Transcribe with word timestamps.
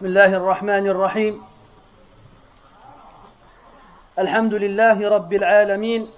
بسم 0.00 0.16
الله 0.16 0.32
الرحمن 0.36 0.86
الرحيم. 0.86 1.34
الحمد 4.18 4.54
لله 4.54 4.96
رب 4.96 5.32
العالمين 5.32 6.08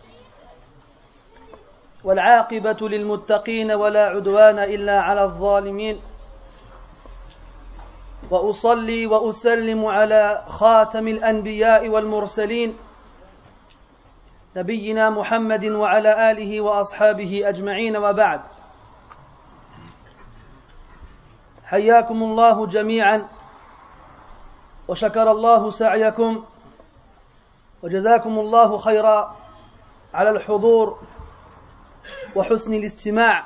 والعاقبة 2.05 2.89
للمتقين 2.89 3.73
ولا 3.73 4.05
عدوان 4.15 4.59
إلا 4.59 5.01
على 5.01 5.23
الظالمين. 5.25 5.99
وأصلي 8.31 9.07
وأسلم 9.07 9.87
على 9.87 10.45
خاتم 10.47 11.09
الأنبياء 11.09 11.89
والمرسلين 11.89 12.79
نبينا 14.57 15.11
محمد 15.11 15.65
وعلى 15.65 16.31
آله 16.31 16.61
وأصحابه 16.61 17.49
أجمعين 17.49 17.97
وبعد. 17.97 18.41
حياكم 21.65 22.23
الله 22.23 22.67
جميعا. 22.67 23.42
وشكر 24.89 25.31
الله 25.31 25.71
سعيكم 25.71 26.45
وجزاكم 27.83 28.39
الله 28.39 28.79
خيرا 28.79 29.37
على 30.15 30.31
الحضور 30.31 30.99
وحسن 32.37 32.75
الاستماع. 32.75 33.45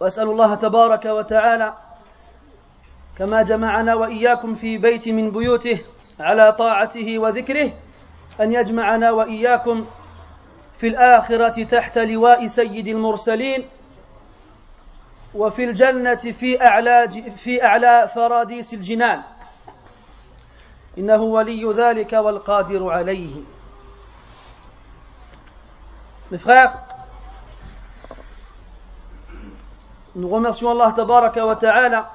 وأسأل 0.00 0.30
الله 0.30 0.54
تبارك 0.54 1.04
وتعالى 1.04 1.74
كما 3.18 3.42
جمعنا 3.42 3.94
وإياكم 3.94 4.54
في 4.54 4.78
بيت 4.78 5.08
من 5.08 5.30
بيوته 5.30 5.80
على 6.20 6.52
طاعته 6.52 7.18
وذكره 7.18 7.72
أن 8.40 8.52
يجمعنا 8.52 9.10
وإياكم 9.10 9.86
في 10.76 10.86
الآخرة 10.86 11.64
تحت 11.64 11.98
لواء 11.98 12.46
سيد 12.46 12.88
المرسلين 12.88 13.68
وفي 15.34 15.64
الجنة 15.64 16.14
في 16.14 16.62
أعلى 16.62 17.08
في 17.36 17.64
أعلى 17.64 18.08
فراديس 18.14 18.74
الجنان. 18.74 19.22
إنه 20.97 21.21
ولي 21.21 21.73
ذلك 21.73 22.13
والقادر 22.13 22.89
عليه 22.89 23.43
Mes 26.31 26.37
frères, 26.37 26.77
nous 30.15 30.29
remercions 30.29 30.69
Allah 30.69 30.93
tabaraka 30.95 31.43
wa 31.43 31.55
ta'ala 31.55 32.11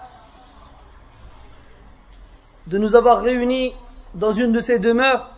de 2.69 2.79
nous 2.79 2.95
avoir 2.95 3.23
réunis 3.23 3.75
dans 4.15 4.33
une 4.33 4.53
de 4.53 4.61
ses 4.61 4.79
demeures 4.79 5.31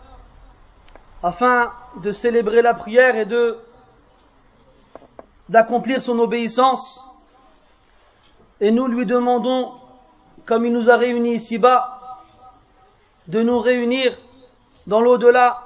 afin 1.23 1.71
de 2.03 2.11
célébrer 2.11 2.61
la 2.61 2.75
prière 2.75 3.15
et 3.15 3.25
de 3.25 3.57
d'accomplir 5.49 6.01
son 6.01 6.19
obéissance 6.19 7.03
et 8.61 8.71
nous 8.71 8.85
lui 8.87 9.05
demandons 9.05 9.71
comme 10.45 10.65
il 10.65 10.73
nous 10.73 10.89
a 10.89 10.97
réunis 10.97 11.35
ici-bas 11.35 12.00
de 13.28 13.42
nous 13.42 13.58
réunir 13.60 14.16
dans 14.86 15.00
l'au-delà 15.00 15.62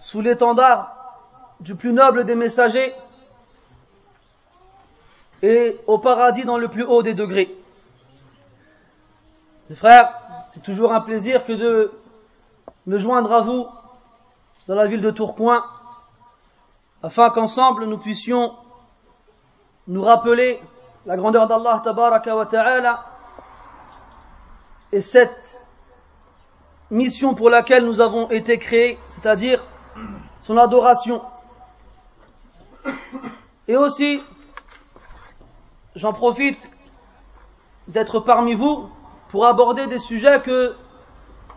sous 0.00 0.20
l'étendard 0.20 0.94
du 1.60 1.74
plus 1.74 1.92
noble 1.92 2.24
des 2.24 2.34
messagers 2.34 2.92
et 5.42 5.78
au 5.86 5.98
paradis 5.98 6.44
dans 6.44 6.58
le 6.58 6.68
plus 6.68 6.84
haut 6.84 7.02
des 7.02 7.14
degrés. 7.14 7.54
Mes 9.70 9.76
frères, 9.76 10.14
c'est 10.50 10.62
toujours 10.62 10.92
un 10.92 11.00
plaisir 11.00 11.46
que 11.46 11.52
de 11.52 11.92
me 12.86 12.98
joindre 12.98 13.32
à 13.32 13.40
vous 13.40 13.66
dans 14.68 14.74
la 14.74 14.86
ville 14.86 15.00
de 15.00 15.10
Tourcoing 15.10 15.64
afin 17.02 17.30
qu'ensemble 17.30 17.84
nous 17.86 17.98
puissions 17.98 18.52
nous 19.86 20.02
rappeler 20.02 20.60
la 21.06 21.16
grandeur 21.16 21.46
d'Allah 21.46 21.82
ta'ala 21.84 23.04
et 24.92 25.02
cette 25.02 25.63
mission 26.94 27.34
pour 27.34 27.50
laquelle 27.50 27.84
nous 27.84 28.00
avons 28.00 28.30
été 28.30 28.58
créés, 28.58 28.98
c'est-à-dire 29.08 29.64
son 30.40 30.56
adoration. 30.56 31.22
Et 33.66 33.76
aussi, 33.76 34.22
j'en 35.96 36.12
profite 36.12 36.70
d'être 37.88 38.20
parmi 38.20 38.54
vous 38.54 38.88
pour 39.28 39.44
aborder 39.46 39.88
des 39.88 39.98
sujets 39.98 40.40
que 40.40 40.76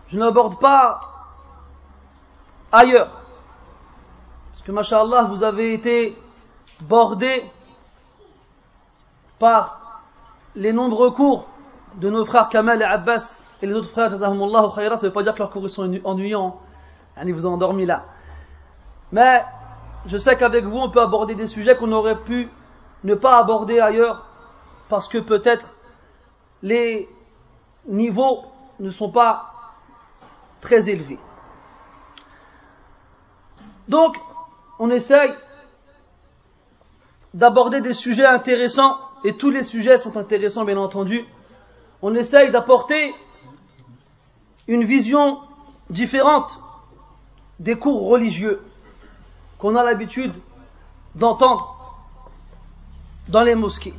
je 0.08 0.18
n'aborde 0.18 0.58
pas 0.58 1.00
ailleurs. 2.72 3.22
Parce 4.50 4.64
que, 4.64 4.72
mashallah, 4.72 5.22
vous 5.24 5.44
avez 5.44 5.72
été 5.72 6.18
bordés 6.80 7.44
par 9.38 10.02
les 10.56 10.72
nombreux 10.72 11.12
cours 11.12 11.46
de 11.94 12.10
nos 12.10 12.24
frères 12.24 12.48
Kamal 12.48 12.82
et 12.82 12.84
Abbas 12.84 13.44
et 13.60 13.66
les 13.66 13.74
autres 13.74 13.90
frères, 13.90 14.10
ça 14.10 14.28
veut 14.30 15.12
pas 15.12 15.22
dire 15.22 15.34
que 15.34 15.38
leurs 15.38 15.50
cours 15.50 15.68
sont 15.68 16.00
ennuyants. 16.04 16.60
Ils 17.24 17.34
vous 17.34 17.46
ont 17.46 17.54
endormi 17.54 17.86
là. 17.86 18.04
Mais, 19.10 19.42
je 20.06 20.16
sais 20.16 20.36
qu'avec 20.36 20.64
vous, 20.64 20.78
on 20.78 20.90
peut 20.90 21.00
aborder 21.00 21.34
des 21.34 21.48
sujets 21.48 21.76
qu'on 21.76 21.90
aurait 21.92 22.20
pu 22.20 22.48
ne 23.04 23.14
pas 23.14 23.38
aborder 23.38 23.80
ailleurs, 23.80 24.24
parce 24.88 25.08
que 25.08 25.18
peut-être 25.18 25.74
les 26.62 27.08
niveaux 27.86 28.44
ne 28.78 28.90
sont 28.90 29.10
pas 29.10 29.52
très 30.60 30.88
élevés. 30.88 31.18
Donc, 33.88 34.16
on 34.78 34.90
essaye 34.90 35.32
d'aborder 37.34 37.80
des 37.80 37.94
sujets 37.94 38.26
intéressants, 38.26 38.98
et 39.24 39.36
tous 39.36 39.50
les 39.50 39.62
sujets 39.64 39.98
sont 39.98 40.16
intéressants, 40.16 40.64
bien 40.64 40.78
entendu. 40.78 41.24
On 42.02 42.14
essaye 42.14 42.52
d'apporter 42.52 43.14
une 44.68 44.84
vision 44.84 45.40
différente 45.90 46.60
des 47.58 47.76
cours 47.76 48.08
religieux 48.08 48.62
qu'on 49.58 49.74
a 49.74 49.82
l'habitude 49.82 50.34
d'entendre 51.14 51.74
dans 53.28 53.42
les 53.42 53.54
mosquées. 53.54 53.94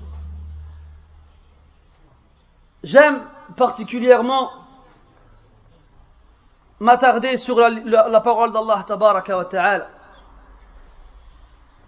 J'aime 2.84 3.22
particulièrement 3.58 4.52
m'attarder 6.80 7.36
sur 7.36 7.60
la, 7.60 8.22
parole 8.22 8.54
d'Allah 8.54 8.86
tabaraka 8.88 9.38
wa 9.38 9.46
ta'ala. 9.46 9.88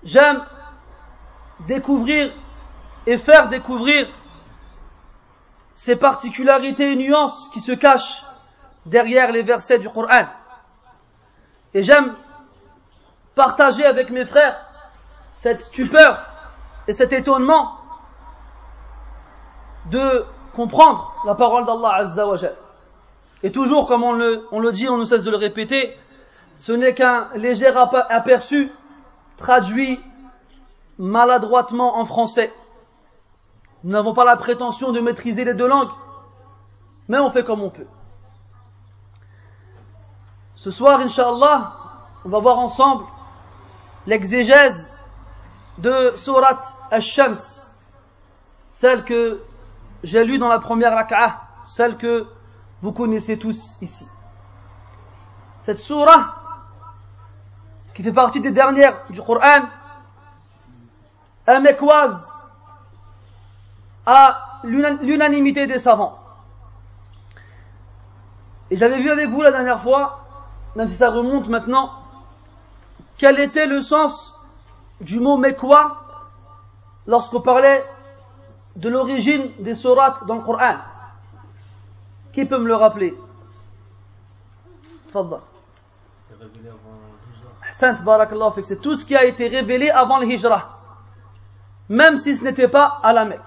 J'aime 0.03 0.43
découvrir 1.61 2.33
et 3.05 3.17
faire 3.17 3.47
découvrir 3.47 4.07
ces 5.73 5.95
particularités 5.95 6.91
et 6.91 6.95
nuances 6.95 7.49
qui 7.53 7.61
se 7.61 7.71
cachent 7.71 8.23
derrière 8.85 9.31
les 9.31 9.43
versets 9.43 9.79
du 9.79 9.89
Coran. 9.89 10.25
Et 11.73 11.83
j'aime 11.83 12.13
partager 13.35 13.85
avec 13.85 14.09
mes 14.09 14.25
frères 14.25 14.59
cette 15.33 15.61
stupeur 15.61 16.25
et 16.87 16.93
cet 16.93 17.13
étonnement 17.13 17.77
de 19.89 20.25
comprendre 20.53 21.13
la 21.25 21.35
parole 21.35 21.65
d'Allah 21.65 21.93
Azza 21.95 22.27
wa 22.27 22.37
Et 23.43 23.51
toujours, 23.51 23.87
comme 23.87 24.03
on 24.03 24.13
le, 24.13 24.45
on 24.51 24.59
le 24.59 24.71
dit, 24.71 24.89
on 24.89 24.97
ne 24.97 25.05
cesse 25.05 25.23
de 25.23 25.31
le 25.31 25.37
répéter, 25.37 25.97
ce 26.55 26.71
n'est 26.71 26.93
qu'un 26.93 27.29
léger 27.35 27.67
aperçu 27.67 28.71
traduit 29.37 29.99
maladroitement 30.99 31.97
en 31.97 32.05
français. 32.05 32.53
Nous 33.83 33.91
n'avons 33.91 34.13
pas 34.13 34.25
la 34.25 34.37
prétention 34.37 34.91
de 34.91 34.99
maîtriser 34.99 35.43
les 35.43 35.55
deux 35.55 35.67
langues, 35.67 35.89
mais 37.07 37.17
on 37.17 37.31
fait 37.31 37.43
comme 37.43 37.63
on 37.63 37.71
peut. 37.71 37.87
Ce 40.61 40.69
soir, 40.69 40.99
Inch'Allah, 40.99 41.73
on 42.23 42.29
va 42.29 42.37
voir 42.37 42.59
ensemble 42.59 43.05
l'exégèse 44.05 44.95
de 45.79 46.13
Surat 46.15 46.61
Ash-Shams, 46.91 47.65
celle 48.69 49.03
que 49.03 49.41
j'ai 50.03 50.23
lue 50.23 50.37
dans 50.37 50.49
la 50.49 50.59
première 50.59 50.93
rak'ah, 50.93 51.41
celle 51.65 51.97
que 51.97 52.27
vous 52.79 52.93
connaissez 52.93 53.39
tous 53.39 53.81
ici. 53.81 54.07
Cette 55.61 55.79
surah, 55.79 56.35
qui 57.95 58.03
fait 58.03 58.13
partie 58.13 58.39
des 58.39 58.51
dernières 58.51 59.07
du 59.09 59.19
Coran, 59.19 59.63
mécoise 61.63 62.31
à 64.05 64.59
l'unanimité 64.63 65.65
des 65.65 65.79
savants. 65.79 66.19
Et 68.69 68.77
j'avais 68.77 69.01
vu 69.01 69.09
avec 69.09 69.27
vous 69.27 69.41
la 69.41 69.49
dernière 69.49 69.81
fois 69.81 70.20
même 70.75 70.87
si 70.87 70.95
ça 70.95 71.09
remonte 71.09 71.47
maintenant, 71.47 71.91
quel 73.17 73.39
était 73.39 73.67
le 73.67 73.81
sens 73.81 74.33
du 75.01 75.19
mot 75.19 75.37
mekwa 75.37 75.97
lorsqu'on 77.07 77.41
parlait 77.41 77.83
de 78.75 78.89
l'origine 78.89 79.51
des 79.59 79.75
sourates 79.75 80.25
dans 80.27 80.35
le 80.35 80.41
Coran? 80.41 80.77
Qui 82.33 82.45
peut 82.45 82.57
me 82.57 82.67
le 82.67 82.75
rappeler? 82.75 83.17
Sainte 87.71 88.03
Barakallah, 88.03 88.53
c'est 88.63 88.81
tout 88.81 88.95
ce 88.95 89.05
qui 89.05 89.15
a 89.15 89.25
été 89.25 89.47
révélé 89.47 89.89
avant 89.89 90.19
le 90.19 90.25
hijra, 90.25 90.79
même 91.89 92.17
si 92.17 92.35
ce 92.35 92.43
n'était 92.43 92.69
pas 92.69 92.99
à 93.03 93.11
la 93.11 93.25
Mecque. 93.25 93.39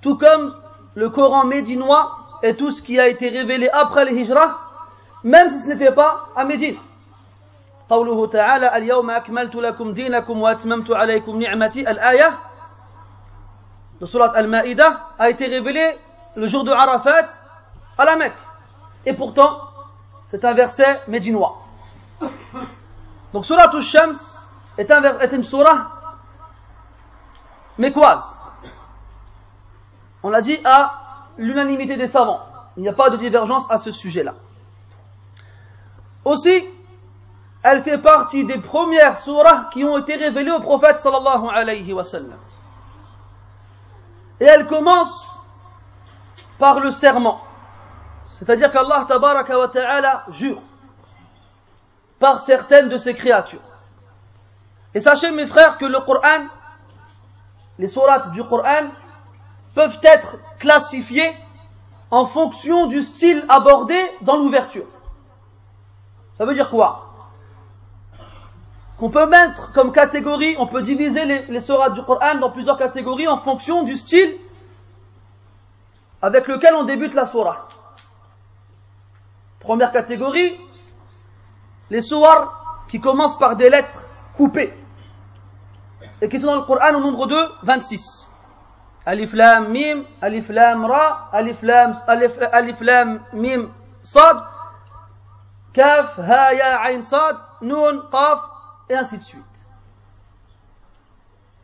Tout 0.00 0.16
comme 0.16 0.56
le 0.94 1.10
Coran 1.10 1.44
médinois 1.44 2.16
et 2.42 2.56
tout 2.56 2.70
ce 2.70 2.82
qui 2.82 2.98
a 2.98 3.08
été 3.08 3.28
révélé 3.28 3.68
après 3.68 4.04
les 4.04 4.16
hijrah, 4.16 4.69
même 5.23 5.49
si 5.49 5.59
ce 5.59 5.67
n'était 5.69 5.91
pas 5.91 6.29
à 6.35 6.43
Médine. 6.45 6.77
قوله 7.89 8.27
تعالى 8.27 8.77
اليوم 8.77 9.09
أكملت 9.09 9.55
لكم 9.55 9.93
دينكم 9.93 10.41
وأتممت 10.41 10.91
عليكم 10.91 11.41
نعمتي 11.41 11.89
الآية 11.91 12.37
de 14.01 14.05
surat 14.05 14.31
Al-Ma'idah 14.35 15.11
a 15.19 15.29
été 15.29 15.45
révélé 15.45 15.97
le 16.35 16.47
jour 16.47 16.63
de 16.65 16.71
Arafat 16.71 17.29
à 17.97 18.05
la 18.05 18.15
Mecque. 18.17 18.33
Et 19.05 19.13
pourtant, 19.13 19.57
c'est 20.27 20.43
un 20.43 20.53
verset 20.53 21.01
médinois. 21.07 21.61
Donc 23.33 23.45
surat 23.45 23.69
Al-Shams 23.73 24.17
est, 24.77 24.91
un, 24.91 25.19
est 25.19 25.31
une 25.31 25.43
surah 25.43 25.91
mécoise. 27.77 28.23
On 30.23 30.29
l'a 30.29 30.41
dit 30.41 30.59
à 30.65 30.93
l'unanimité 31.37 31.95
des 31.95 32.07
savants. 32.07 32.41
Il 32.77 32.83
n'y 32.83 32.89
a 32.89 32.93
pas 32.93 33.09
de 33.09 33.17
divergence 33.17 33.69
à 33.71 33.77
ce 33.77 33.91
sujet-là. 33.91 34.33
Aussi, 36.24 36.64
elle 37.62 37.82
fait 37.82 37.98
partie 37.98 38.44
des 38.44 38.58
premières 38.58 39.18
surahs 39.18 39.68
qui 39.72 39.84
ont 39.84 39.98
été 39.98 40.16
révélées 40.16 40.50
au 40.50 40.60
prophète 40.60 40.98
sallallahu 40.98 41.48
alayhi 41.52 41.92
wa 41.92 42.04
sallam. 42.04 42.38
Et 44.40 44.44
elle 44.44 44.66
commence 44.66 45.28
par 46.58 46.80
le 46.80 46.90
serment. 46.90 47.40
C'est-à-dire 48.38 48.72
qu'Allah 48.72 49.04
tabaraka 49.06 49.58
wa 49.58 49.68
ta'ala 49.68 50.24
jure 50.30 50.62
par 52.18 52.40
certaines 52.40 52.88
de 52.88 52.96
ses 52.96 53.14
créatures. 53.14 53.60
Et 54.94 55.00
sachez 55.00 55.30
mes 55.30 55.46
frères 55.46 55.78
que 55.78 55.84
le 55.84 56.00
Coran, 56.00 56.46
les 57.78 57.88
sourates 57.88 58.32
du 58.32 58.42
Coran 58.44 58.88
peuvent 59.74 60.00
être 60.02 60.36
classifiées 60.58 61.32
en 62.10 62.24
fonction 62.24 62.86
du 62.86 63.02
style 63.02 63.44
abordé 63.48 63.98
dans 64.22 64.36
l'ouverture. 64.36 64.86
Ça 66.40 66.46
veut 66.46 66.54
dire 66.54 66.70
quoi 66.70 67.06
qu'on 68.96 69.10
peut 69.10 69.26
mettre 69.26 69.72
comme 69.74 69.92
catégorie, 69.92 70.56
on 70.58 70.66
peut 70.66 70.80
diviser 70.80 71.26
les, 71.26 71.42
les 71.48 71.60
du 71.60 72.02
Coran 72.02 72.36
dans 72.40 72.50
plusieurs 72.50 72.78
catégories 72.78 73.28
en 73.28 73.36
fonction 73.36 73.82
du 73.82 73.94
style 73.94 74.38
avec 76.22 76.46
lequel 76.48 76.74
on 76.76 76.84
débute 76.84 77.12
la 77.12 77.26
surah. 77.26 77.68
Première 79.58 79.92
catégorie, 79.92 80.58
les 81.90 82.00
sourates 82.00 82.48
qui 82.88 83.02
commencent 83.02 83.38
par 83.38 83.56
des 83.56 83.68
lettres 83.68 84.08
coupées 84.38 84.72
et 86.22 86.28
qui 86.30 86.40
sont 86.40 86.46
dans 86.46 86.56
le 86.56 86.62
Coran 86.62 86.94
au 86.94 87.00
nombre 87.00 87.26
de 87.26 87.38
26. 87.64 88.30
Alif 89.04 89.34
lam 89.34 89.70
mim, 89.70 90.04
alif 90.22 90.48
lam 90.48 90.86
ra, 90.86 91.28
alif 91.34 91.60
lam 91.60 91.94
alif, 92.06 92.38
alif 92.50 92.80
lam 92.80 93.20
mim 93.34 93.68
sad, 94.02 94.38
kaf 95.73 96.17
ha 96.17 96.53
ya 96.53 96.81
ain 96.89 97.01
sad, 97.01 97.37
nun 97.61 98.03
qaf 98.11 98.39
et 98.89 98.95
ainsi 98.95 99.17
de 99.17 99.23
suite. 99.23 99.43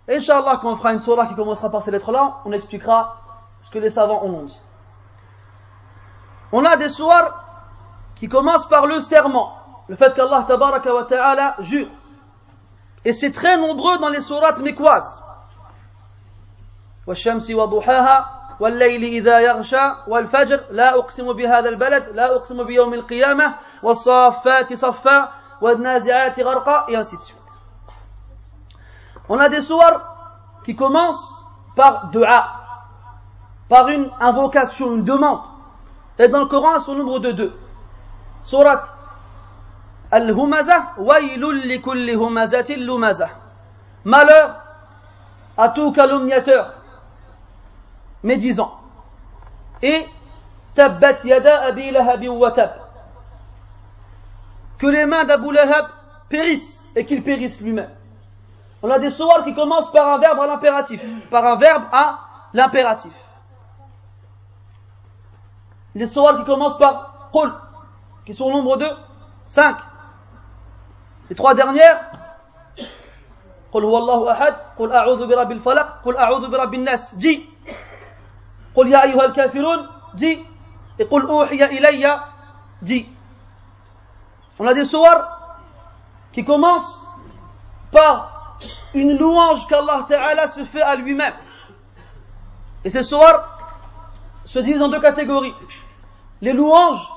Inch'Allah, 0.10 0.60
quand 0.62 0.72
on 0.72 0.76
fera 0.76 0.94
une 0.94 1.00
surah 1.00 1.28
qui 1.28 1.36
commencera 1.36 1.70
par 1.70 1.84
ces 1.84 1.92
lettres-là, 1.92 2.40
on 2.46 2.52
expliquera 2.52 3.18
ce 3.62 3.70
que 3.70 3.80
les 3.80 3.90
savants 3.90 4.24
ont 4.24 4.44
dit. 4.44 4.60
On 6.52 6.66
a 6.66 6.76
des 6.76 6.90
soirs 6.90 7.44
qui 8.16 8.28
commencent 8.28 8.68
par 8.68 8.88
le 8.88 9.00
serment, 9.00 9.54
le 9.88 9.96
fait 9.96 10.14
qu'Allah 10.14 10.44
tabaraka 10.48 10.94
wa 10.94 11.04
ta'ala 11.06 11.56
jure. 11.60 11.88
Et 13.06 13.14
c'est 13.14 13.32
très 13.32 13.58
nombreux 13.58 13.98
dans 14.00 14.10
les 14.10 14.22
sourates 14.22 14.60
mécoises. 14.60 15.18
والشمس 17.08 17.52
وضحاها 17.52 18.35
والليل 18.61 19.05
إذا 19.05 19.39
يغشى 19.41 19.93
والفجر 20.07 20.61
لا 20.71 20.95
أقسم 20.99 21.33
بهذا 21.33 21.69
البلد 21.69 22.09
لا 22.15 22.37
أقسم 22.37 22.65
بيوم 22.65 22.95
القيامة 22.95 23.55
والصافات 23.83 24.75
صفا 24.75 25.29
et 25.63 26.97
ainsi 26.97 27.17
de 27.17 27.23
suite. 27.23 27.43
On 29.29 29.39
a 29.39 29.49
des 29.49 29.61
soirs 29.61 30.17
qui 30.65 30.77
commencent 30.77 31.35
par 31.75 32.09
dua, 32.09 32.47
par 33.69 33.89
une 33.89 34.11
invocation, 34.21 34.95
une 34.97 35.05
demande. 35.05 35.41
Et 36.19 36.29
dans 36.29 36.41
le 36.41 36.47
Coran, 36.47 36.79
au 36.87 36.95
nombre 36.95 37.19
de 37.21 37.33
deux. 37.33 37.53
Surat 38.45 38.85
Al-Humazah, 40.11 40.95
Wailul 40.99 41.63
likulli 41.63 42.13
humazatil 42.13 42.85
lumazah. 42.85 43.31
Malheur 44.05 44.63
à 45.59 45.71
tout 45.71 45.93
calomniateur, 45.93 46.75
médisant. 48.27 48.75
Et 49.83 50.05
tabbat 50.75 51.25
yada 51.25 51.63
abi 51.63 51.91
Que 54.79 54.87
les 54.87 55.07
mains 55.07 55.25
d'Abu 55.25 55.53
Lahab 55.53 55.87
périssent 56.29 56.85
et 56.97 57.07
qu'il 57.07 57.23
périsse 57.23 57.61
lui-même. 57.63 57.91
On 58.83 58.91
a 58.91 58.99
des 58.99 59.11
sourds 59.11 59.45
qui 59.45 59.55
commencent 59.55 59.93
par 59.93 60.09
un 60.09 60.19
verbe 60.19 60.41
à 60.41 60.47
l'impératif, 60.47 61.01
par 61.31 61.45
un 61.47 61.57
verbe 61.57 61.85
à 61.93 62.19
l'impératif. 62.53 63.13
Les 65.95 66.07
sourds 66.07 66.37
qui 66.37 66.45
commencent 66.45 66.79
par 66.79 67.31
qul, 67.33 67.51
qui 68.27 68.35
sont 68.35 68.45
au 68.47 68.51
nombre 68.51 68.77
de 68.77 68.89
5. 69.49 69.77
Les 71.31 71.37
trois 71.37 71.55
dernières, 71.55 72.11
قل 78.76 78.88
يا 78.88 79.04
أيها 79.04 79.26
الكافرون 79.26 79.88
dit 80.16 80.40
et 81.00 81.04
قل 81.04 81.22
أوحي 81.28 81.64
إلي 81.66 82.22
dit 82.82 83.06
on 84.60 84.68
a 84.68 84.74
des 84.74 84.86
soirs 84.86 85.58
qui 86.34 86.46
commencent 86.46 87.08
par 87.92 88.58
une 88.94 89.18
louange 89.18 89.68
qu'Allah 89.68 90.06
Ta'ala 90.08 90.48
se 90.48 90.64
fait 90.64 90.82
à 90.82 90.96
lui-même. 90.96 91.34
Et 92.84 92.92
ces 92.92 93.04
soirs 93.04 93.58
se 94.46 94.60
divisent 94.60 94.84
en 94.84 94.90
deux 94.90 95.00
catégories. 95.00 95.56
Les 96.42 96.54
louanges 96.54 97.08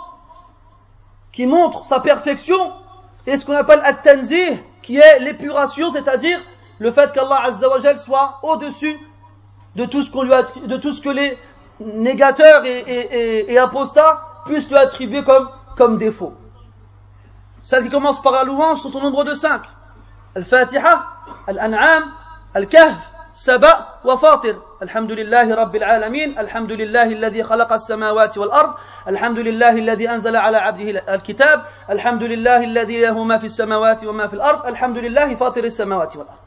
qui 1.33 1.47
montrent 1.47 1.85
sa 1.85 2.01
perfection 2.01 2.73
et 3.27 3.37
ce 3.37 3.44
qu'on 3.44 3.56
appelle 3.56 3.81
at-tanzih 3.84 4.58
qui 4.82 4.96
est 4.96 5.19
l'épuration, 5.20 5.91
c'est-à-dire 5.91 6.41
le 6.79 6.93
fait 6.93 7.13
qu'Allah 7.13 7.43
Azzawajal 7.44 7.99
soit 7.99 8.39
au-dessus 8.43 8.99
de 9.77 9.84
tout 9.87 10.03
ce 10.03 10.11
qu'on 10.11 10.23
lui 10.23 10.32
de 10.67 10.77
tout 10.77 10.93
ce 10.93 11.03
que 11.03 11.08
les 11.08 11.39
négateur 11.80 12.66
et, 12.66 12.80
et, 12.80 13.16
et, 13.48 13.54
et 13.54 13.57
apostat 13.57 14.21
puissent 14.45 14.69
lui 14.69 14.78
attribuer 14.78 15.24
comme, 15.24 15.50
comme 15.78 15.98
défaut. 15.98 16.33
Celles 17.64 17.83
qui 17.83 17.90
commencent 17.90 18.21
par 18.21 18.31
la 18.33 18.44
louange 18.44 18.80
sont 18.80 18.95
au 18.95 19.02
nombre 19.02 19.24
de 19.24 19.33
cinq. 19.33 19.62
Al-Fatiha, 20.36 21.07
Al-An'am, 21.48 22.04
Al-Kahf, 22.54 23.12
Saba 23.33 24.00
wa 24.04 24.18
Fatir. 24.18 24.56
Alhamdulillahi 24.81 25.54
Rabbil 25.54 25.83
Alamin, 25.83 26.38
Alhamdulillahi 26.38 27.16
alladhi 27.16 27.42
khalaqa 27.44 27.76
as-samawati 27.76 28.40
wal 28.40 28.52
ard, 28.52 28.74
Alhamdulillahi 29.07 29.81
alladhi 29.81 30.07
anzala 30.07 30.42
ala 30.42 30.59
abdihi 30.68 30.98
al-kitab, 31.06 31.62
Alhamdulillahi 31.90 32.66
alladhi 32.66 33.02
lahu 33.02 33.26
ma 33.26 33.40
fi 33.40 33.48
as-samawati 33.48 34.06
wa 34.07 34.14
ma 34.14 34.30
fi 34.30 34.36
al-ard, 34.36 34.62
Alhamdulillahi 34.66 35.36
Fatir 35.36 35.66
as-samawati 35.66 36.18
wal 36.18 36.28
ard. 36.30 36.40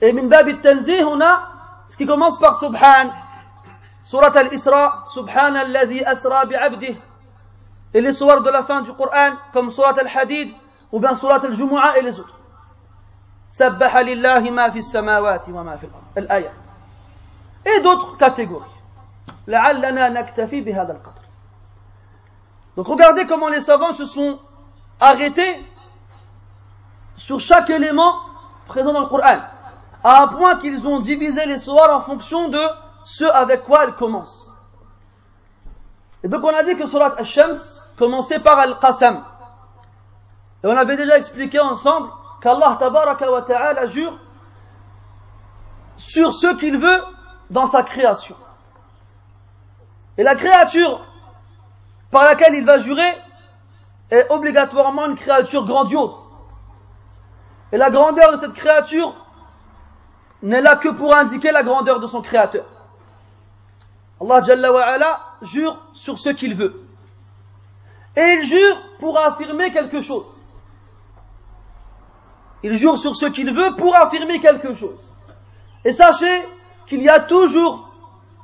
Et 0.00 0.12
min 0.12 0.24
bab 0.24 0.48
al-tanzih, 0.48 1.04
on 1.04 1.20
a 1.20 1.42
ce 1.88 1.96
qui 1.96 2.06
commence 2.06 2.38
par 2.38 2.54
Subhan, 2.56 3.10
سورة 4.07 4.33
الإسراء 4.41 5.03
سبحان 5.15 5.57
الذي 5.57 6.11
أسرى 6.11 6.45
بعبده 6.45 6.95
et 7.93 8.01
les 8.01 8.11
sourates 8.11 8.43
de 8.43 8.49
la 8.49 8.63
fin 8.63 8.81
du 8.81 8.91
Coran, 8.93 9.33
comme 9.53 9.69
surat 9.69 9.93
al-Hadid, 9.99 10.51
ou 10.91 10.99
bien 10.99 11.13
surat 11.13 11.39
al-Jumu'ah 11.43 11.97
et 11.97 12.01
les 12.01 12.19
autres. 12.19 12.33
سبح 13.53 13.97
لله 13.97 14.49
ما 14.49 14.69
في 14.69 14.79
السماوات 14.79 15.49
وما 15.49 15.75
في 15.77 15.85
الأرض 15.85 16.17
الآيات 16.17 16.63
et 17.65 17.81
d'autres 17.81 18.17
catégories 18.17 18.73
لعلنا 19.47 20.09
نكتفي 20.09 20.61
بهذا 20.61 20.91
القدر 20.91 21.23
donc 22.75 22.87
regardez 22.87 23.27
comment 23.27 23.49
les 23.49 23.61
savants 23.61 23.93
se 23.93 24.07
sont 24.07 24.39
arrêtés 24.99 25.63
sur 27.15 27.39
chaque 27.39 27.69
élément 27.69 28.15
présent 28.67 28.91
dans 28.91 29.01
le 29.01 29.05
Coran 29.05 29.37
à 30.03 30.23
un 30.23 30.27
point 30.29 30.55
qu'ils 30.55 30.87
ont 30.87 30.99
divisé 30.99 31.45
les 31.45 31.59
sourates 31.59 31.91
en 31.91 32.01
fonction 32.01 32.49
de 32.49 32.59
ce 33.04 33.24
avec 33.24 33.64
quoi 33.64 33.84
elles 33.84 33.94
commencent 33.94 34.48
et 36.24 36.28
donc 36.28 36.42
on 36.44 36.54
a 36.54 36.62
dit 36.62 36.76
que 36.76 36.86
surat 36.86 37.14
al-Shams 37.16 37.56
commencer 37.96 38.40
par 38.40 38.58
Al-Qasam. 38.58 39.24
Et 40.64 40.66
on 40.66 40.76
avait 40.76 40.96
déjà 40.96 41.16
expliqué 41.16 41.60
ensemble 41.60 42.10
qu'Allah 42.42 42.76
tabaraka 42.78 43.30
wa 43.30 43.42
ta'ala 43.42 43.86
jure 43.86 44.18
sur 45.96 46.34
ce 46.34 46.54
qu'il 46.56 46.78
veut 46.78 47.02
dans 47.50 47.66
sa 47.66 47.82
création. 47.82 48.36
Et 50.16 50.22
la 50.22 50.34
créature 50.34 51.04
par 52.10 52.24
laquelle 52.24 52.54
il 52.54 52.64
va 52.64 52.78
jurer 52.78 53.16
est 54.10 54.26
obligatoirement 54.30 55.06
une 55.06 55.16
créature 55.16 55.64
grandiose. 55.64 56.16
Et 57.70 57.76
la 57.76 57.90
grandeur 57.90 58.32
de 58.32 58.36
cette 58.38 58.54
créature 58.54 59.14
n'est 60.42 60.62
là 60.62 60.76
que 60.76 60.88
pour 60.88 61.14
indiquer 61.14 61.52
la 61.52 61.62
grandeur 61.62 62.00
de 62.00 62.06
son 62.06 62.22
créateur. 62.22 62.64
Allah 64.20 64.44
Jalla 64.44 64.72
wa 64.72 64.82
ala 64.82 65.20
jure 65.42 65.78
sur 65.94 66.18
ce 66.18 66.30
qu'il 66.30 66.54
veut. 66.54 66.82
Et 68.16 68.34
il 68.34 68.44
jure 68.44 68.76
pour 68.98 69.18
affirmer 69.18 69.72
quelque 69.72 70.00
chose. 70.00 70.26
Il 72.62 72.74
jure 72.74 72.98
sur 72.98 73.14
ce 73.14 73.26
qu'il 73.26 73.54
veut 73.54 73.76
pour 73.76 73.94
affirmer 73.94 74.40
quelque 74.40 74.74
chose. 74.74 75.14
Et 75.84 75.92
sachez 75.92 76.48
qu'il 76.86 77.02
y 77.02 77.08
a 77.08 77.20
toujours 77.20 77.88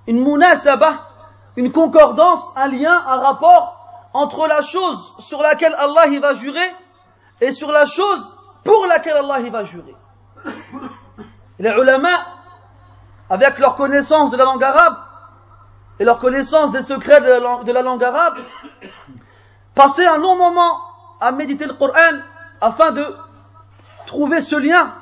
une 0.06 0.22
munasaba, 0.22 1.08
une 1.56 1.72
concordance, 1.72 2.56
un 2.56 2.68
lien, 2.68 2.92
un 2.92 3.18
rapport 3.18 4.08
entre 4.12 4.46
la 4.46 4.62
chose 4.62 5.14
sur 5.18 5.42
laquelle 5.42 5.74
Allah 5.74 6.06
il 6.06 6.20
va 6.20 6.34
jurer 6.34 6.74
et 7.40 7.50
sur 7.50 7.72
la 7.72 7.86
chose 7.86 8.38
pour 8.64 8.86
laquelle 8.86 9.16
Allah 9.16 9.40
il 9.40 9.50
va 9.50 9.64
jurer. 9.64 9.94
Les 11.58 11.70
ulama, 11.70 12.10
avec 13.28 13.58
leur 13.58 13.74
connaissance 13.74 14.30
de 14.30 14.36
la 14.36 14.44
langue 14.44 14.62
arabe 14.62 14.96
et 15.98 16.04
leur 16.04 16.18
connaissance 16.18 16.72
des 16.72 16.82
secrets 16.82 17.20
de 17.20 17.72
la, 17.72 17.82
langue, 17.82 18.04
arabe, 18.04 18.38
passaient 19.74 20.06
un 20.06 20.16
long 20.16 20.36
moment 20.36 20.80
à 21.20 21.32
méditer 21.32 21.66
le 21.66 21.74
Coran 21.74 22.18
afin 22.60 22.92
de 22.92 23.16
trouver 24.06 24.40
ce 24.40 24.56
lien 24.56 24.94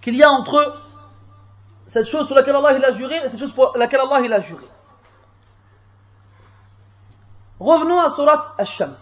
qu'il 0.00 0.16
y 0.16 0.22
a 0.22 0.30
entre 0.30 0.80
cette 1.86 2.06
chose 2.06 2.26
sur 2.26 2.36
laquelle 2.36 2.56
Allah 2.56 2.72
il 2.76 2.84
a 2.84 2.90
juré 2.90 3.16
et 3.16 3.28
cette 3.28 3.38
chose 3.38 3.52
pour 3.52 3.76
laquelle 3.76 4.00
Allah 4.00 4.20
il 4.24 4.32
a 4.32 4.38
juré. 4.40 4.66
Revenons 7.60 8.00
à 8.00 8.10
Surat 8.10 8.44
Ash-Shams. 8.58 8.96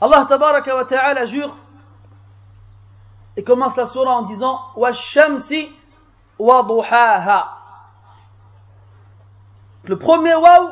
Allah 0.00 0.24
tabaraka 0.28 0.76
wa 0.76 0.84
ta'ala 0.84 1.24
jure 1.24 1.56
et 3.36 3.44
commence 3.44 3.76
la 3.76 3.86
surah 3.86 4.12
en 4.12 4.22
disant 4.22 4.58
Wash-Shamsi 4.76 5.70
wa 6.38 6.62
duhaha. 6.62 7.59
Le 9.84 9.98
premier 9.98 10.34
waw 10.34 10.70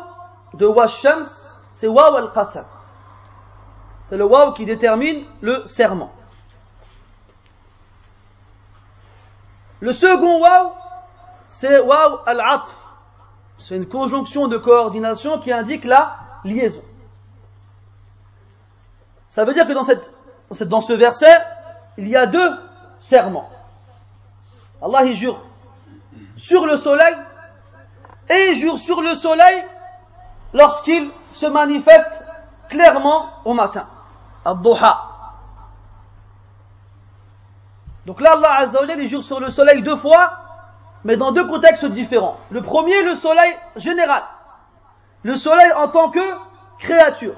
de 0.55 0.67
Wash-Shams, 0.67 1.27
c'est 1.73 1.89
waw 1.89 2.17
al-qasam. 2.17 2.65
C'est 4.05 4.17
le 4.17 4.25
waw 4.25 4.53
qui 4.55 4.65
détermine 4.65 5.25
le 5.41 5.67
serment. 5.67 6.13
Le 9.81 9.93
second 9.93 10.41
waw, 10.41 10.73
c'est 11.47 11.79
waw 11.79 12.21
al-atf. 12.27 12.75
C'est 13.59 13.77
une 13.77 13.89
conjonction 13.89 14.49
de 14.49 14.57
coordination 14.57 15.41
qui 15.41 15.53
indique 15.53 15.85
la 15.85 16.17
liaison. 16.45 16.83
Ça 19.29 19.45
veut 19.45 19.53
dire 19.53 19.67
que 19.67 19.73
dans, 19.73 19.85
cette, 19.85 20.11
dans 20.69 20.81
ce 20.81 20.93
verset, 20.93 21.37
il 21.97 22.09
y 22.09 22.17
a 22.17 22.27
deux 22.27 22.51
serments. 23.01 23.51
Allah 24.81 25.05
il 25.05 25.17
jure 25.17 25.41
sur 26.37 26.67
le 26.67 26.77
soleil 26.77 27.15
et 28.31 28.55
jure 28.55 28.79
sur 28.79 29.01
le 29.01 29.15
soleil 29.15 29.65
lorsqu'il 30.53 31.11
se 31.31 31.47
manifeste 31.47 32.25
clairement 32.69 33.27
au 33.45 33.55
matin. 33.55 33.87
Ad-duha. 34.45 35.05
Donc 38.07 38.21
là, 38.21 38.33
Allah 38.33 38.61
Azza 38.61 38.81
wa 38.81 38.87
il 38.95 39.07
jure 39.07 39.23
sur 39.23 39.41
le 39.41 39.51
soleil 39.51 39.83
deux 39.83 39.97
fois 39.97 40.49
mais 41.05 41.17
dans 41.17 41.33
deux 41.33 41.47
contextes 41.47 41.87
différents. 41.87 42.39
Le 42.51 42.63
premier, 42.63 43.03
le 43.03 43.15
soleil 43.15 43.55
général. 43.77 44.23
Le 45.23 45.37
soleil 45.37 45.73
en 45.73 45.89
tant 45.89 46.11
que 46.11 46.21
créature. 46.79 47.35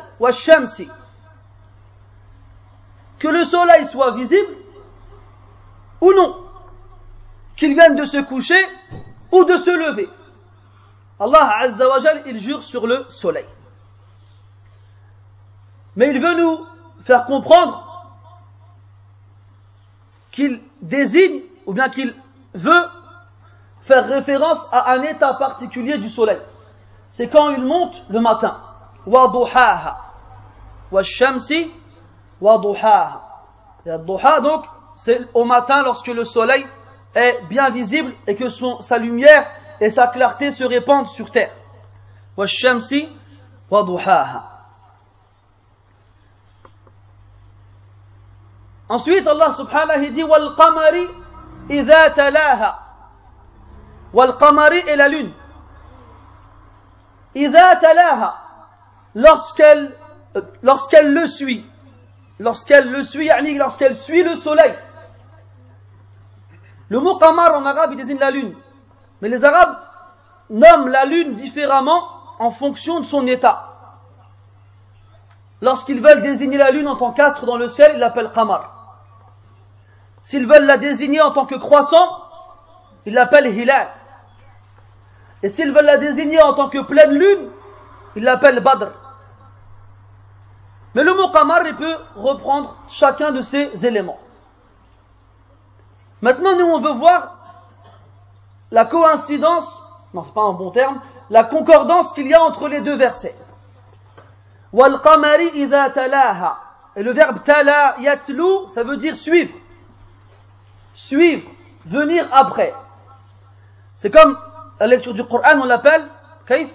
Que 3.19 3.29
le 3.29 3.45
soleil 3.45 3.87
soit 3.87 4.13
visible 4.13 4.55
ou 6.01 6.13
non. 6.13 6.37
Qu'il 7.57 7.75
vienne 7.75 7.97
de 7.97 8.05
se 8.05 8.19
coucher 8.19 8.61
ou 9.31 9.45
de 9.45 9.57
se 9.57 9.71
lever. 9.71 10.09
Allah 11.21 11.53
Azza 11.61 11.87
wa 11.87 11.99
il 12.27 12.39
jure 12.39 12.63
sur 12.63 12.87
le 12.87 13.05
soleil. 13.11 13.45
Mais 15.95 16.11
il 16.11 16.21
veut 16.21 16.35
nous 16.35 16.67
faire 17.05 17.27
comprendre 17.27 17.87
qu'il 20.33 20.63
désigne 20.81 21.43
ou 21.67 21.75
bien 21.75 21.91
qu'il 21.91 22.15
veut 22.55 22.89
faire 23.83 24.09
référence 24.09 24.67
à 24.73 24.93
un 24.93 25.03
état 25.03 25.35
particulier 25.35 25.99
du 25.99 26.09
soleil. 26.09 26.41
C'est 27.11 27.29
quand 27.29 27.51
il 27.51 27.65
monte 27.65 27.95
le 28.09 28.21
matin. 28.21 28.59
Wa 29.07 29.29
duhaha. 29.29 29.99
Et 33.87 33.99
duha 33.99 34.41
donc, 34.41 34.65
c'est 34.97 35.21
au 35.35 35.45
matin 35.45 35.83
lorsque 35.83 36.09
le 36.09 36.25
soleil 36.25 36.67
est 37.15 37.43
bien 37.49 37.71
visible 37.71 38.15
et 38.27 38.37
que 38.37 38.49
son, 38.49 38.81
sa 38.81 38.99
lumière 38.99 39.47
et 39.81 39.91
sa 39.91 40.09
clarté 40.09 40.53
se 40.53 40.65
répandent 40.65 41.09
sur 41.09 41.31
terre. 41.31 41.53
Wa 42.37 43.83
duhaha. 43.85 44.45
Ensuite, 48.89 49.27
Allah 49.27 49.53
subhanahu 49.53 50.03
wa 50.03 50.11
dit 50.11 50.25
wal 50.25 50.57
qamari 50.57 51.07
idha 51.69 52.11
talaha. 52.11 52.79
Wal-qamari 54.13 54.79
et 54.89 54.97
la 54.97 55.09
lune. 55.09 55.33
Idha 57.35 57.77
talaha. 57.77 58.35
Lorsqu'elle, 59.15 59.97
lorsqu'elle 60.63 61.13
le 61.13 61.27
suit. 61.27 61.65
Lorsqu'elle 62.41 62.91
le 62.91 63.05
suit, 63.05 63.31
lorsqu'elle 63.57 63.97
suit 63.97 64.25
le 64.25 64.35
soleil. 64.35 64.75
Le 66.89 66.99
mot 66.99 67.19
qamar 67.19 67.55
en 67.55 67.65
arabe, 67.65 67.93
il 67.93 67.97
désigne 67.97 68.19
la 68.19 68.33
lune. 68.33 68.57
Mais 69.21 69.29
les 69.29 69.45
arabes 69.45 69.77
nomment 70.49 70.89
la 70.89 71.05
lune 71.05 71.35
différemment 71.35 72.03
en 72.39 72.51
fonction 72.51 73.01
de 73.01 73.05
son 73.05 73.27
état. 73.27 73.67
Lorsqu'ils 75.61 76.01
veulent 76.01 76.23
désigner 76.23 76.57
la 76.57 76.71
lune 76.71 76.89
en 76.89 76.97
tant 76.97 77.13
qu'astre 77.13 77.45
dans 77.45 77.57
le 77.57 77.69
ciel, 77.69 77.93
ils 77.95 78.01
l'appellent 78.01 78.33
qamar. 78.33 78.97
S'ils 80.23 80.47
veulent 80.47 80.65
la 80.65 80.79
désigner 80.79 81.21
en 81.21 81.33
tant 81.33 81.47
que 81.47 81.55
croissant, 81.55 82.25
ils 83.07 83.15
l'appellent 83.15 83.47
hilal. 83.47 83.89
Et 85.43 85.49
s'ils 85.49 85.73
veulent 85.73 85.85
la 85.85 85.99
désigner 85.99 86.43
en 86.43 86.55
tant 86.55 86.69
que 86.69 86.79
pleine 86.79 87.13
lune, 87.13 87.51
ils 88.17 88.25
l'appellent 88.25 88.61
Badr. 88.61 88.91
Mais 90.95 91.05
le 91.05 91.15
mot 91.15 91.31
Qamar, 91.31 91.67
il 91.67 91.77
peut 91.77 91.97
reprendre 92.17 92.77
chacun 92.89 93.31
de 93.31 93.43
ces 93.43 93.87
éléments. 93.87 94.19
Maintenant, 96.21 96.57
nous, 96.57 96.67
on 96.67 96.81
veut 96.81 96.99
voir 96.99 97.39
la 98.72 98.86
coïncidence, 98.86 99.82
non, 100.14 100.24
c'est 100.24 100.34
pas 100.34 100.42
un 100.42 100.54
bon 100.54 100.72
terme, 100.72 101.00
la 101.30 101.44
concordance 101.44 102.14
qu'il 102.14 102.28
y 102.28 102.34
a 102.34 102.42
entre 102.42 102.68
les 102.68 102.82
deux 102.82 102.96
versets. 102.96 103.36
Wal 104.74 105.00
qamari 105.02 105.48
idha 105.56 105.90
talaha. 105.90 106.60
Et 106.96 107.04
le 107.04 107.12
verbe 107.12 107.44
tala 107.44 107.96
yatlu, 108.00 108.70
ça 108.70 108.84
veut 108.84 108.98
dire 108.98 109.16
suivre. 109.16 109.54
Suivre, 110.96 111.50
venir 111.86 112.28
après. 112.32 112.74
C'est 113.98 114.10
comme 114.10 114.38
la 114.80 114.88
lecture 114.88 115.14
du 115.14 115.24
Coran, 115.24 115.60
on 115.62 115.66
l'appelle 115.66 116.06
kaif 116.46 116.74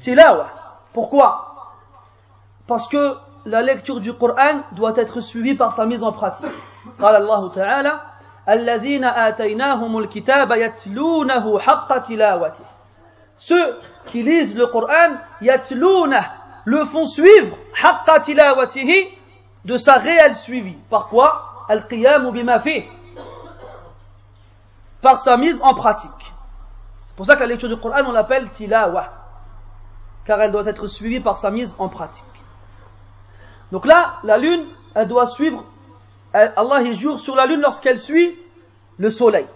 Tilawa. 0.00 0.48
Pourquoi 0.92 1.74
Parce 2.66 2.88
que 2.88 3.16
la 3.44 3.62
lecture 3.62 4.00
du 4.00 4.12
Coran 4.14 4.62
doit 4.72 4.96
être 4.96 5.20
suivie 5.20 5.54
par 5.54 5.72
sa 5.72 5.86
mise 5.86 6.02
en 6.02 6.12
pratique. 6.12 6.52
قال 6.98 7.16
الله 7.16 7.48
تعالى 7.48 8.00
الذين 8.48 9.04
آتيناهم 9.04 9.98
الكتاب 9.98 10.52
يتلونه 10.52 11.58
حق 11.58 11.98
تلاوته 11.98 12.64
Ceux 13.38 13.78
qui 14.06 14.22
lisent 14.24 14.58
le 14.58 14.66
Coran, 14.66 15.14
yatlunah, 15.40 16.24
le 16.64 16.84
font 16.84 17.06
suivre, 17.06 17.56
haqqa 17.80 18.20
tilawatihi, 18.20 19.08
de 19.64 19.76
sa 19.76 19.98
réelle 19.98 20.34
suivi. 20.34 20.74
Par 20.90 21.08
quoi 21.08 21.64
Al-qiyamu 21.68 22.32
bima 22.32 22.60
Par 25.00 25.20
sa 25.20 25.36
mise 25.36 25.60
en 25.62 25.74
pratique. 25.74 26.10
C'est 27.02 27.14
pour 27.14 27.26
ça 27.26 27.36
que 27.36 27.40
la 27.40 27.46
lecture 27.46 27.68
du 27.68 27.76
Coran, 27.76 28.02
on 28.06 28.12
l'appelle 28.12 28.50
tilawa, 28.50 29.12
car 30.24 30.40
elle 30.40 30.50
doit 30.50 30.66
être 30.66 30.88
suivie 30.88 31.20
par 31.20 31.36
sa 31.36 31.50
mise 31.52 31.76
en 31.78 31.88
pratique. 31.88 32.24
Donc 33.70 33.86
là, 33.86 34.16
la 34.24 34.36
lune, 34.36 34.66
elle 34.94 35.06
doit 35.06 35.26
suivre, 35.26 35.62
Allah 36.32 36.82
y 36.82 36.94
jure 36.94 37.18
sur 37.18 37.34
la 37.36 37.46
lune 37.46 37.60
lorsqu'elle 37.60 37.98
suit 37.98 38.36
le 38.98 39.10
soleil. 39.10 39.46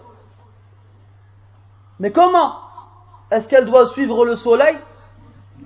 Mais 1.99 2.11
comment 2.11 2.55
est-ce 3.31 3.49
qu'elle 3.49 3.65
doit 3.65 3.85
suivre 3.85 4.25
le 4.25 4.35
soleil 4.35 4.77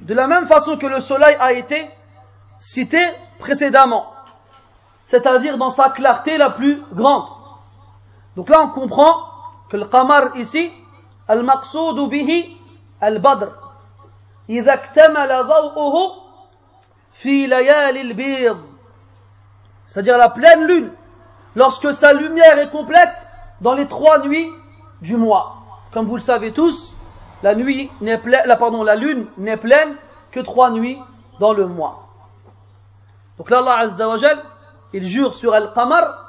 De 0.01 0.13
la 0.13 0.27
même 0.27 0.47
façon 0.47 0.77
que 0.77 0.85
le 0.85 0.99
soleil 0.99 1.35
a 1.39 1.53
été 1.53 1.89
cité 2.59 2.99
précédemment, 3.39 4.13
c'est-à-dire 5.03 5.57
dans 5.57 5.69
sa 5.69 5.89
clarté 5.89 6.37
la 6.37 6.49
plus 6.49 6.83
grande. 6.91 7.27
Donc 8.35 8.49
là, 8.49 8.61
on 8.61 8.69
comprend 8.69 9.13
que 9.69 9.77
le 9.77 9.85
qamar 9.85 10.35
ici, 10.37 10.71
المقصود 11.29 11.95
به 12.09 12.55
البدر 13.03 13.51
إذا 14.49 14.73
اكتمل 14.73 15.43
ضوءه 15.43 16.23
في 17.13 17.47
ليالي 17.47 18.01
البيض 18.01 18.77
c'est-à-dire 19.87 20.17
la 20.17 20.29
pleine 20.29 20.63
lune 20.65 20.91
lorsque 21.55 21.93
sa 21.93 22.13
lumière 22.13 22.59
est 22.59 22.69
complète 22.69 23.15
dans 23.61 23.73
les 23.73 23.87
trois 23.87 24.19
nuits 24.25 24.51
du 25.01 25.17
mois 25.17 25.55
comme 25.91 26.07
vous 26.07 26.15
le 26.15 26.21
savez 26.21 26.51
tous 26.51 26.97
la 27.43 27.55
nuit 27.55 27.91
n'est 28.01 28.17
pleine, 28.17 28.41
la, 28.45 28.55
pardon, 28.55 28.83
la 28.83 28.95
lune 28.95 29.27
n'est 29.37 29.57
pleine 29.57 29.95
que 30.31 30.39
trois 30.39 30.71
nuits 30.71 30.99
dans 31.39 31.53
le 31.53 31.67
mois. 31.67 32.07
Donc 33.37 33.49
là, 33.49 33.59
Allah 33.59 33.79
Azza 33.79 34.07
wa 34.07 34.17
il 34.93 35.05
jure 35.05 35.35
sur 35.35 35.53
Al-Qamar 35.53 36.25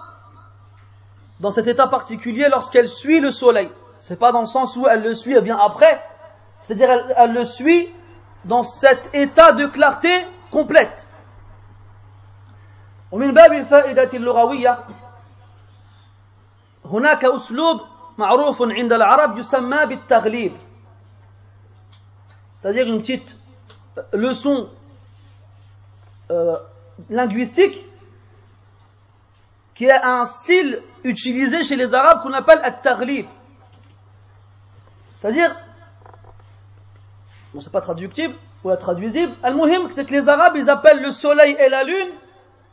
dans 1.40 1.50
cet 1.50 1.66
état 1.66 1.87
particulier 1.87 2.48
lorsqu'elle 2.50 2.88
suit 2.88 3.20
le 3.20 3.30
soleil. 3.30 3.70
C'est 3.98 4.18
pas 4.18 4.32
dans 4.32 4.40
le 4.40 4.46
sens 4.46 4.76
où 4.76 4.87
elle 4.87 5.02
le 5.02 5.14
suit 5.14 5.34
et 5.34 5.40
vient 5.40 5.58
après. 5.58 6.02
C'est-à-dire 6.62 6.90
elle, 6.90 7.14
elle 7.16 7.32
le 7.32 7.44
suit 7.44 7.88
dans 8.44 8.62
cet 8.62 9.14
état 9.14 9.52
de 9.52 9.66
clarté 9.66 10.10
complète. 10.50 11.06
ومن 13.12 13.32
باب 13.32 13.52
الفائدة 13.52 14.10
اللغوية 14.14 14.78
هناك 16.84 17.25
أسلوب 17.25 17.80
معروف 18.18 18.62
عند 18.62 18.92
العرب 18.92 19.38
يسمى 19.38 19.87
بالتغليب 19.87 20.52
c'est-à-dire 22.60 22.88
une 22.88 23.00
petite 23.00 23.38
leçon 24.12 24.68
euh, 26.30 26.56
linguistique 27.08 27.84
qui 29.75 29.84
est 29.84 29.92
un 29.92 30.25
style 30.25 30.82
utilisé 31.04 31.62
chez 31.62 31.76
les 31.76 31.94
Arabes 31.94 32.22
qu'on 32.22 32.32
appelle 32.32 32.58
at-taghlib. 32.64 33.26
C'est-à-dire, 35.12 35.54
bon 37.54 37.60
c'est 37.60 37.70
pas 37.70 37.80
traductible 37.80 38.34
ou 38.64 38.70
la 38.70 38.76
traduisible, 38.76 39.32
al-muhim 39.42 39.88
c'est 39.90 40.04
que 40.04 40.10
les 40.10 40.28
Arabes 40.28 40.56
ils 40.56 40.68
appellent 40.68 41.00
le 41.00 41.12
soleil 41.12 41.56
et 41.60 41.68
la 41.68 41.84
lune 41.84 42.10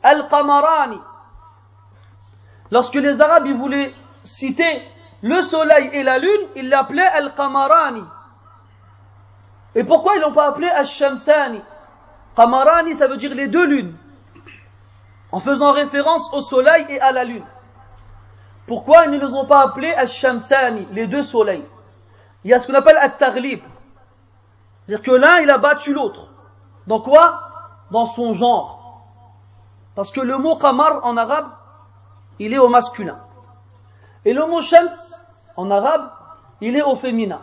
al-qamarani. 0.02 0.98
Lorsque 2.71 2.95
les 2.95 3.21
Arabes 3.21 3.47
voulaient 3.47 3.93
citer 4.23 4.81
le 5.21 5.41
soleil 5.41 5.89
et 5.93 6.03
la 6.03 6.17
lune, 6.17 6.47
ils 6.55 6.69
l'appelaient 6.69 7.03
al-qamarani. 7.03 8.03
Et 9.75 9.83
pourquoi 9.83 10.15
ils 10.15 10.21
l'ont 10.21 10.33
pas 10.33 10.47
appelé 10.47 10.67
al-shamsani? 10.67 11.61
Qamarani 12.35 12.95
ça 12.95 13.07
veut 13.07 13.17
dire 13.17 13.35
les 13.35 13.47
deux 13.47 13.65
lunes 13.65 13.95
en 15.31 15.39
faisant 15.39 15.71
référence 15.71 16.31
au 16.33 16.41
soleil 16.41 16.85
et 16.89 16.99
à 16.99 17.11
la 17.11 17.23
lune. 17.23 17.45
Pourquoi 18.67 19.05
ils 19.05 19.11
ne 19.11 19.19
les 19.19 19.33
ont 19.33 19.45
pas 19.45 19.63
appelés 19.63 19.93
Al-Shamsani, 19.93 20.87
les 20.91 21.07
deux 21.07 21.23
soleils? 21.23 21.67
Il 22.43 22.51
y 22.51 22.53
a 22.53 22.59
ce 22.59 22.67
qu'on 22.67 22.73
appelle 22.73 22.97
Al-Taglib. 22.97 23.61
C'est-à-dire 24.85 25.03
que 25.03 25.11
l'un, 25.11 25.39
il 25.39 25.49
a 25.49 25.57
battu 25.57 25.93
l'autre. 25.93 26.27
Dans 26.87 27.01
quoi? 27.01 27.41
Dans 27.91 28.05
son 28.05 28.33
genre. 28.33 29.03
Parce 29.95 30.11
que 30.11 30.21
le 30.21 30.37
mot 30.37 30.55
Qamar 30.55 31.05
en 31.05 31.17
arabe, 31.17 31.49
il 32.39 32.53
est 32.53 32.57
au 32.57 32.69
masculin. 32.69 33.17
Et 34.25 34.33
le 34.33 34.45
mot 34.45 34.61
Shams 34.61 34.89
en 35.57 35.69
arabe, 35.71 36.09
il 36.61 36.75
est 36.75 36.81
au 36.81 36.95
féminin. 36.95 37.41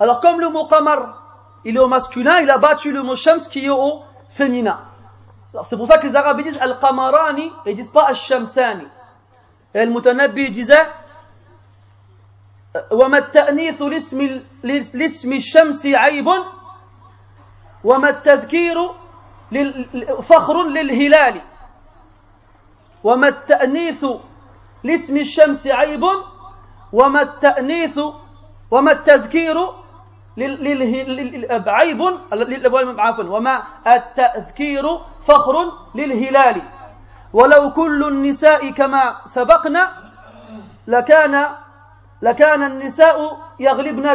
Alors 0.00 0.20
comme 0.20 0.40
le 0.40 0.48
mot 0.50 0.66
Qamar, 0.66 1.22
il 1.64 1.76
est 1.76 1.80
au 1.80 1.88
masculin, 1.88 2.40
il 2.40 2.50
a 2.50 2.58
battu 2.58 2.92
le 2.92 3.02
mot 3.02 3.16
Shams 3.16 3.40
qui 3.40 3.66
est 3.66 3.70
au 3.70 4.02
féminin. 4.30 4.80
C'est 5.64 5.76
pour 5.76 5.86
ça 5.86 5.98
que 5.98 6.06
les 6.06 6.14
Arabes 6.14 6.42
disent 6.42 6.60
Al-Qamarani 6.60 7.50
et 7.64 7.70
ils 7.70 7.76
disent 7.76 7.90
pas 7.90 8.04
Al-Shamsani. 8.04 8.86
Et 9.74 9.80
Al-Mutanabbi 9.80 10.50
disait 10.50 10.86
وما 12.90 13.18
التأنيث 13.18 13.82
لاسم 13.82 14.40
لاسم 14.62 15.32
الشمس 15.32 15.86
عيب 15.86 16.26
وما 17.84 18.08
التذكير 18.08 18.76
فخر 20.22 20.62
للهلال 20.68 21.42
وما 23.04 23.28
التأنيث 23.28 24.04
لاسم 24.84 25.16
الشمس 25.16 25.66
عيب 25.66 26.04
وما 26.92 27.22
التأنيث 27.22 28.00
وما 28.70 28.92
التذكير 28.92 29.56
عيب 31.66 32.02
عفوا 33.00 33.24
وما 33.24 33.62
التذكير 33.86 34.84
فخر 35.26 35.54
للهلال. 35.94 36.62
ولو 37.32 37.72
كل 37.72 38.04
النساء 38.08 38.70
كما 38.70 39.20
سبقنا 39.26 39.92
لكان 40.86 41.48
لكان 42.22 42.62
النساء 42.62 43.38
يغلبن 43.60 44.06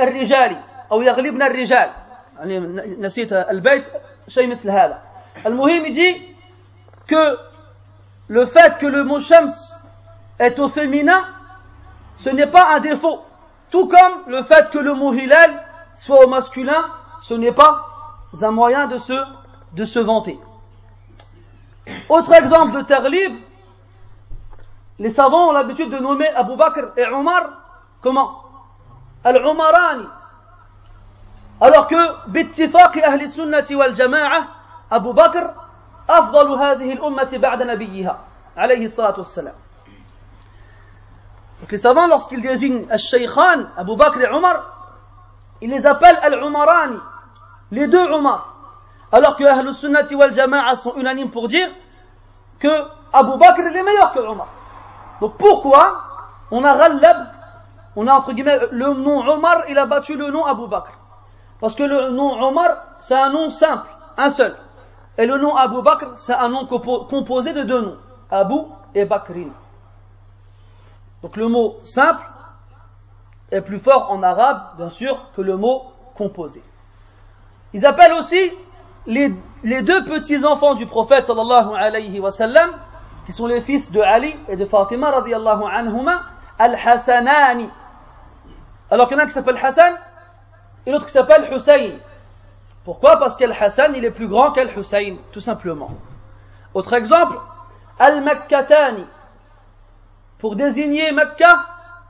الرجال 0.00 0.62
أو 0.92 1.02
يغلبن 1.02 1.42
الرجال. 1.42 1.90
يعني 2.38 2.58
نسيت 3.00 3.32
البيت 3.32 3.86
شيء 4.28 4.50
مثل 4.50 4.70
هذا. 4.70 4.98
المهم 5.46 5.92
dit 5.94 6.22
que 7.08 7.36
le 8.28 8.46
fait 8.46 8.78
que 8.78 8.86
le 8.86 9.04
mot 9.04 9.18
shams 9.18 9.71
est 10.39 10.59
au 10.59 10.69
féminin 10.69 11.25
ce 12.15 12.29
n'est 12.29 12.47
pas 12.47 12.75
un 12.75 12.79
défaut 12.79 13.21
tout 13.71 13.87
comme 13.87 14.23
le 14.27 14.43
fait 14.43 14.69
que 14.71 14.79
le 14.79 14.93
mot 14.93 15.13
hilal 15.13 15.63
soit 15.97 16.25
au 16.25 16.27
masculin 16.27 16.85
ce 17.21 17.33
n'est 17.33 17.51
pas 17.51 17.85
un 18.41 18.51
moyen 18.51 18.87
de 18.87 18.97
se, 18.97 19.13
de 19.73 19.85
se 19.85 19.99
vanter 19.99 20.39
Autre 22.09 22.33
exemple 22.33 22.77
de 22.77 22.81
Terlib, 22.81 23.37
les 24.99 25.09
savants 25.09 25.49
ont 25.49 25.51
l'habitude 25.51 25.89
de 25.89 25.97
nommer 25.97 26.27
Abu 26.29 26.55
Bakr 26.55 26.91
et 26.97 27.05
Omar 27.05 27.49
comment 28.01 28.41
Al-Umarani. 29.23 30.07
Alors 31.59 31.87
que, 31.87 31.95
باتفاق 32.27 32.97
أهل 32.97 33.21
السنة 33.21 33.65
والجماعة 33.71 34.47
أبو 34.91 35.13
بكر 35.13 35.53
أفضل 36.09 36.51
هذه 36.51 36.93
الأمة 36.93 37.29
بعد 37.33 37.63
نبيها 37.63 38.19
عليه 38.57 38.85
الصلاة 38.85 39.17
والسلام. 39.17 39.53
donc 41.62 41.70
les 41.70 41.78
savants, 41.78 42.08
lorsqu'ils 42.08 42.42
désignent 42.42 42.86
Al-Shaykhan, 42.90 43.66
Abu 43.76 43.94
Bakr 43.94 44.20
et 44.20 44.28
Omar, 44.28 44.64
ils 45.60 45.70
les 45.70 45.86
appellent 45.86 46.18
Al-Umarani, 46.20 46.98
les 47.70 47.86
deux 47.86 48.02
Omar. 48.02 48.52
Alors 49.12 49.36
que 49.36 49.44
Ahl 49.44 49.72
Sunnati 49.72 50.16
wal 50.16 50.34
Jama'a 50.34 50.74
sont 50.74 50.96
unanimes 50.96 51.30
pour 51.30 51.46
dire 51.46 51.68
que 52.58 52.68
Abu 53.12 53.38
Bakr 53.38 53.60
est 53.60 53.82
meilleur 53.84 54.12
que 54.12 54.18
Omar. 54.18 54.48
Donc 55.20 55.36
pourquoi 55.36 56.02
on 56.50 56.64
a 56.64 56.72
Rallab, 56.72 57.28
on 57.94 58.08
a 58.08 58.14
entre 58.14 58.32
guillemets 58.32 58.58
le 58.72 58.94
nom 58.94 59.20
Omar, 59.20 59.62
il 59.68 59.78
a 59.78 59.86
battu 59.86 60.16
le 60.16 60.32
nom 60.32 60.44
Abu 60.44 60.66
Bakr 60.66 60.90
Parce 61.60 61.76
que 61.76 61.84
le 61.84 62.10
nom 62.10 62.42
Omar, 62.42 62.70
c'est 63.02 63.14
un 63.14 63.30
nom 63.30 63.50
simple, 63.50 63.88
un 64.16 64.30
seul. 64.30 64.56
Et 65.16 65.26
le 65.26 65.38
nom 65.38 65.54
Abu 65.54 65.80
Bakr, 65.80 66.06
c'est 66.16 66.34
un 66.34 66.48
nom 66.48 66.66
composé 66.66 67.52
de 67.52 67.62
deux 67.62 67.82
noms, 67.82 67.98
Abu 68.32 68.56
et 68.96 69.04
Bakrin. 69.04 69.50
Donc 71.22 71.36
le 71.36 71.48
mot 71.48 71.76
simple 71.84 72.24
est 73.50 73.60
plus 73.60 73.78
fort 73.78 74.10
en 74.10 74.22
arabe, 74.22 74.76
bien 74.76 74.90
sûr, 74.90 75.30
que 75.36 75.42
le 75.42 75.56
mot 75.56 75.84
composé. 76.16 76.62
Ils 77.72 77.86
appellent 77.86 78.14
aussi 78.14 78.52
les, 79.06 79.34
les 79.62 79.82
deux 79.82 80.04
petits-enfants 80.04 80.74
du 80.74 80.86
prophète 80.86 81.24
sallallahu 81.24 81.74
alayhi 81.76 82.20
wa 82.20 82.30
sallam, 82.30 82.70
qui 83.26 83.32
sont 83.32 83.46
les 83.46 83.60
fils 83.60 83.92
de 83.92 84.00
Ali 84.00 84.34
et 84.48 84.56
de 84.56 84.64
Fatima 84.64 85.10
radiallahu 85.10 85.64
anhuma, 85.70 86.22
Al-Hassanani. 86.58 87.70
Alors 88.90 89.08
qu'il 89.08 89.16
y 89.16 89.20
en 89.20 89.24
a 89.24 89.26
qui 89.26 89.32
s'appelle 89.32 89.58
Hassan 89.62 89.94
et 90.84 90.92
l'autre 90.92 91.06
qui 91.06 91.12
s'appelle 91.12 91.48
Hussein. 91.52 91.98
Pourquoi? 92.84 93.18
Parce 93.18 93.36
qu'Al-Hassan, 93.36 93.94
il 93.96 94.04
est 94.04 94.10
plus 94.10 94.26
grand 94.26 94.52
qu'Al-Hussein, 94.52 95.16
tout 95.30 95.40
simplement. 95.40 95.90
Autre 96.74 96.94
exemple, 96.94 97.38
Al-Makkatani, 97.98 99.06
pour 100.41 100.55
désigner 100.55 101.11
Mecca 101.11 101.65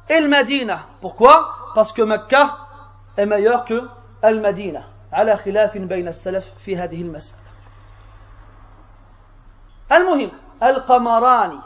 et 0.09 0.19
le 0.19 0.27
Madina. 0.27 0.79
Pourquoi 1.01 1.55
Parce 1.75 1.91
que 1.91 2.01
Mecca 2.01 2.57
est 3.17 3.25
meilleur 3.25 3.65
que 3.65 3.87
Al-Madina. 4.21 4.83
على 5.13 5.37
خلاف 5.37 5.77
بين 5.77 6.07
السلف 6.07 6.57
في 6.57 6.77
هذه 6.77 7.01
المسألة 7.01 7.41
المهم 9.91 10.31
القمران 10.63 11.59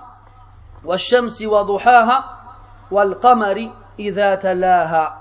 والشمس 0.86 1.42
وضحاها 1.42 2.24
والقمر 2.92 3.72
إذا 4.00 4.36
تلاها 4.36 5.18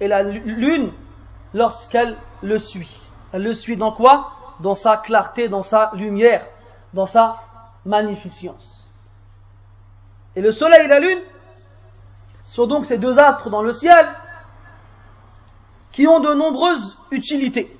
et 0.00 0.06
la 0.06 0.22
lune 0.22 0.92
lorsqu'elle 1.54 2.16
le 2.42 2.58
suit. 2.58 3.10
Elle 3.32 3.42
le 3.42 3.52
suit 3.52 3.76
dans 3.76 3.92
quoi 3.92 4.30
Dans 4.60 4.74
sa 4.74 4.96
clarté, 4.96 5.48
dans 5.48 5.62
sa 5.62 5.90
lumière, 5.94 6.46
dans 6.94 7.06
sa 7.06 7.36
magnificence. 7.84 8.71
Et 10.35 10.41
le 10.41 10.51
soleil 10.51 10.85
et 10.85 10.87
la 10.87 10.99
lune 10.99 11.21
sont 12.45 12.67
donc 12.67 12.85
ces 12.85 12.97
deux 12.97 13.19
astres 13.19 13.49
dans 13.49 13.61
le 13.61 13.73
ciel 13.73 14.07
qui 15.91 16.07
ont 16.07 16.19
de 16.19 16.33
nombreuses 16.33 16.97
utilités. 17.11 17.77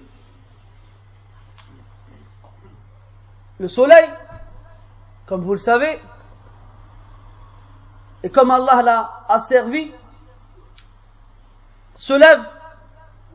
Le 3.59 3.67
soleil, 3.67 4.09
comme 5.25 5.41
vous 5.41 5.53
le 5.53 5.59
savez, 5.59 5.99
et 8.23 8.29
comme 8.29 8.51
Allah 8.51 8.81
l'a 8.81 9.25
asservi, 9.29 9.91
se 11.95 12.13
lève 12.13 12.43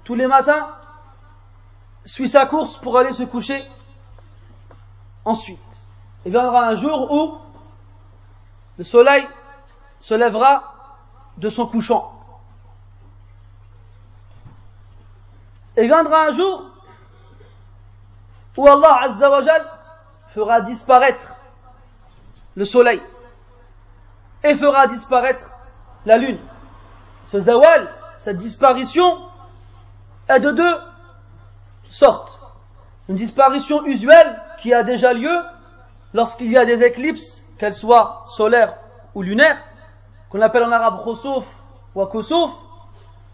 tous 0.04 0.14
les 0.14 0.26
matins, 0.26 0.74
suit 2.04 2.28
sa 2.28 2.46
course 2.46 2.78
pour 2.78 2.98
aller 2.98 3.12
se 3.12 3.22
coucher 3.24 3.64
ensuite. 5.24 5.58
Il 6.24 6.32
viendra 6.32 6.68
un 6.68 6.74
jour 6.74 7.10
où 7.10 7.38
le 8.78 8.84
soleil 8.84 9.28
se 9.98 10.14
lèvera 10.14 10.74
de 11.36 11.48
son 11.48 11.66
couchant. 11.66 12.12
Et 15.76 15.86
viendra 15.86 16.26
un 16.26 16.30
jour 16.30 16.64
où 18.56 18.66
Allah 18.66 19.00
Azzawajal 19.02 19.70
fera 20.34 20.60
disparaître 20.62 21.34
le 22.54 22.64
soleil 22.64 23.00
et 24.42 24.54
fera 24.54 24.86
disparaître 24.86 25.50
la 26.06 26.18
lune. 26.18 26.40
Ce 27.26 27.40
zawal, 27.40 27.88
cette 28.18 28.38
disparition, 28.38 29.18
est 30.28 30.40
de 30.40 30.50
deux 30.52 30.76
sortes. 31.88 32.38
Une 33.08 33.16
disparition 33.16 33.84
usuelle 33.86 34.40
qui 34.60 34.74
a 34.74 34.82
déjà 34.82 35.12
lieu 35.12 35.42
lorsqu'il 36.14 36.50
y 36.50 36.56
a 36.56 36.64
des 36.64 36.82
éclipses, 36.82 37.47
qu'elles 37.57 37.73
soient 37.73 38.23
solaires 38.27 38.73
ou 39.15 39.21
lunaires, 39.21 39.61
qu'on 40.29 40.41
appelle 40.41 40.63
en 40.63 40.71
arabe 40.71 41.03
khosuf 41.03 41.45
ou 41.95 42.05
kusuf. 42.05 42.51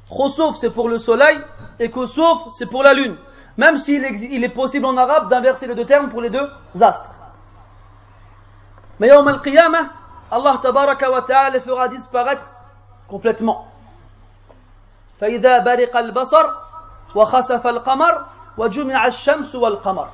Khosuf 0.10 0.56
c'est 0.56 0.72
pour 0.72 0.90
le 0.90 0.98
soleil 0.98 1.38
et 1.80 1.90
kusuf 1.92 2.40
c'est 2.50 2.66
pour 2.68 2.84
la 2.84 2.94
lune. 2.94 3.18
Même 3.58 3.78
s'il 3.78 4.04
il 4.04 4.44
est 4.44 4.50
possible 4.50 4.86
en 4.86 4.98
arabe 4.98 5.30
d'inverser 5.30 5.68
les 5.68 5.76
deux 5.76 5.86
termes 5.86 6.10
pour 6.10 6.22
les 6.22 6.30
deux 6.30 6.50
astres. 6.82 7.14
Mais 9.00 9.08
yawm 9.08 9.28
al-qiyamah, 9.28 9.90
Allah 10.32 10.60
tabaraka 10.62 11.10
wa 11.12 11.22
ta'ala 11.22 11.50
les 11.52 11.62
fera 11.62 11.88
disparaître 11.88 12.46
complètement. 13.08 13.66
فإذا 15.20 15.60
برق 15.60 15.98
البصر 15.98 16.46
وخسف 17.16 17.68
القمر 17.68 18.26
وجمع 18.58 19.08
الشمس 19.08 19.56
والقمر 19.56 20.10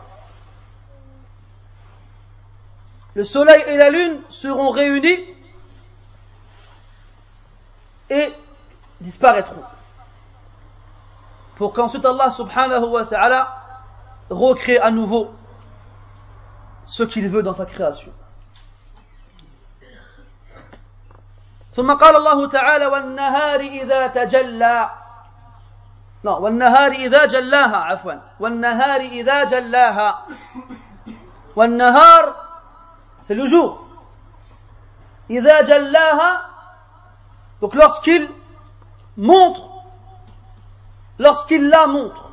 Le 3.15 3.23
soleil 3.23 3.63
et 3.67 3.77
la 3.77 3.89
lune 3.89 4.21
seront 4.29 4.69
réunis 4.69 5.19
et 8.09 8.33
disparaîtront. 9.01 9.63
Pour 11.55 11.73
qu'ensuite 11.73 12.05
Allah 12.05 12.29
subhanahu 12.29 12.85
wa 12.85 13.05
ta'ala 13.05 13.61
recrée 14.29 14.77
à 14.77 14.91
nouveau 14.91 15.33
ce 16.85 17.03
qu'il 17.03 17.29
veut 17.29 17.43
dans 17.43 17.53
sa 17.53 17.65
création. 17.65 18.11
ثم 21.75 21.91
قال 21.91 22.15
الله 22.15 22.47
تعالى 22.47 22.85
والنهار 22.85 23.59
إذا 23.59 24.07
تجلى 24.07 24.89
non 26.25 26.41
والنهار 26.41 26.91
إذا 26.91 27.25
جلاها 27.25 27.77
عفوا 27.77 28.13
والنهار 28.39 28.99
إذا 28.99 29.43
جلاها 29.43 30.25
والنهار 31.55 32.35
c'est 33.30 33.36
le 33.36 33.46
jour. 33.46 33.86
donc 37.60 37.74
lorsqu'il 37.76 38.28
montre, 39.16 39.68
lorsqu'il 41.20 41.68
la 41.68 41.86
montre. 41.86 42.30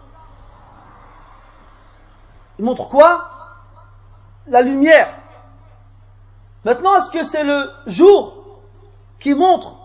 Il 2.58 2.66
montre 2.66 2.90
quoi? 2.90 3.30
La 4.48 4.64
lumière. 4.64 5.14
Maintenant, 6.66 6.96
est-ce 6.96 7.12
que 7.12 7.24
c'est 7.24 7.44
le 7.44 7.70
jour 7.86 8.64
qui 9.20 9.36
montre 9.36 9.76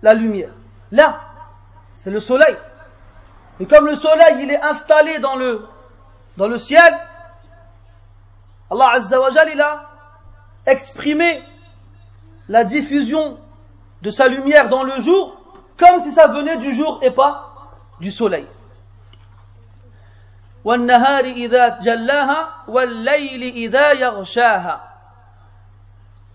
la 0.00 0.14
lumière? 0.14 0.54
Là, 0.90 1.20
c'est 1.96 2.10
le 2.10 2.20
soleil. 2.20 2.56
Et 3.60 3.66
comme 3.66 3.88
le 3.88 3.94
soleil, 3.94 4.38
il 4.40 4.50
est 4.50 4.62
installé 4.62 5.18
dans 5.18 5.36
le, 5.36 5.68
ciel, 6.56 6.98
Allah 8.70 8.92
Azza 8.92 9.20
wa 9.20 9.28
il 9.52 9.60
a 9.60 9.91
exprimé 10.66 11.42
la 12.48 12.64
diffusion 12.64 13.38
de 14.02 14.10
sa 14.10 14.28
lumière 14.28 14.68
dans 14.68 14.82
le 14.82 15.00
jour 15.00 15.36
comme 15.78 16.00
si 16.00 16.12
ça 16.12 16.26
venait 16.28 16.58
du 16.58 16.72
jour 16.74 17.00
et 17.02 17.10
pas 17.10 17.52
du 18.00 18.10
soleil. 18.10 18.46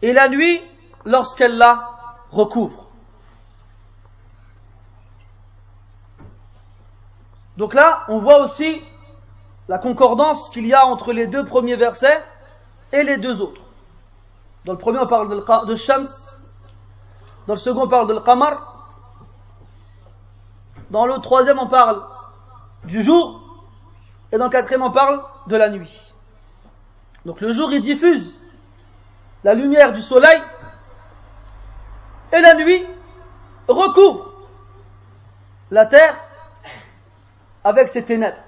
Et 0.01 0.11
la 0.11 0.27
nuit 0.27 0.61
lorsqu'elle 1.05 1.57
l'a 1.57 1.89
recouvre. 2.31 2.87
Donc 7.55 7.73
là, 7.73 8.03
on 8.09 8.19
voit 8.19 8.41
aussi 8.41 8.81
la 9.67 9.79
concordance 9.79 10.49
qu'il 10.49 10.67
y 10.67 10.73
a 10.73 10.85
entre 10.85 11.13
les 11.13 11.27
deux 11.27 11.45
premiers 11.45 11.75
versets 11.75 12.23
et 12.91 13.03
les 13.03 13.17
deux 13.17 13.41
autres. 13.41 13.61
Dans 14.67 14.73
le 14.73 14.79
premier, 14.79 14.99
on 14.99 15.07
parle 15.07 15.65
de, 15.65 15.75
Shams, 15.75 16.09
dans 17.47 17.53
le 17.53 17.59
second, 17.59 17.83
on 17.83 17.87
parle 17.87 18.09
de 18.09 18.13
l'Qamar, 18.13 18.89
dans 20.89 21.05
le 21.05 21.21
troisième, 21.21 21.57
on 21.57 21.69
parle 21.69 22.03
du 22.83 23.01
jour, 23.01 23.63
et 24.33 24.37
dans 24.37 24.43
le 24.43 24.49
quatrième, 24.49 24.81
on 24.81 24.91
parle 24.91 25.23
de 25.47 25.55
la 25.55 25.69
nuit. 25.69 26.13
Donc 27.23 27.39
le 27.39 27.53
jour, 27.53 27.71
il 27.71 27.81
diffuse 27.81 28.37
la 29.45 29.53
lumière 29.53 29.93
du 29.93 30.01
soleil 30.01 30.41
et 32.33 32.41
la 32.41 32.55
nuit 32.55 32.85
recouvre 33.69 34.33
la 35.71 35.85
terre 35.85 36.19
avec 37.63 37.87
ses 37.87 38.03
ténèbres. 38.03 38.43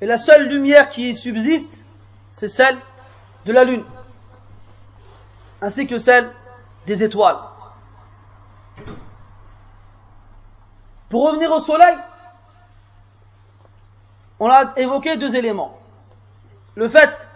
Et 0.00 0.06
la 0.06 0.16
seule 0.16 0.48
lumière 0.48 0.88
qui 0.88 1.10
y 1.10 1.14
subsiste, 1.14 1.84
c'est 2.30 2.48
celle 2.48 2.78
de 3.44 3.52
la 3.52 3.64
lune, 3.64 3.84
ainsi 5.64 5.86
que 5.86 5.96
celle 5.96 6.30
des 6.86 7.02
étoiles. 7.02 7.38
Pour 11.08 11.26
revenir 11.26 11.50
au 11.52 11.58
soleil, 11.58 11.96
on 14.38 14.50
a 14.50 14.78
évoqué 14.78 15.16
deux 15.16 15.34
éléments. 15.34 15.78
Le 16.74 16.86
fait 16.86 17.26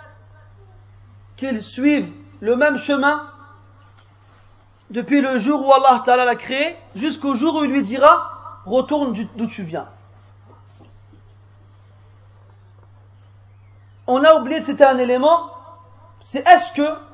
qu'il 1.39 1.63
suive 1.65 2.13
le 2.41 2.55
même 2.55 2.77
chemin 2.77 3.27
depuis 4.91 5.23
le 5.23 5.39
jour 5.39 5.67
où 5.67 5.73
Allah 5.73 6.03
Ta'ala 6.05 6.27
l'a 6.27 6.37
créé 6.37 6.77
jusqu'au 6.95 7.35
jour 7.35 7.55
où 7.55 7.65
il 7.65 7.71
lui 7.71 7.83
dira 7.83 8.61
retourne 8.67 9.15
d'où 9.37 9.47
tu 9.47 9.63
viens. 9.63 9.89
On 14.07 14.23
a 14.23 14.35
oublié 14.35 14.61
de 14.61 14.67
citer 14.67 14.85
un 14.85 14.99
élément, 14.99 15.51
c'est 16.21 16.47
est-ce 16.47 16.75
que 16.75 17.08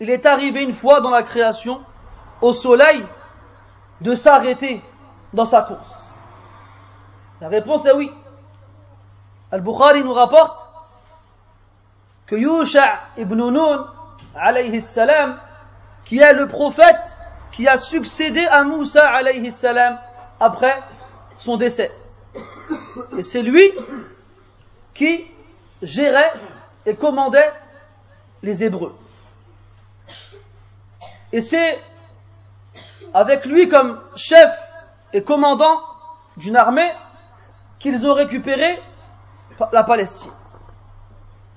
il 0.00 0.10
est 0.10 0.26
arrivé 0.26 0.62
une 0.62 0.72
fois 0.72 1.00
dans 1.00 1.10
la 1.10 1.22
création 1.22 1.80
au 2.40 2.52
soleil 2.52 3.04
de 4.00 4.14
s'arrêter 4.14 4.82
dans 5.32 5.46
sa 5.46 5.62
course 5.62 6.12
La 7.40 7.48
réponse 7.48 7.86
est 7.86 7.94
oui. 7.94 8.12
Al-Bukhari 9.50 10.04
nous 10.04 10.12
rapporte 10.12 10.68
que 12.26 12.36
Yusha 12.36 13.00
ibn 13.16 13.36
Nun 13.50 13.86
alayhi 14.34 14.82
salam 14.82 15.38
qui 16.04 16.18
est 16.18 16.32
le 16.32 16.46
prophète 16.48 17.16
qui 17.52 17.66
a 17.68 17.78
succédé 17.78 18.44
à 18.46 18.64
Moussa 18.64 19.08
alayhi 19.08 19.50
salam 19.50 19.98
après 20.40 20.82
son 21.36 21.56
décès. 21.56 21.90
Et 23.16 23.22
c'est 23.22 23.42
lui 23.42 23.72
qui 24.94 25.24
gérait 25.82 26.32
et 26.84 26.96
commandait 26.96 27.50
les 28.42 28.62
Hébreux. 28.62 28.94
Et 31.32 31.40
c'est 31.40 31.82
avec 33.14 33.44
lui 33.46 33.68
comme 33.68 34.00
chef 34.14 34.52
et 35.12 35.22
commandant 35.22 35.80
d'une 36.36 36.56
armée 36.56 36.92
qu'ils 37.78 38.06
ont 38.06 38.14
récupéré 38.14 38.82
la 39.72 39.84
Palestine, 39.84 40.32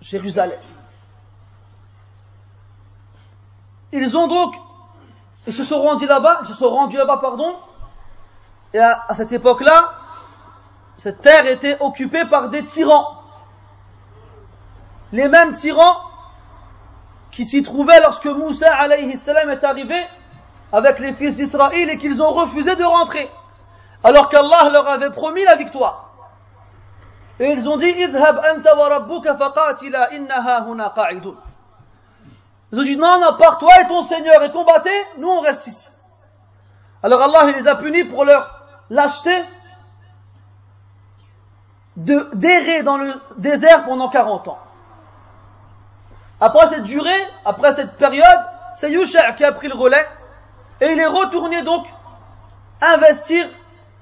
Jérusalem. 0.01 0.59
Ils 3.91 4.17
ont 4.17 4.27
donc, 4.27 4.55
ils 5.47 5.53
se 5.53 5.63
sont 5.63 5.81
rendus 5.81 6.05
là-bas, 6.05 6.41
se 6.47 6.53
sont 6.53 6.69
rendus 6.69 6.97
là-bas, 6.97 7.17
pardon, 7.17 7.55
et 8.73 8.79
à, 8.79 9.07
cette 9.13 9.31
époque-là, 9.31 9.93
cette 10.97 11.21
terre 11.21 11.47
était 11.47 11.77
occupée 11.79 12.25
par 12.25 12.49
des 12.49 12.63
tyrans. 12.65 13.21
Les 15.11 15.27
mêmes 15.27 15.53
tyrans 15.53 16.08
qui 17.39 17.45
s'y 17.45 17.63
trouvaient 17.63 18.01
lorsque 18.01 18.25
Moussa 18.25 18.69
alayhi 18.75 19.13
est 19.13 19.63
arrivé 19.63 19.95
avec 20.73 20.99
les 20.99 21.13
fils 21.13 21.37
d'Israël 21.37 21.89
et 21.89 21.97
qu'ils 21.97 22.21
ont 22.21 22.31
refusé 22.31 22.75
de 22.75 22.83
rentrer. 22.83 23.31
Alors 24.03 24.27
qu'Allah 24.27 24.69
leur 24.73 24.85
avait 24.89 25.11
promis 25.11 25.45
la 25.45 25.55
victoire. 25.55 26.09
Et 27.39 27.49
ils 27.53 27.69
ont 27.69 27.77
dit, 27.77 27.91
idhab 27.91 28.41
anta 28.43 28.75
wa 28.75 28.89
rabbuka 28.89 29.37
faqatila 29.37 30.13
huna. 30.15 30.93
Ils 32.73 32.77
ont 32.77 32.83
dit 32.83 32.97
non, 32.97 33.21
non, 33.21 33.37
par 33.37 33.57
toi 33.57 33.71
et 33.83 33.87
ton 33.87 34.03
Seigneur 34.03 34.43
et 34.43 34.51
combattez, 34.51 35.01
nous 35.17 35.29
on 35.29 35.39
reste 35.39 35.65
ici. 35.67 35.87
Alors 37.01 37.21
Allah 37.21 37.53
les 37.53 37.69
a 37.69 37.77
punis 37.77 38.03
pour 38.03 38.25
leur 38.25 38.65
lâcheté 38.89 39.45
de 41.95 42.31
d'errer 42.33 42.83
dans 42.83 42.97
le 42.97 43.13
désert 43.37 43.85
pendant 43.85 44.09
40 44.09 44.49
ans. 44.49 44.59
Après 46.41 46.67
cette 46.67 46.83
durée, 46.83 47.27
après 47.45 47.73
cette 47.73 47.97
période, 47.97 48.39
c'est 48.75 48.91
Yusha 48.91 49.33
qui 49.33 49.43
a 49.43 49.51
pris 49.51 49.67
le 49.67 49.75
relais 49.75 50.05
et 50.81 50.91
il 50.91 50.99
est 50.99 51.05
retourné 51.05 51.63
donc 51.63 51.85
investir 52.81 53.47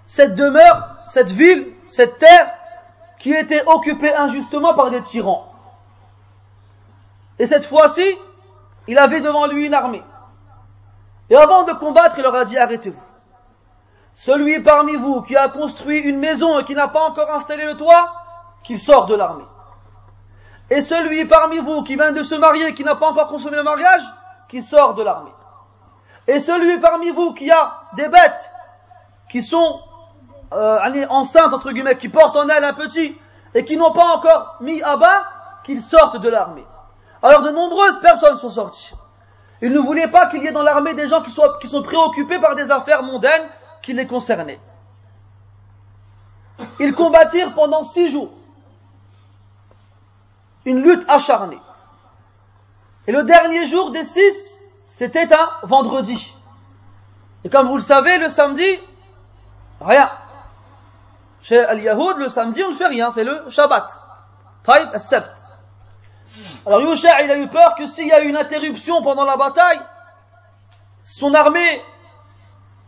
cette 0.05 0.35
demeure, 0.35 0.87
cette 1.07 1.29
ville 1.29 1.73
cette 1.89 2.17
terre 2.17 2.53
qui 3.19 3.31
était 3.31 3.63
occupée 3.65 4.13
injustement 4.13 4.73
par 4.73 4.91
des 4.91 5.01
tyrans. 5.01 5.45
Et 7.39 7.45
cette 7.45 7.65
fois-ci, 7.65 8.05
il 8.87 8.97
avait 8.97 9.21
devant 9.21 9.47
lui 9.47 9.65
une 9.65 9.73
armée. 9.73 10.03
Et 11.29 11.35
avant 11.35 11.63
de 11.63 11.73
combattre, 11.73 12.17
il 12.17 12.23
leur 12.23 12.35
a 12.35 12.45
dit 12.45 12.57
arrêtez-vous. 12.57 13.03
Celui 14.13 14.59
parmi 14.61 14.95
vous 14.95 15.21
qui 15.21 15.35
a 15.35 15.49
construit 15.49 15.99
une 15.99 16.17
maison 16.17 16.59
et 16.59 16.65
qui 16.65 16.73
n'a 16.73 16.87
pas 16.87 17.03
encore 17.03 17.29
installé 17.31 17.65
le 17.65 17.75
toit, 17.75 18.11
qu'il 18.63 18.79
sort 18.79 19.05
de 19.05 19.15
l'armée. 19.15 19.45
Et 20.69 20.81
celui 20.81 21.25
parmi 21.25 21.59
vous 21.59 21.83
qui 21.83 21.95
vient 21.95 22.11
de 22.11 22.23
se 22.23 22.35
marier 22.35 22.73
qui 22.73 22.83
n'a 22.83 22.95
pas 22.95 23.09
encore 23.09 23.27
consommé 23.27 23.55
le 23.55 23.63
mariage, 23.63 24.01
qu'il 24.49 24.63
sort 24.63 24.95
de 24.95 25.03
l'armée. 25.03 25.31
Et 26.27 26.39
celui 26.39 26.79
parmi 26.79 27.11
vous 27.11 27.33
qui 27.33 27.49
a 27.49 27.83
des 27.95 28.09
bêtes 28.09 28.51
qui 29.29 29.41
sont 29.41 29.79
euh, 30.53 31.05
enceintes, 31.09 31.53
entre 31.53 31.71
guillemets, 31.71 31.97
qui 31.97 32.09
portent 32.09 32.35
en 32.35 32.49
elles 32.49 32.63
un 32.63 32.73
petit 32.73 33.17
et 33.53 33.63
qui 33.63 33.77
n'ont 33.77 33.93
pas 33.93 34.15
encore 34.15 34.57
mis 34.61 34.81
à 34.81 34.97
bas, 34.97 35.27
qu'ils 35.63 35.81
sortent 35.81 36.21
de 36.21 36.29
l'armée. 36.29 36.65
Alors 37.23 37.41
de 37.41 37.49
nombreuses 37.49 37.99
personnes 37.99 38.37
sont 38.37 38.49
sorties. 38.49 38.93
Ils 39.61 39.71
ne 39.71 39.79
voulaient 39.79 40.07
pas 40.07 40.27
qu'il 40.27 40.43
y 40.43 40.47
ait 40.47 40.51
dans 40.51 40.63
l'armée 40.63 40.93
des 40.93 41.07
gens 41.07 41.23
qui, 41.23 41.31
soient, 41.31 41.57
qui 41.59 41.67
sont 41.67 41.81
préoccupés 41.81 42.39
par 42.39 42.55
des 42.55 42.69
affaires 42.69 43.03
mondaines 43.03 43.49
qui 43.81 43.93
les 43.93 44.05
concernaient. 44.05 44.59
Ils 46.79 46.93
combattirent 46.93 47.53
pendant 47.53 47.83
six 47.83 48.09
jours. 48.09 48.36
Une 50.67 50.81
lutte 50.81 51.09
acharnée. 51.09 51.61
Et 53.07 53.13
le 53.13 53.23
dernier 53.23 53.65
jour 53.65 53.91
des 53.91 54.03
six, 54.03 54.59
c'était 54.91 55.33
un 55.33 55.49
vendredi. 55.63 56.33
Et 57.45 57.49
comme 57.49 57.69
vous 57.69 57.77
le 57.77 57.81
savez, 57.81 58.17
le 58.17 58.27
samedi, 58.27 58.77
rien. 59.79 60.11
Chez 61.41 61.57
Al-Yahoud, 61.57 62.17
le 62.17 62.27
samedi, 62.27 62.65
on 62.65 62.71
ne 62.71 62.75
fait 62.75 62.87
rien, 62.87 63.11
c'est 63.11 63.23
le 63.23 63.49
Shabbat. 63.49 63.87
Taïb 64.65 64.89
al-Sabt. 64.93 65.31
Alors 66.65 66.81
Yusha, 66.81 67.21
il 67.21 67.31
a 67.31 67.37
eu 67.37 67.47
peur 67.47 67.75
que 67.75 67.87
s'il 67.87 68.07
y 68.07 68.11
a 68.11 68.19
une 68.19 68.35
interruption 68.35 69.01
pendant 69.01 69.23
la 69.23 69.37
bataille, 69.37 69.79
son 71.01 71.33
armée 71.33 71.81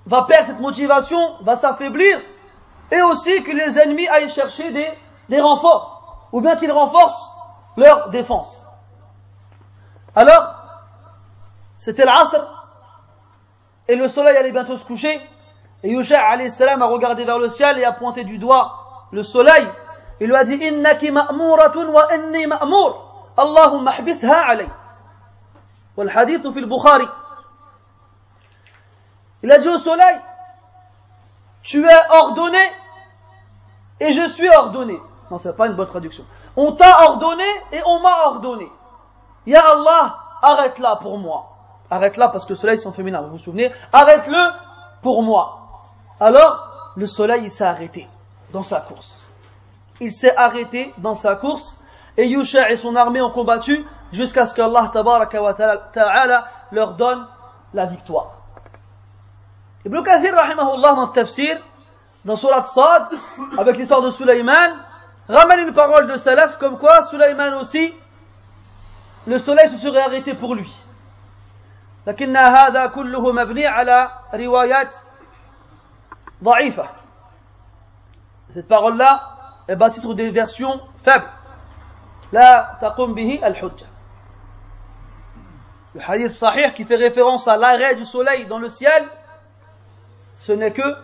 va 0.05 0.23
perdre 0.23 0.47
cette 0.47 0.59
motivation, 0.59 1.37
va 1.43 1.55
s'affaiblir, 1.55 2.19
et 2.91 3.01
aussi 3.03 3.41
que 3.41 3.51
les 3.51 3.79
ennemis 3.79 4.09
aillent 4.09 4.29
chercher 4.29 4.69
des 5.29 5.39
renforts, 5.39 6.27
ou 6.33 6.41
bien 6.41 6.57
qu'ils 6.57 6.73
renforcent 6.73 7.38
leur 7.77 8.09
défense. 8.09 8.67
Alors, 10.15 10.55
c'était 11.77 12.05
l'Asr, 12.05 12.41
et 13.87 13.95
le 13.95 14.07
soleil 14.07 14.37
allait 14.37 14.51
bientôt 14.51 14.77
se 14.77 14.85
coucher, 14.85 15.21
et 15.83 15.91
Yusha 15.91 16.49
salam 16.49 16.81
a 16.81 16.87
regardé 16.87 17.25
vers 17.25 17.39
le 17.39 17.47
ciel 17.47 17.79
et 17.79 17.85
a 17.85 17.93
pointé 17.93 18.23
du 18.23 18.37
doigt 18.37 19.07
le 19.11 19.23
soleil. 19.23 19.67
Il 20.19 20.27
lui 20.27 20.35
a 20.35 20.43
dit, 20.43 20.59
wa 20.59 22.13
inni 22.13 22.47
ma'mur. 22.47 23.05
Allahumma 23.37 23.91
alay. 23.91 24.67
Hadith 25.97 26.51
fi 26.51 26.59
al-Bukhari. 26.59 27.07
Il 29.43 29.51
a 29.51 29.59
dit 29.59 29.69
au 29.69 29.77
soleil, 29.77 30.19
tu 31.61 31.85
es 31.85 31.99
ordonné 32.09 32.59
et 34.01 34.11
je 34.11 34.27
suis 34.27 34.49
ordonné. 34.49 34.99
Non, 35.31 35.37
c'est 35.37 35.55
pas 35.55 35.67
une 35.67 35.73
bonne 35.73 35.87
traduction. 35.87 36.25
On 36.55 36.73
t'a 36.73 37.03
ordonné 37.05 37.45
et 37.71 37.79
on 37.85 37.99
m'a 37.99 38.25
ordonné. 38.25 38.69
Ya 39.45 39.61
Allah, 39.61 40.17
arrête-la 40.41 40.97
pour 40.97 41.17
moi. 41.17 41.49
Arrête-la 41.89 42.29
parce 42.29 42.45
que 42.45 42.53
le 42.53 42.55
soleil 42.55 42.77
c'est 42.77 42.87
en 42.87 42.91
féminin, 42.91 43.21
vous 43.21 43.31
vous 43.31 43.37
souvenez 43.39 43.71
Arrête-le 43.91 44.51
pour 45.01 45.23
moi. 45.23 45.59
Alors, 46.19 46.91
le 46.95 47.07
soleil 47.07 47.49
s'est 47.49 47.63
arrêté 47.63 48.07
dans 48.51 48.63
sa 48.63 48.81
course. 48.81 49.29
Il 50.01 50.11
s'est 50.11 50.35
arrêté 50.35 50.93
dans 50.97 51.15
sa 51.15 51.35
course 51.35 51.79
et 52.17 52.27
Yusha 52.27 52.69
et 52.71 52.77
son 52.77 52.95
armée 52.95 53.21
ont 53.21 53.31
combattu 53.31 53.85
jusqu'à 54.11 54.45
ce 54.45 54.53
qu'Allah 54.53 54.91
ta'ala 54.91 56.47
leur 56.71 56.93
donne 56.93 57.27
la 57.73 57.85
victoire. 57.85 58.39
Ibn 59.85 60.03
Kathir, 60.03 60.35
rahimahullah, 60.35 60.93
dans 60.93 61.05
le 61.07 61.11
tafsir, 61.13 61.57
dans 62.25 62.35
Surat 62.35 62.63
Sad, 62.63 63.07
avec 63.57 63.77
l'histoire 63.77 64.01
de 64.01 64.09
Sulaiman, 64.09 64.71
ramène 65.28 65.68
une 65.68 65.72
parole 65.72 66.06
de 66.06 66.16
Salaf 66.16 66.58
comme 66.58 66.78
quoi 66.78 67.02
Sulaiman 67.02 67.54
aussi, 67.54 67.94
le 69.26 69.38
soleil 69.38 69.68
se 69.68 69.78
serait 69.78 70.00
arrêté 70.00 70.34
pour 70.34 70.54
lui. 70.54 70.70
لكن 72.06 72.36
هذا 72.36 72.86
كله 72.86 73.32
مبني 73.32 73.66
على 73.66 74.10
روايات 74.34 74.96
ضعيفة. 76.42 76.88
Cette 78.52 78.68
parole-là 78.68 79.20
est 79.68 79.76
bâtie 79.76 80.00
sur 80.00 80.14
des 80.14 80.30
versions 80.30 80.80
faibles. 81.02 81.30
لا 82.32 82.78
تقوم 82.82 83.14
به 83.14 83.40
الحجة. 83.46 83.86
Le 85.94 86.00
hadith 86.00 86.32
sahih 86.32 86.74
qui 86.74 86.84
fait 86.84 86.96
référence 86.96 87.46
à 87.46 87.56
l'arrêt 87.56 87.94
du 87.94 88.04
soleil 88.04 88.46
dans 88.46 88.58
le 88.58 88.68
ciel, 88.68 89.04
ce 90.36 90.52
n'est 90.52 90.72
que 90.72 90.96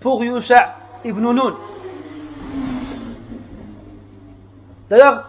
pour 0.00 0.22
Yusha 0.24 0.74
ibn 1.04 1.32
Nun. 1.32 1.56
D'ailleurs, 4.89 5.25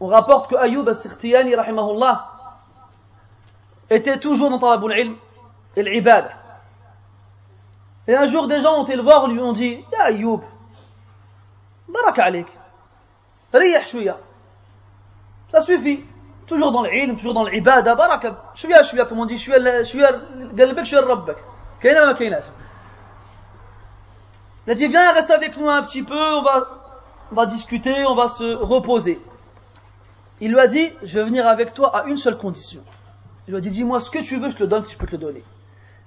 on 0.00 0.08
rapporte 0.08 0.50
que 0.50 0.56
Ayyub 0.56 0.88
al-Sirtiyani, 0.88 1.54
rahimahullah, 1.54 2.30
était 3.90 4.18
toujours 4.18 4.50
dans 4.50 4.58
Talabul 4.58 4.92
Ilm 4.98 5.16
et 5.76 5.82
l'Ibad. 5.82 6.30
Et 8.06 8.14
un 8.14 8.26
jour, 8.26 8.48
des 8.48 8.60
gens 8.60 8.80
ont 8.80 8.84
été 8.84 8.96
le 8.96 9.02
voir, 9.02 9.28
lui 9.28 9.40
ont 9.40 9.52
dit, 9.52 9.84
Ya 9.92 10.04
Ayyub, 10.06 10.40
barak 11.88 12.18
alik, 12.18 12.46
riyah 13.52 13.84
shouya. 13.84 14.16
Ça 15.48 15.60
suffit. 15.60 16.04
Toujours 16.46 16.72
dans 16.72 16.82
l'ilm, 16.82 17.16
toujours 17.16 17.32
dans 17.32 17.44
l'ibada, 17.44 17.94
baraka. 17.94 18.36
Shouya, 18.54 18.82
shouya, 18.82 19.06
comme 19.06 19.20
on 19.20 19.26
dit, 19.26 19.38
shouya, 19.38 19.82
shouya, 19.84 20.12
galbek, 20.52 20.84
shouya, 20.84 21.02
rabbek. 21.02 21.36
Kaina 21.80 22.06
ma 22.06 22.14
kainash. 22.14 22.44
Il 24.66 24.72
a 24.72 24.74
dit, 24.74 24.88
viens, 24.88 25.12
reste 25.12 25.30
avec 25.30 25.56
nous 25.56 25.68
un 25.68 25.82
petit 25.82 26.02
peu, 26.02 26.14
on 26.14 26.42
va, 26.42 26.83
on 27.34 27.36
va 27.36 27.46
discuter, 27.46 28.06
on 28.06 28.14
va 28.14 28.28
se 28.28 28.54
reposer. 28.54 29.20
Il 30.40 30.52
lui 30.52 30.60
a 30.60 30.68
dit, 30.68 30.88
je 31.02 31.18
vais 31.18 31.24
venir 31.24 31.48
avec 31.48 31.74
toi 31.74 31.96
à 31.96 32.04
une 32.04 32.16
seule 32.16 32.38
condition. 32.38 32.80
Il 33.48 33.50
lui 33.50 33.58
a 33.58 33.60
dit, 33.60 33.70
dis-moi 33.70 33.98
ce 33.98 34.08
que 34.08 34.20
tu 34.20 34.38
veux, 34.38 34.50
je 34.50 34.56
te 34.56 34.62
le 34.62 34.68
donne 34.68 34.84
si 34.84 34.92
je 34.92 34.98
peux 34.98 35.06
te 35.08 35.12
le 35.12 35.18
donner. 35.18 35.42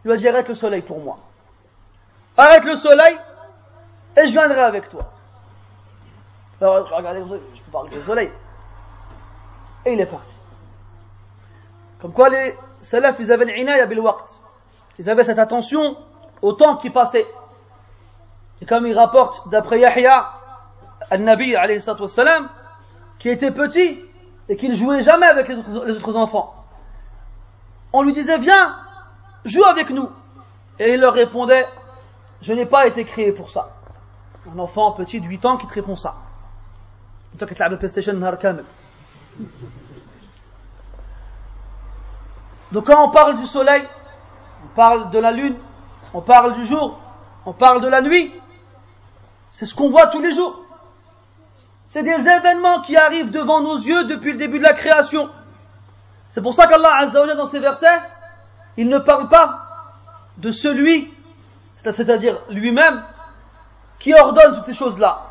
Il 0.06 0.08
lui 0.08 0.14
a 0.14 0.18
dit, 0.18 0.26
arrête 0.30 0.48
le 0.48 0.56
soleil 0.56 0.84
pour 0.84 1.02
moi. 1.02 1.18
Arrête 2.38 2.64
le 2.64 2.78
soleil, 2.78 3.18
et 4.16 4.26
je 4.26 4.32
viendrai 4.32 4.62
avec 4.62 4.90
toi. 4.90 5.12
Alors, 6.62 6.90
regardez, 6.90 7.20
je 7.20 7.62
peux 7.62 7.72
parler 7.74 7.90
du 7.90 8.02
soleil. 8.02 8.32
Et 9.86 9.92
il 9.92 10.00
est 10.00 10.06
parti. 10.06 10.34
Comme 12.02 12.14
quoi 12.14 12.30
les 12.30 12.56
salafs, 12.80 13.18
ils 13.20 13.34
avaient 13.34 13.44
l'inaya 13.44 13.86
bil. 13.86 14.02
Ils 14.98 15.10
avaient 15.10 15.26
cette 15.26 15.40
attention 15.40 15.98
au 16.42 16.54
temps 16.54 16.78
qui 16.78 16.90
passait. 16.90 17.28
Et 18.62 18.66
comme 18.66 18.88
il 18.88 18.98
rapporte 18.98 19.50
d'après 19.50 19.80
Yahya, 19.82 20.37
al-Nabi, 21.10 21.56
salam, 22.08 22.50
qui 23.20 23.30
était 23.30 23.52
petit 23.52 24.00
et 24.50 24.56
qui 24.56 24.70
ne 24.70 24.76
jouait 24.76 25.02
jamais 25.02 25.28
avec 25.28 25.48
les 25.48 25.58
autres 25.58 26.16
enfants 26.16 26.58
on 27.94 28.04
lui 28.04 28.14
disait 28.14 28.38
viens, 28.38 28.76
joue 29.46 29.64
avec 29.64 29.90
nous. 29.90 30.10
Et 30.80 30.94
il 30.94 31.00
leur 31.00 31.14
répondait, 31.14 31.68
je 32.42 32.54
n'ai 32.54 32.66
pas 32.66 32.88
été 32.88 33.06
créé 33.06 33.32
pour 33.32 33.50
ça. 33.50 33.72
Un 34.54 34.60
enfant 34.60 34.92
petit 34.92 35.20
de 35.20 35.26
8 35.26 35.46
ans 35.46 35.58
qui 35.58 35.68
te 35.68 35.74
répond 35.74 35.96
ça. 35.96 36.16
Donc 42.72 42.86
quand 42.86 43.04
on 43.04 43.10
parle 43.10 43.38
du 43.38 43.46
soleil, 43.46 43.84
on 44.64 44.76
parle 44.76 45.12
de 45.12 45.20
la 45.20 45.32
lune, 45.32 45.56
on 46.14 46.22
parle 46.22 46.56
du 46.56 46.66
jour, 46.66 47.00
on 47.46 47.54
parle 47.54 47.82
de 47.82 47.88
la 47.88 48.02
nuit, 48.02 48.34
c'est 49.52 49.66
ce 49.66 49.74
qu'on 49.76 49.90
voit 49.90 50.08
tous 50.08 50.22
les 50.22 50.34
jours. 50.34 50.64
C'est 51.88 52.04
des 52.04 52.28
événements 52.28 52.82
qui 52.82 52.98
arrivent 52.98 53.32
devant 53.32 53.62
nos 53.62 53.78
yeux 53.78 54.04
depuis 54.06 54.34
le 54.34 54.38
début 54.38 54.60
de 54.60 54.64
la 54.64 54.74
création. 54.74 55.30
C'est 56.28 56.42
pour 56.42 56.54
ça 56.54 56.68
qu'Allah 56.68 56.94
Azza 57.00 57.36
dans 57.36 57.46
ces 57.46 57.60
versets, 57.60 58.02
il 58.76 58.90
ne 58.90 59.00
parle 59.00 59.30
pas 59.30 59.64
de 60.38 60.52
celui, 60.52 61.12
c'est-à-dire 61.72 62.38
lui-même, 62.50 63.02
qui 64.00 64.14
ordonne 64.14 64.56
toutes 64.56 64.66
ces 64.66 64.74
choses-là. 64.74 65.28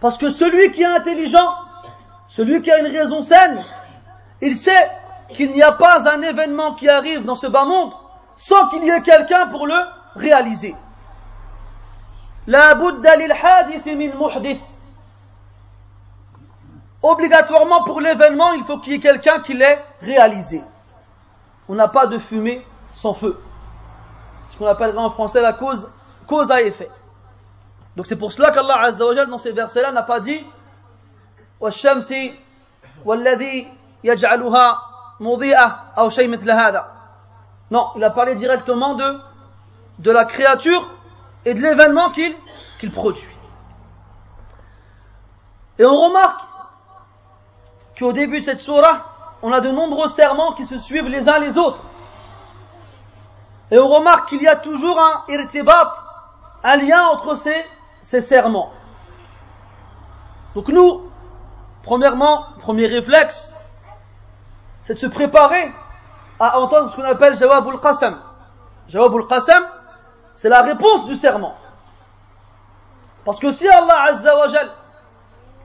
Parce 0.00 0.18
que 0.18 0.28
celui 0.28 0.70
qui 0.70 0.82
est 0.82 0.86
intelligent, 0.86 1.54
celui 2.28 2.60
qui 2.60 2.70
a 2.70 2.78
une 2.80 2.94
raison 2.94 3.22
saine, 3.22 3.64
il 4.42 4.54
sait 4.54 4.90
qu'il 5.30 5.52
n'y 5.52 5.62
a 5.62 5.72
pas 5.72 6.10
un 6.10 6.20
événement 6.20 6.74
qui 6.74 6.90
arrive 6.90 7.24
dans 7.24 7.36
ce 7.36 7.46
bas 7.46 7.64
monde 7.64 7.92
sans 8.36 8.68
qu'il 8.68 8.84
y 8.84 8.90
ait 8.90 9.00
quelqu'un 9.00 9.46
pour 9.46 9.66
le 9.66 9.80
réaliser. 10.14 10.76
La 12.46 12.74
min 12.74 12.92
muhdith 13.00 14.60
obligatoirement 17.01 17.83
pour 17.83 18.01
l'événement, 18.01 18.53
il 18.53 18.63
faut 18.63 18.79
qu'il 18.79 18.93
y 18.93 18.95
ait 18.95 18.99
quelqu'un 18.99 19.39
qui 19.39 19.53
l'ait 19.53 19.83
réalisé. 20.01 20.61
On 21.69 21.75
n'a 21.75 21.87
pas 21.87 22.07
de 22.07 22.17
fumée 22.17 22.65
sans 22.91 23.13
feu. 23.13 23.39
Ce 24.51 24.57
qu'on 24.57 24.67
appellerait 24.67 24.97
en 24.97 25.09
français 25.09 25.41
la 25.41 25.53
cause, 25.53 25.91
cause 26.27 26.51
à 26.51 26.61
effet. 26.61 26.89
Donc 27.95 28.05
c'est 28.05 28.17
pour 28.17 28.31
cela 28.31 28.51
qu'Allah 28.51 28.81
Azza 28.81 29.05
wa 29.05 29.15
Jal 29.15 29.29
dans 29.29 29.37
ces 29.37 29.51
versets-là 29.51 29.91
n'a 29.91 30.03
pas 30.03 30.19
dit 30.19 30.45
والشمس 31.59 32.13
والذي 33.05 33.67
يجعلها 34.03 34.77
مضيئة 35.19 35.65
أو 35.97 36.09
شيء 36.09 36.27
مثل 36.29 36.51
هذا. 36.51 36.85
Non, 37.71 37.91
il 37.95 38.03
a 38.03 38.11
parlé 38.11 38.35
directement 38.35 38.93
de, 38.93 39.19
de 39.99 40.11
la 40.11 40.25
créature 40.25 40.89
et 41.45 41.53
de 41.53 41.61
l'événement 41.61 42.11
qu'il 42.11 42.35
qu'il 42.79 42.91
produit. 42.91 43.27
Et 45.79 45.85
on 45.85 45.95
remarque 45.95 46.41
qu'au 47.98 48.12
début 48.12 48.40
de 48.40 48.44
cette 48.44 48.58
surah, 48.58 49.06
on 49.42 49.52
a 49.52 49.60
de 49.60 49.70
nombreux 49.70 50.08
serments 50.08 50.52
qui 50.54 50.64
se 50.64 50.78
suivent 50.78 51.08
les 51.08 51.28
uns 51.28 51.38
les 51.38 51.58
autres. 51.58 51.82
Et 53.70 53.78
on 53.78 53.88
remarque 53.88 54.28
qu'il 54.28 54.42
y 54.42 54.48
a 54.48 54.56
toujours 54.56 55.00
un 55.00 55.24
irtibat, 55.28 55.94
un 56.62 56.76
lien 56.76 57.06
entre 57.06 57.34
ces, 57.34 57.64
ces 58.02 58.20
serments. 58.20 58.72
Donc 60.54 60.68
nous, 60.68 61.10
premièrement, 61.82 62.46
premier 62.60 62.86
réflexe, 62.86 63.54
c'est 64.80 64.94
de 64.94 64.98
se 64.98 65.06
préparer 65.06 65.72
à 66.38 66.58
entendre 66.58 66.90
ce 66.90 66.96
qu'on 66.96 67.04
appelle 67.04 67.36
Jawab 67.36 67.66
al-Qasam. 67.68 68.20
Jawab 68.88 69.14
al-Qasam, 69.16 69.64
c'est 70.34 70.48
la 70.48 70.62
réponse 70.62 71.06
du 71.06 71.16
serment. 71.16 71.54
Parce 73.24 73.38
que 73.38 73.52
si 73.52 73.68
Allah 73.68 74.04
Azza 74.08 74.36
wa 74.36 74.46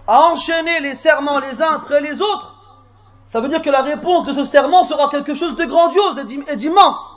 Jal 0.06 0.14
a 0.14 0.20
enchaîné 0.30 0.80
les 0.80 0.94
serments 0.94 1.38
les 1.38 1.62
uns 1.62 1.74
après 1.74 2.00
les 2.00 2.20
autres, 2.20 2.54
ça 3.26 3.40
veut 3.40 3.48
dire 3.48 3.62
que 3.62 3.70
la 3.70 3.82
réponse 3.82 4.26
de 4.26 4.32
ce 4.32 4.44
serment 4.44 4.84
sera 4.84 5.08
quelque 5.08 5.34
chose 5.34 5.56
de 5.56 5.64
grandiose 5.64 6.18
et 6.48 6.56
d'immense. 6.56 7.16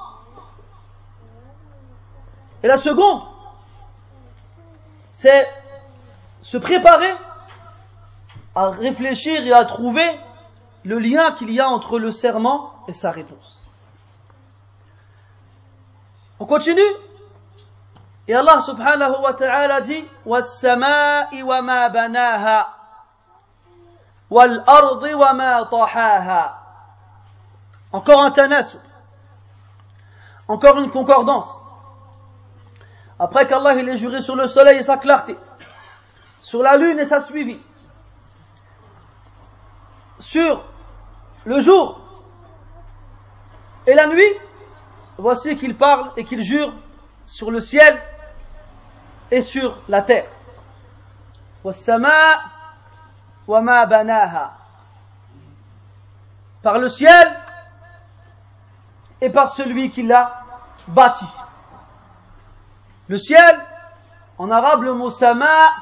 Et 2.63 2.67
la 2.67 2.77
seconde, 2.77 3.21
c'est 5.09 5.47
se 6.41 6.57
préparer 6.57 7.13
à 8.53 8.69
réfléchir 8.69 9.45
et 9.45 9.51
à 9.51 9.65
trouver 9.65 10.19
le 10.83 10.99
lien 10.99 11.31
qu'il 11.33 11.51
y 11.51 11.59
a 11.59 11.67
entre 11.67 11.99
le 11.99 12.11
serment 12.11 12.71
et 12.87 12.93
sa 12.93 13.11
réponse. 13.11 13.59
On 16.39 16.45
continue 16.45 16.81
Et 18.27 18.33
Allah 18.33 18.59
subhanahu 18.61 19.21
wa 19.21 19.33
ta'ala 19.33 19.81
dit 19.81 20.03
وَالسَّمَاءِ 20.25 21.43
وَمَا 21.43 21.89
بَنَاهَا 21.89 22.65
وَالْأَرْضِ 22.65 22.65
وَمَا 22.65 22.75
طَحَاهَا 22.75 22.78
encore 27.92 28.22
un 28.22 28.30
tanasub. 28.30 28.80
Encore 30.46 30.78
une 30.78 30.90
concordance. 30.90 31.48
Après 33.18 33.46
qu'Allah 33.46 33.74
il 33.74 33.88
ait 33.88 33.96
juré 33.96 34.22
sur 34.22 34.36
le 34.36 34.46
soleil 34.46 34.78
et 34.78 34.82
sa 34.82 34.96
clarté, 34.96 35.36
sur 36.40 36.62
la 36.62 36.76
lune 36.76 36.98
et 36.98 37.04
sa 37.04 37.20
suivi, 37.20 37.60
sur 40.18 40.64
le 41.44 41.60
jour 41.60 42.00
et 43.86 43.94
la 43.94 44.06
nuit, 44.06 44.32
voici 45.18 45.58
qu'il 45.58 45.76
parle 45.76 46.12
et 46.16 46.24
qu'il 46.24 46.40
jure 46.40 46.72
sur 47.26 47.50
le 47.50 47.60
ciel 47.60 48.00
et 49.30 49.42
sur 49.42 49.76
la 49.88 50.02
terre 50.02 50.30
Par 56.63 56.79
le 56.79 56.89
ciel 56.89 57.39
et 59.21 59.29
par 59.29 59.49
celui 59.49 59.91
qui 59.91 60.03
l'a 60.03 60.43
bâti. 60.87 61.25
Le 63.07 63.17
ciel, 63.17 63.59
en 64.37 64.49
arabe, 64.49 64.83
le 64.83 64.93
mot 64.93 65.11
sama, 65.11 65.73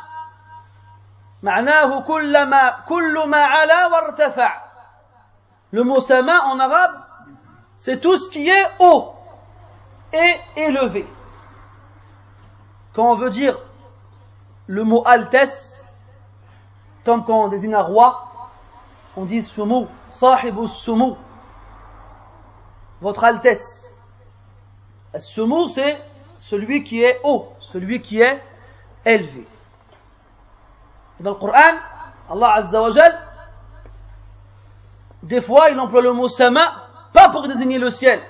معناه 1.43 2.01
كل 2.01 2.43
ما 2.49 2.69
كل 2.87 3.23
ما 3.27 3.45
علا 3.45 3.87
وارتفع. 3.87 4.63
Le 5.73 5.83
mot 5.83 5.99
sama 5.99 6.39
en 6.45 6.59
arabe, 6.59 7.03
c'est 7.75 7.99
tout 7.99 8.15
ce 8.15 8.29
qui 8.29 8.47
est 8.47 8.67
haut 8.79 9.13
et 10.13 10.39
élevé. 10.55 11.05
Quand 12.93 13.11
on 13.11 13.15
veut 13.15 13.29
dire 13.29 13.57
le 14.67 14.83
mot 14.83 15.03
altesse, 15.05 15.76
comme 17.08 17.24
quand 17.24 17.44
on 17.44 17.48
désigne 17.48 17.74
un 17.74 17.80
roi, 17.80 18.28
on 19.16 19.24
dit 19.24 19.42
sumu, 19.42 19.86
sahibu 20.10 20.68
sumu, 20.68 21.14
votre 23.00 23.24
altesse. 23.24 23.96
Sumu, 25.18 25.70
c'est 25.70 25.98
celui 26.36 26.84
qui 26.84 27.02
est 27.02 27.18
haut, 27.24 27.48
celui 27.60 28.02
qui 28.02 28.20
est 28.20 28.42
élevé. 29.06 29.48
Dans 31.20 31.30
le 31.30 31.36
Coran, 31.36 31.78
Allah 32.30 32.52
Azza 32.56 32.82
wa 32.82 32.90
des 35.22 35.40
fois 35.40 35.70
il 35.70 35.80
emploie 35.80 36.02
le 36.02 36.12
mot 36.12 36.28
sama, 36.28 36.60
pas 37.14 37.30
pour 37.30 37.48
désigner 37.48 37.78
le 37.78 37.88
ciel, 37.88 38.20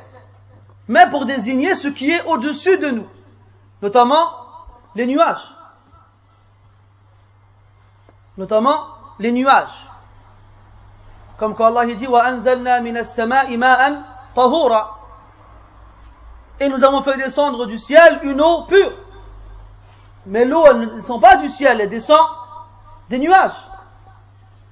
mais 0.87 1.11
pour 1.11 1.27
désigner 1.27 1.75
ce 1.75 1.89
qui 1.89 2.13
est 2.13 2.23
au-dessus 2.27 2.79
de 2.79 2.91
nous, 2.91 3.09
notamment 3.83 4.31
les 4.95 5.07
nuages. 5.07 5.58
Notamment 8.39 8.87
les 9.19 9.33
nuages. 9.33 9.87
Comme 11.37 11.55
quand 11.55 11.67
Allah 11.67 11.87
dit 11.95 12.07
et 16.61 16.69
nous 16.69 16.85
avons 16.85 17.03
fait 17.03 17.17
descendre 17.17 17.67
du 17.67 17.79
ciel 17.79 18.21
une 18.23 18.41
eau 18.41 18.65
pure. 18.65 18.93
Mais 20.27 20.45
l'eau, 20.45 20.65
elle 20.67 20.81
ne 20.81 20.87
descend 20.87 21.21
pas 21.21 21.37
du 21.37 21.49
ciel, 21.49 21.81
elle 21.81 21.89
descend 21.89 22.21
des 23.09 23.19
nuages. 23.19 23.53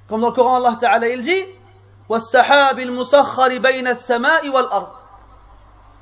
Comme 0.09 0.20
dans 0.20 0.29
le 0.29 0.33
Coran, 0.33 0.57
Allah 0.57 0.76
Ta'ala, 0.81 1.09
il 1.09 1.22
dit, 1.22 1.44
والسحاب 2.09 2.79
المسخر 2.79 3.59
بين 3.59 3.88
السماء 3.88 4.48
والأرض 4.48 4.92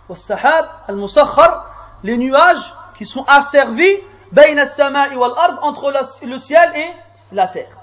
والسحاب 0.09 0.71
المسخر 0.89 1.63
les 2.03 2.19
nuages 2.19 2.75
qui 2.95 3.07
sont 3.07 3.25
asservis 3.27 4.03
بين 4.33 4.59
السماء 4.59 5.17
والأرض 5.17 5.59
entre 5.63 5.93
le 6.27 6.39
ciel 6.39 6.77
et 6.77 6.93
la 7.35 7.49
terre. 7.49 7.77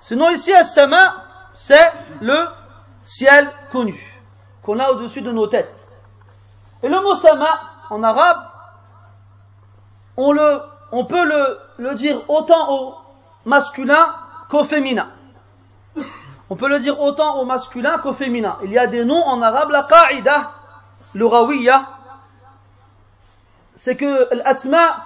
Sinon 0.00 0.30
ici, 0.30 0.52
As-Sama, 0.52 1.14
c'est 1.54 1.90
le 2.20 2.48
ciel 3.04 3.50
connu, 3.72 3.98
qu'on 4.62 4.78
a 4.78 4.90
au-dessus 4.90 5.22
de 5.22 5.32
nos 5.32 5.46
têtes. 5.46 5.88
Et 6.82 6.88
le 6.88 7.00
mot 7.00 7.14
Sama, 7.14 7.60
en 7.90 8.02
arabe, 8.02 8.46
on, 10.16 10.32
le, 10.32 10.60
on 10.92 11.06
peut 11.06 11.24
le, 11.24 11.58
le 11.78 11.94
dire 11.94 12.28
autant 12.28 12.72
au 12.72 12.94
masculin 13.44 14.14
qu'au 14.50 14.64
féminin. 14.64 15.08
On 16.50 16.56
peut 16.56 16.68
le 16.68 16.78
dire 16.78 17.00
autant 17.00 17.38
au 17.38 17.44
masculin 17.44 17.98
qu'au 17.98 18.12
féminin. 18.12 18.58
Il 18.62 18.70
y 18.70 18.78
a 18.78 18.86
des 18.86 19.04
noms 19.04 19.24
en 19.24 19.40
arabe, 19.40 19.70
la 19.70 19.84
qa'ida, 19.84 20.52
le 21.14 21.26
rawiya, 21.26 21.86
c'est 23.76 23.96
que 23.96 24.34
l'asma 24.34 25.04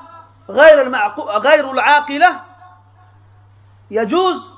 غير 0.50 0.92
غير 1.38 1.70
العاقلة 1.70 2.40
يجوز 3.90 4.54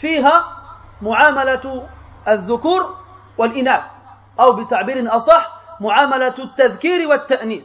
فيها 0.00 0.56
معاملة 1.02 1.88
الذكور 2.28 2.96
والإناث 3.38 3.82
أو 4.40 4.52
بتعبير 4.52 5.16
أصح 5.16 5.60
معاملة 5.80 6.34
التذكير 6.38 7.08
والتأنيث 7.08 7.64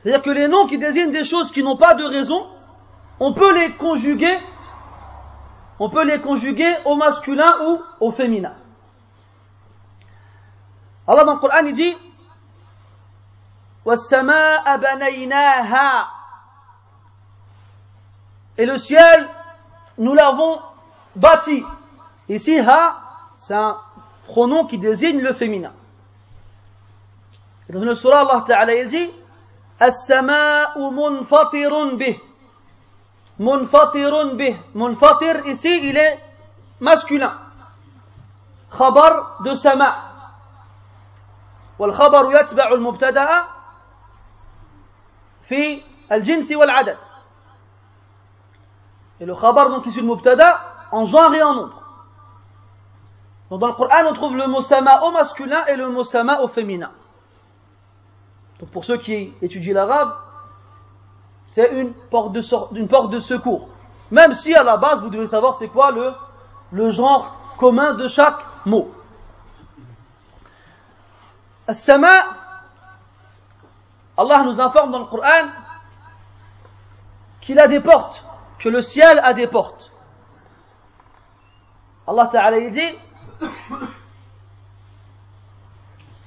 C'est-à-dire 0.00 0.22
que 0.22 0.30
les 0.30 0.46
noms 0.46 0.66
qui 0.68 0.78
désignent 0.78 1.10
des 1.10 1.24
choses 1.24 1.50
qui 1.50 1.62
n'ont 1.62 1.76
pas 1.76 1.94
de 1.94 2.04
raison, 2.04 2.46
on 3.18 3.34
peut 3.34 3.52
les 3.58 3.72
conjuguer, 3.72 4.38
on 5.80 5.90
peut 5.90 6.04
les 6.04 6.20
conjuguer 6.20 6.72
au 6.84 6.94
masculin 6.94 7.52
ou 7.66 7.80
au 8.00 8.12
féminin. 8.12 8.54
Allah 11.08 11.24
dans 11.24 11.34
le 11.34 11.40
Coran 11.40 11.64
il 11.66 11.72
dit 11.72 11.96
وَالسَّمَاءَ 13.88 14.76
بَنَيْنَاهَا 14.76 16.06
Et 18.58 18.66
le 18.66 18.76
ciel, 18.76 19.26
nous 19.96 20.12
l'avons 20.12 20.60
bâti. 21.16 21.64
Ici, 22.28 22.58
ha, 22.58 23.00
c'est 23.38 23.54
un 23.54 23.78
pronom 24.26 24.66
qui 24.66 24.76
désigne 24.76 25.20
le 25.20 25.32
féminin. 25.32 25.72
Dans 27.70 27.80
une 27.80 27.94
surah, 27.94 28.20
Allah 28.20 28.44
Ta'ala 28.46 28.74
il 28.74 28.88
dit 28.88 29.10
As-sama'u 29.80 30.90
munfatirun 30.90 31.96
bih. 31.96 32.20
Munfatirun 33.38 34.34
bih. 34.34 34.56
Munfatir, 34.74 35.46
ici, 35.46 35.80
il 35.88 35.96
est 35.96 36.22
masculin. 36.80 37.32
Khabar 38.70 39.38
de 39.44 39.54
sama. 39.54 40.04
والخبر 41.78 42.40
يتبع 42.40 42.68
المبتدا 42.72 43.57
fi 45.48 45.82
al-jinsi 46.08 46.54
wal-adad. 46.54 46.98
Et 49.20 49.26
le 49.26 49.34
khabar, 49.34 49.70
donc, 49.70 49.86
issu 49.86 50.02
de 50.02 50.06
mubtada, 50.06 50.60
en 50.92 51.04
genre 51.04 51.34
et 51.34 51.42
en 51.42 51.54
nombre. 51.54 51.82
Donc, 53.50 53.60
dans 53.60 53.66
le 53.66 53.72
Coran, 53.72 54.06
on 54.08 54.12
trouve 54.12 54.36
le 54.36 54.46
mot 54.46 54.60
sama 54.60 55.02
au 55.04 55.10
masculin 55.10 55.64
et 55.66 55.76
le 55.76 55.88
mot 55.88 56.04
sama 56.04 56.40
au 56.42 56.48
féminin. 56.48 56.92
Donc, 58.60 58.70
pour 58.70 58.84
ceux 58.84 58.98
qui 58.98 59.32
étudient 59.42 59.74
l'arabe, 59.74 60.14
c'est 61.52 61.72
une 61.72 61.92
porte 61.92 62.32
de, 62.32 63.20
secours. 63.20 63.68
Même 64.10 64.34
si, 64.34 64.54
à 64.54 64.62
la 64.62 64.76
base, 64.76 65.02
vous 65.02 65.10
devez 65.10 65.26
savoir 65.26 65.56
c'est 65.56 65.68
quoi 65.68 65.90
le, 66.72 66.90
genre 66.90 67.36
commun 67.58 67.94
de 67.94 68.06
chaque 68.06 68.38
mot. 68.66 68.90
As-sama, 71.66 72.37
Allah 74.17 74.43
nous 74.43 74.61
informe 74.61 74.91
dans 74.91 74.99
le 74.99 75.05
Coran 75.05 75.49
qu'il 77.41 77.59
a 77.59 77.67
des 77.67 77.81
portes, 77.81 78.23
que 78.59 78.69
le 78.69 78.81
ciel 78.81 79.19
a 79.23 79.33
des 79.33 79.47
portes. 79.47 79.91
Allah 82.07 82.27
Ta'ala 82.27 82.69
dit 82.69 82.97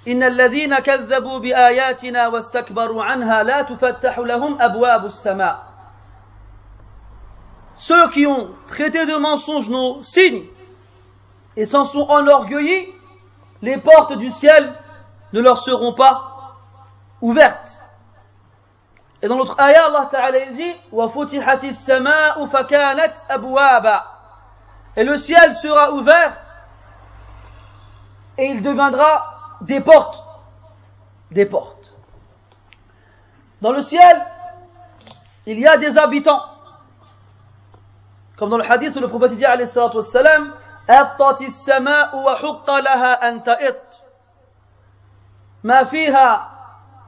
إن 0.08 0.22
الذين 0.22 0.78
كذبوا 0.78 1.38
بآياتنا 1.38 2.28
واستكبروا 2.28 3.04
عنها 3.04 3.42
لا 3.42 3.62
تفتح 3.62 4.18
لهم 4.18 4.62
أبواب 4.62 5.04
السماء 5.04 5.66
Ceux 7.78 8.08
qui 8.10 8.26
ont 8.26 8.50
traité 8.66 9.04
de 9.04 9.16
mensonges 9.16 9.68
nos 9.68 10.02
signes 10.02 10.44
et 11.56 11.66
s'en 11.66 11.84
sont 11.84 12.08
enorgueillis, 12.08 12.86
les 13.60 13.76
portes 13.76 14.14
du 14.14 14.30
ciel 14.30 14.72
ne 15.34 15.40
leur 15.40 15.58
seront 15.58 15.92
pas 15.92 16.56
ouvertes. 17.20 17.79
Et 19.22 19.28
dans 19.28 19.38
l'autre 19.38 19.58
ayah, 19.60 19.86
Allah 19.86 20.08
Ta'ala 20.10 20.38
il 20.38 20.54
dit 20.54 20.74
وَفُتِحَتِ 20.92 21.64
السَّمَاءُ 21.64 22.46
فَكَانَتْ 22.46 23.26
أَبْوَابًا 23.30 24.04
Et 24.96 25.04
le 25.04 25.16
ciel 25.16 25.54
sera 25.54 25.92
ouvert 25.92 26.36
et 28.38 28.46
il 28.46 28.62
deviendra 28.62 29.56
des 29.62 29.80
portes. 29.80 30.22
Des 31.30 31.46
portes. 31.46 31.92
Dans 33.62 33.72
le 33.72 33.82
ciel, 33.82 34.24
il 35.46 35.58
y 35.58 35.66
a 35.66 35.76
des 35.78 35.96
habitants. 35.96 36.42
Comme 38.36 38.50
dans 38.50 38.58
le 38.58 38.70
hadith 38.70 38.94
où 38.96 39.00
le 39.00 39.08
prophète 39.08 39.36
dit 39.36 39.44
alayhi 39.44 39.66
salatu 39.66 39.96
wassalam, 39.96 40.52
أطت 40.88 41.42
السماء 41.42 42.16
وحق 42.16 42.70
لها 42.70 43.28
أن 43.28 43.42
تئط 43.42 43.82
ما 45.64 45.84
فيها 45.84 46.49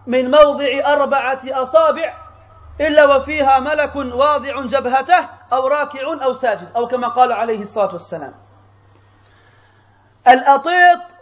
من 0.07 0.31
موضع 0.31 0.93
أربعة 0.93 1.41
أصابع 1.45 2.15
إلا 2.81 3.17
وفيها 3.17 3.59
ملك 3.61 3.97
واضع 3.97 4.67
جبهته 4.67 5.29
أو 5.53 5.69
راكع 5.69 6.25
أو 6.25 6.33
ساجد 6.33 6.69
أو 6.77 6.89
كما 6.89 7.09
قال 7.09 7.33
عليه 7.33 7.61
الصلاة 7.63 7.93
والسلام 7.93 8.35
الأطيط 10.29 11.19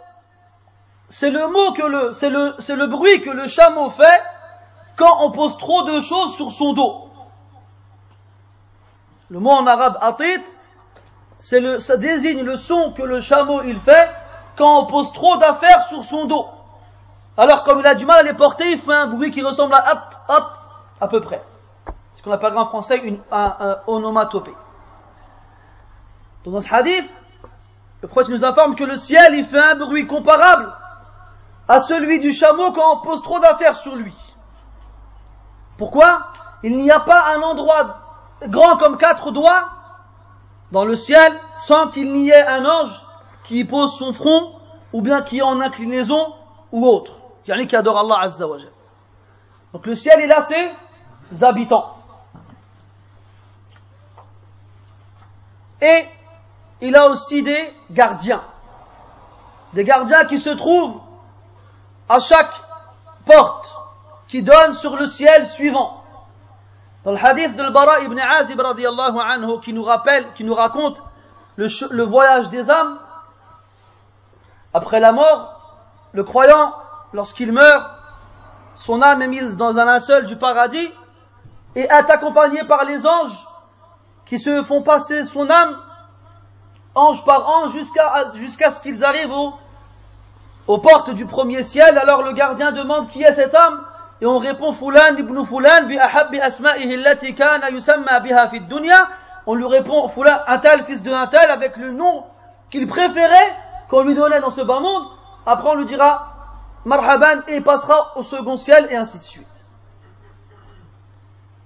c'est 1.09 1.29
le 1.29 1.47
mot 1.47 1.73
que 1.73 1.83
le, 1.83 2.13
c'est 2.13 2.29
le, 2.29 2.55
c'est 2.59 2.75
le 2.75 2.87
bruit 2.87 3.21
que 3.21 3.29
le 3.29 3.47
chameau 3.47 3.89
fait 3.89 4.21
quand 4.97 5.23
on 5.23 5.31
pose 5.31 5.57
trop 5.57 5.83
de 5.83 6.01
choses 6.01 6.35
sur 6.35 6.51
son 6.51 6.73
dos. 6.73 7.09
Le 9.29 9.39
mot 9.39 9.51
en 9.51 9.67
arabe 9.67 9.97
atit, 10.01 10.43
c'est 11.37 11.59
le, 11.59 11.79
ça 11.79 11.97
désigne 11.97 12.41
le 12.41 12.57
son 12.57 12.91
que 12.93 13.03
le 13.03 13.19
chameau 13.19 13.61
il 13.63 13.79
fait 13.79 14.09
quand 14.57 14.81
on 14.81 14.85
pose 14.87 15.13
trop 15.13 15.37
d'affaires 15.37 15.83
sur 15.83 16.03
son 16.03 16.25
dos. 16.25 16.47
Alors 17.36 17.64
comme 17.64 17.80
il 17.80 17.86
a 17.86 17.94
du 17.94 18.04
mal 18.04 18.18
à 18.18 18.22
les 18.22 18.34
porter, 18.34 18.72
il 18.72 18.78
fait 18.78 18.92
un 18.92 19.06
bruit 19.06 19.30
qui 19.30 19.42
ressemble 19.42 19.74
à 19.74 19.78
at, 19.78 20.10
at, 20.28 20.54
à 21.00 21.08
peu 21.08 21.20
près. 21.20 21.42
Ce 22.14 22.22
qu'on 22.22 22.32
appelle 22.32 22.56
en 22.56 22.66
français 22.66 22.98
une, 22.98 23.20
un, 23.30 23.78
onomatopée. 23.86 24.54
Dans 26.44 26.60
ce 26.60 26.74
hadith, 26.74 27.10
le 28.02 28.08
prophète 28.08 28.30
nous 28.30 28.44
informe 28.44 28.74
que 28.74 28.84
le 28.84 28.96
ciel 28.96 29.34
il 29.34 29.44
fait 29.44 29.58
un 29.58 29.76
bruit 29.76 30.06
comparable 30.06 30.72
à 31.68 31.80
celui 31.80 32.20
du 32.20 32.32
chameau 32.32 32.72
quand 32.72 32.96
on 32.96 33.00
pose 33.00 33.22
trop 33.22 33.38
d'affaires 33.38 33.76
sur 33.76 33.96
lui. 33.96 34.14
Pourquoi? 35.78 36.26
Il 36.62 36.76
n'y 36.76 36.90
a 36.90 37.00
pas 37.00 37.34
un 37.34 37.40
endroit 37.40 37.98
grand 38.46 38.76
comme 38.76 38.98
quatre 38.98 39.30
doigts 39.30 39.68
dans 40.70 40.84
le 40.84 40.94
ciel 40.94 41.32
sans 41.56 41.88
qu'il 41.88 42.12
n'y 42.12 42.30
ait 42.30 42.46
un 42.46 42.64
ange 42.64 43.06
qui 43.44 43.60
y 43.60 43.64
pose 43.64 43.96
son 43.96 44.12
front 44.12 44.52
ou 44.92 45.00
bien 45.00 45.22
qui 45.22 45.38
est 45.38 45.42
en 45.42 45.60
inclinaison 45.60 46.34
ou 46.72 46.86
autre. 46.86 47.21
Donc 49.72 49.86
le 49.86 49.94
ciel 49.94 50.20
il 50.22 50.32
a 50.32 50.42
ses 50.42 50.72
habitants. 51.42 51.96
Et 55.80 56.06
il 56.80 56.94
a 56.96 57.08
aussi 57.08 57.42
des 57.42 57.74
gardiens. 57.90 58.42
Des 59.72 59.84
gardiens 59.84 60.24
qui 60.26 60.38
se 60.38 60.50
trouvent 60.50 61.00
à 62.08 62.20
chaque 62.20 62.52
porte 63.24 63.74
qui 64.28 64.42
donne 64.42 64.72
sur 64.72 64.96
le 64.96 65.06
ciel 65.06 65.46
suivant. 65.46 66.02
Dans 67.04 67.10
le 67.10 67.18
hadith 67.18 67.56
de 67.56 67.70
Bara 67.70 68.00
ibn 68.00 68.18
Azib 68.18 68.60
radiallahu 68.60 69.18
anhu 69.18 69.60
qui 69.60 69.72
nous 69.72 69.82
rappelle, 69.82 70.32
qui 70.34 70.44
nous 70.44 70.54
raconte 70.54 71.02
le 71.56 72.02
voyage 72.04 72.48
des 72.50 72.70
âmes, 72.70 72.98
après 74.72 75.00
la 75.00 75.12
mort, 75.12 75.60
le 76.12 76.24
croyant, 76.24 76.74
lorsqu'il 77.12 77.52
meurt, 77.52 77.90
son 78.74 79.02
âme 79.02 79.22
est 79.22 79.28
mise 79.28 79.56
dans 79.56 79.78
un 79.78 79.84
linceul 79.84 80.26
du 80.26 80.36
paradis 80.36 80.90
et 81.74 81.82
est 81.82 82.10
accompagné 82.10 82.64
par 82.64 82.84
les 82.84 83.06
anges 83.06 83.46
qui 84.26 84.38
se 84.38 84.62
font 84.62 84.82
passer 84.82 85.24
son 85.24 85.48
âme 85.50 85.76
ange 86.94 87.24
par 87.24 87.48
ange 87.48 87.72
jusqu'à 87.72 88.70
ce 88.70 88.80
qu'ils 88.80 89.04
arrivent 89.04 89.32
au 89.32 89.54
aux 90.68 90.78
portes 90.78 91.10
du 91.10 91.26
premier 91.26 91.62
ciel, 91.64 91.98
alors 91.98 92.22
le 92.22 92.32
gardien 92.32 92.72
demande 92.72 93.08
qui 93.08 93.22
est 93.22 93.32
cet 93.32 93.54
homme 93.54 93.84
et 94.20 94.26
on 94.26 94.38
répond 94.38 94.72
Fulan 94.72 95.16
ibn 95.18 95.42
Fulan 95.42 95.86
bi 95.88 95.98
ahabbi 95.98 96.40
asma'ihi 96.40 96.94
allati 96.94 97.34
kana 97.34 97.70
yusamma 97.70 98.20
biha 98.20 98.46
dunya. 98.68 99.08
On 99.46 99.54
lui 99.54 99.66
répond 99.66 100.08
Fulan 100.08 100.38
un 100.46 100.58
tel 100.58 100.84
fils 100.84 101.02
de 101.02 101.12
un 101.12 101.26
tel 101.26 101.50
avec 101.50 101.76
le 101.76 101.90
nom 101.90 102.24
qu'il 102.70 102.86
préférait 102.86 103.56
qu'on 103.90 104.02
lui 104.02 104.14
donnait 104.14 104.40
dans 104.40 104.50
ce 104.50 104.60
bas 104.60 104.78
monde. 104.78 105.04
Après 105.44 105.68
on 105.68 105.74
lui 105.74 105.86
dira 105.86 106.31
marhaban 106.85 107.41
et 107.47 107.57
il 107.57 107.63
passera 107.63 108.17
au 108.17 108.23
second 108.23 108.55
ciel 108.55 108.87
et 108.89 108.95
ainsi 108.95 109.17
de 109.17 109.23
suite. 109.23 109.47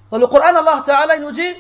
Dans 0.10 0.18
le 0.18 0.28
Coran 0.28 0.56
Allah 0.56 0.84
Ta'ala 0.86 1.16
il 1.16 1.22
nous 1.24 1.32
dit 1.32 1.56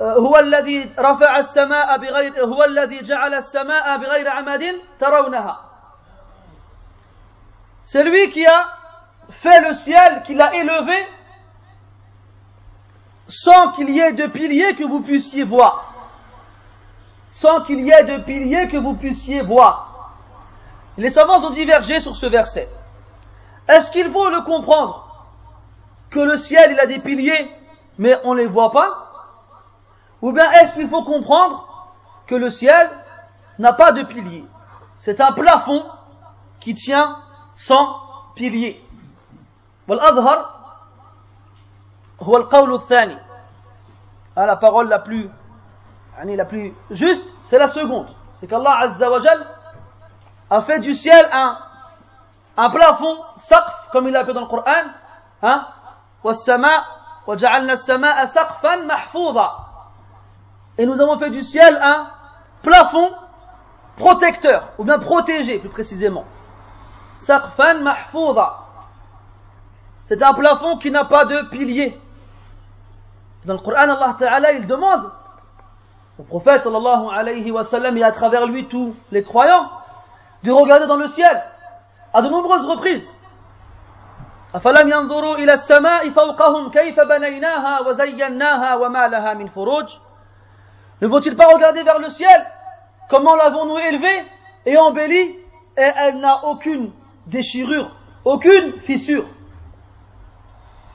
هو 0.00 0.36
الذي 0.36 0.94
رفع 0.98 1.38
السماء 1.38 1.98
بغير 1.98 2.44
هو 2.44 2.64
الذي 2.64 3.02
جعل 3.02 3.34
السماء 3.34 3.96
بغير 3.98 4.28
عمد 4.28 4.80
ترونها 4.98 5.60
C'est 7.84 8.02
lui 8.02 8.30
qui 8.30 8.44
a 8.46 8.66
fait 9.30 9.60
le 9.60 9.74
ciel, 9.74 10.22
qui 10.24 10.34
l'a 10.34 10.54
élevé 10.54 11.06
sans 13.28 13.72
qu'il 13.72 13.90
y 13.90 14.00
ait 14.00 14.12
de 14.12 14.26
piliers 14.26 14.74
que 14.74 14.84
vous 14.84 15.00
puissiez 15.00 15.44
voir. 15.44 15.87
Sans 17.29 17.61
qu'il 17.61 17.81
y 17.81 17.91
ait 17.91 18.03
de 18.03 18.23
piliers 18.23 18.67
que 18.67 18.77
vous 18.77 18.95
puissiez 18.95 19.41
voir. 19.41 20.15
Les 20.97 21.09
savants 21.09 21.45
ont 21.45 21.51
divergé 21.51 21.99
sur 21.99 22.15
ce 22.15 22.25
verset. 22.25 22.69
Est-ce 23.67 23.91
qu'il 23.91 24.09
faut 24.09 24.29
le 24.29 24.41
comprendre 24.41 25.05
que 26.09 26.19
le 26.19 26.37
ciel 26.37 26.71
il 26.71 26.79
a 26.79 26.87
des 26.87 26.99
piliers 26.99 27.51
mais 27.99 28.15
on 28.23 28.33
ne 28.33 28.39
les 28.39 28.47
voit 28.47 28.71
pas? 28.71 29.11
Ou 30.21 30.31
bien 30.31 30.49
est-ce 30.51 30.75
qu'il 30.75 30.89
faut 30.89 31.03
comprendre 31.03 31.67
que 32.27 32.35
le 32.35 32.49
ciel 32.49 32.89
n'a 33.59 33.73
pas 33.73 33.91
de 33.91 34.03
pilier 34.03 34.45
C'est 34.97 35.21
un 35.21 35.31
plafond 35.31 35.83
qui 36.59 36.73
tient 36.73 37.17
sans 37.53 38.01
pilier. 38.35 38.83
Ah, 44.35 44.45
la 44.45 44.55
parole 44.55 44.87
la 44.87 44.99
plus 44.99 45.29
la 46.25 46.45
plus 46.45 46.73
juste, 46.91 47.27
c'est 47.45 47.57
la 47.57 47.67
seconde. 47.67 48.07
C'est 48.39 48.47
qu'Allah 48.47 48.79
Azzawajal 48.81 49.45
a 50.49 50.61
fait 50.61 50.79
du 50.79 50.93
ciel 50.93 51.27
un, 51.31 51.57
un 52.57 52.69
plafond, 52.69 53.17
saqf, 53.37 53.89
comme 53.91 54.07
il 54.07 54.13
l'appelle 54.13 54.35
dans 54.35 54.41
le 54.41 54.47
Coran, 54.47 54.71
hein, 55.41 55.67
et 60.77 60.85
nous 60.85 61.01
avons 61.01 61.17
fait 61.17 61.29
du 61.29 61.43
ciel 61.43 61.79
un 61.81 62.09
plafond 62.61 63.11
protecteur, 63.95 64.67
ou 64.77 64.83
bien 64.83 64.99
protégé 64.99 65.59
plus 65.59 65.69
précisément. 65.69 66.25
C'est 67.17 67.33
un 67.33 67.39
plafond 70.33 70.77
qui 70.79 70.91
n'a 70.91 71.05
pas 71.05 71.23
de 71.25 71.49
pilier. 71.49 71.99
Dans 73.45 73.53
le 73.53 73.59
Coran, 73.59 73.77
Allah 73.77 74.15
Ta'ala, 74.17 74.51
il 74.53 74.65
demande 74.67 75.09
au 76.18 76.22
prophète 76.22 76.62
sallallahu 76.62 77.08
alayhi 77.12 77.50
wa 77.50 77.64
sallam 77.64 77.96
et 77.96 78.04
à 78.04 78.12
travers 78.12 78.46
lui 78.46 78.66
tous 78.66 78.94
les 79.10 79.22
croyants 79.22 79.70
de 80.42 80.50
regarder 80.50 80.86
dans 80.86 80.96
le 80.96 81.06
ciel 81.06 81.42
à 82.12 82.22
de 82.22 82.28
nombreuses 82.28 82.66
reprises. 82.66 83.10
أفلم 84.54 84.88
ينظروا 84.88 85.34
إلى 85.34 85.52
السماء 85.52 86.10
فوقهم 86.10 86.70
كيف 86.70 87.00
بنيناها 87.00 87.80
وزيناها 87.80 88.74
وما 88.74 89.08
لها 89.08 89.34
من 89.34 89.46
فروج 89.46 89.86
ne 91.00 91.08
vont-ils 91.08 91.36
pas 91.36 91.52
regarder 91.52 91.82
vers 91.82 91.98
le 91.98 92.08
ciel 92.08 92.46
Comment 93.10 93.34
l'avons-nous 93.34 93.78
élevé 93.78 94.24
et 94.64 94.78
embelli 94.78 95.38
et 95.76 95.90
elle 95.96 96.20
n'a 96.20 96.44
aucune 96.44 96.92
déchirure, 97.26 97.90
aucune 98.24 98.80
fissure. 98.80 99.26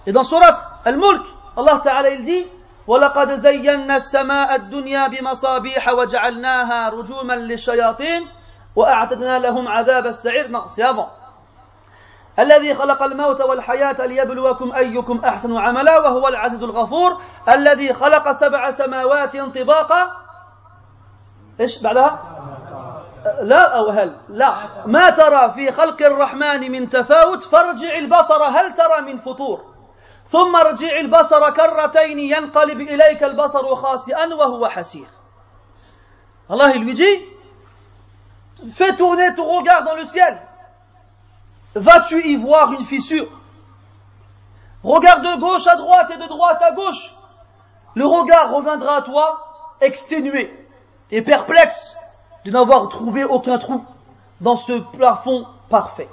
Et 0.08 0.12
dans 0.12 0.24
Surat 0.24 0.58
Al-Mulk, 0.86 1.26
Allah 1.58 1.82
Ta'ala 1.84 2.10
il 2.12 2.24
dit 2.24 2.46
ولقد 2.87 3.31
زينا 3.31 3.97
السماء 3.97 4.55
الدنيا 4.55 5.09
بمصابيح 5.09 5.89
وجعلناها 5.89 6.89
رجوما 6.89 7.35
للشياطين 7.35 8.29
وأعتدنا 8.77 9.39
لهم 9.39 9.69
عذاب 9.69 10.07
السعير 10.07 10.49
avant 10.49 11.25
الذي 12.39 12.75
خلق 12.75 13.03
الموت 13.03 13.41
والحياة 13.41 14.07
ليبلوكم 14.07 14.73
أيكم 14.73 15.25
أحسن 15.25 15.57
عملا 15.57 15.99
وهو 15.99 16.29
العزيز 16.29 16.65
الغفور. 16.65 17.21
الذي 17.49 17.93
خلق 17.93 18.33
سبع 18.33 18.71
سماوات 18.71 19.37
طباقا. 19.37 20.11
إيش 21.61 21.83
بعدها؟ 21.83 22.21
لا 23.43 23.77
أو 23.77 23.91
هل؟ 23.91 24.17
لا. 24.29 24.57
ما 24.87 25.11
ترى 25.11 25.51
في 25.51 25.73
خلق 25.73 26.03
الرحمن 26.03 26.73
من 26.73 26.89
تفاوت؟ 26.89 27.43
فارجع 27.43 27.99
البصر 27.99 28.45
هل 28.45 28.75
ترى 28.75 29.01
من 29.13 29.17
فطور؟ 29.17 29.74
ثم 30.32 30.56
ارجع 30.56 31.00
البصر 31.00 31.50
كرتين 31.50 32.20
ينقلب 32.20 32.82
إليك 32.82 33.24
البصر 33.24 33.76
خاسئا 33.76 34.34
وهو 34.34 34.68
حسير 34.68 35.08
الله 36.52 36.74
lui 36.84 36.94
dit 36.94 37.20
fais 38.74 38.96
tourner 38.96 39.34
ton 39.36 39.58
regard 39.58 39.84
dans 39.84 39.96
le 39.96 40.06
ciel 40.06 40.38
vas-tu 41.76 42.28
y 42.28 42.36
voir 42.36 42.74
une 42.74 42.86
fissure 42.86 43.30
regarde 44.84 45.24
de 45.24 45.40
gauche 45.40 45.68
à 45.68 45.76
droite 45.76 46.12
et 46.12 46.18
de 46.18 46.28
droite 46.28 46.62
à 46.62 46.72
gauche 46.72 47.14
le 47.96 48.06
regard 48.06 48.54
reviendra 48.54 48.98
à 48.98 49.02
toi 49.02 49.50
exténué 49.82 50.54
et 51.12 51.22
perplexe 51.22 51.96
de 52.46 52.52
n'avoir 52.52 52.90
trouvé 52.90 53.24
aucun 53.24 53.58
trou 53.58 53.84
dans 54.42 54.58
ce 54.58 54.74
plafond 54.74 55.46
parfait. 55.70 56.10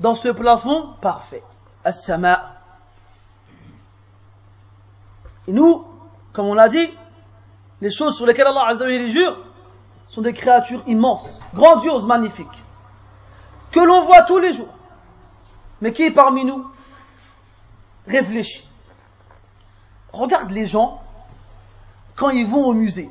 Dans 0.00 0.14
ce 0.14 0.28
plafond 0.28 0.94
parfait. 1.00 1.42
As-sama. 1.85 2.55
Et 5.47 5.53
nous, 5.53 5.85
comme 6.33 6.47
on 6.47 6.55
l'a 6.55 6.67
dit, 6.67 6.89
les 7.79 7.91
choses 7.91 8.17
sur 8.17 8.25
lesquelles 8.25 8.47
Allah 8.47 8.73
wa 8.73 9.07
jure 9.07 9.37
sont 10.07 10.21
des 10.21 10.33
créatures 10.33 10.83
immenses, 10.87 11.29
grandioses, 11.53 12.05
magnifiques, 12.05 12.47
que 13.71 13.79
l'on 13.79 14.05
voit 14.05 14.23
tous 14.23 14.39
les 14.39 14.51
jours. 14.51 14.73
Mais 15.81 15.93
qui 15.93 16.09
parmi 16.09 16.43
nous 16.45 16.65
réfléchit 18.07 18.67
Regarde 20.11 20.51
les 20.51 20.65
gens 20.65 21.01
quand 22.15 22.29
ils 22.29 22.47
vont 22.47 22.65
au 22.65 22.73
musée. 22.73 23.09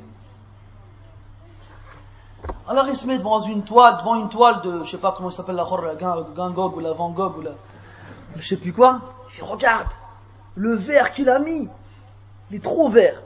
Alors 2.67 2.89
il 2.89 2.97
se 2.97 3.07
met 3.07 3.19
devant 3.19 3.41
une 3.41 3.63
toile, 3.63 3.99
devant 3.99 4.17
une 4.17 4.31
toile 4.31 4.63
de, 4.63 4.83
je 4.83 4.91
sais 4.91 5.01
pas 5.01 5.13
comment 5.17 5.31
ça 5.31 5.39
s'appelle 5.39 5.57
la 5.57 5.65
Gangog 6.35 6.77
ou 6.77 6.81
la 6.81 6.93
Van 6.93 7.11
Gogh 7.11 7.39
ou 7.39 7.43
la, 7.43 7.51
je 8.37 8.49
sais 8.49 8.57
plus 8.57 8.73
quoi. 8.73 9.01
Dit, 9.35 9.43
regarde, 9.43 9.89
le 10.55 10.75
verre 10.75 11.13
qu'il 11.13 11.29
a 11.29 11.39
mis, 11.39 11.69
il 12.51 12.57
est 12.57 12.63
trop 12.63 12.89
vert. 12.89 13.21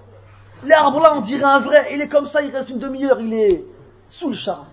L'arbre 0.65 1.01
là, 1.01 1.15
on 1.15 1.21
dirait 1.21 1.45
un 1.45 1.61
vrai, 1.61 1.89
il 1.93 2.01
est 2.01 2.09
comme 2.09 2.27
ça, 2.27 2.43
il 2.43 2.55
reste 2.55 2.71
une 2.71 2.79
demi-heure, 2.79 3.21
il 3.21 3.33
est 3.33 3.65
sous 4.09 4.31
le 4.31 4.35
charme. 4.35 4.67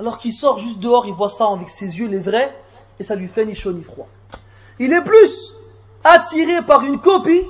Alors 0.00 0.18
qu'il 0.18 0.32
sort 0.32 0.58
juste 0.58 0.80
dehors, 0.80 1.06
il 1.06 1.14
voit 1.14 1.28
ça 1.28 1.48
avec 1.48 1.70
ses 1.70 1.98
yeux, 1.98 2.08
les 2.08 2.18
vrais, 2.18 2.56
et 2.98 3.04
ça 3.04 3.14
lui 3.14 3.28
fait 3.28 3.44
ni 3.44 3.54
chaud 3.54 3.72
ni 3.72 3.82
froid. 3.82 4.08
Il 4.78 4.92
est 4.92 5.02
plus 5.02 5.54
attiré 6.04 6.62
par 6.62 6.82
une 6.82 7.00
copie 7.00 7.46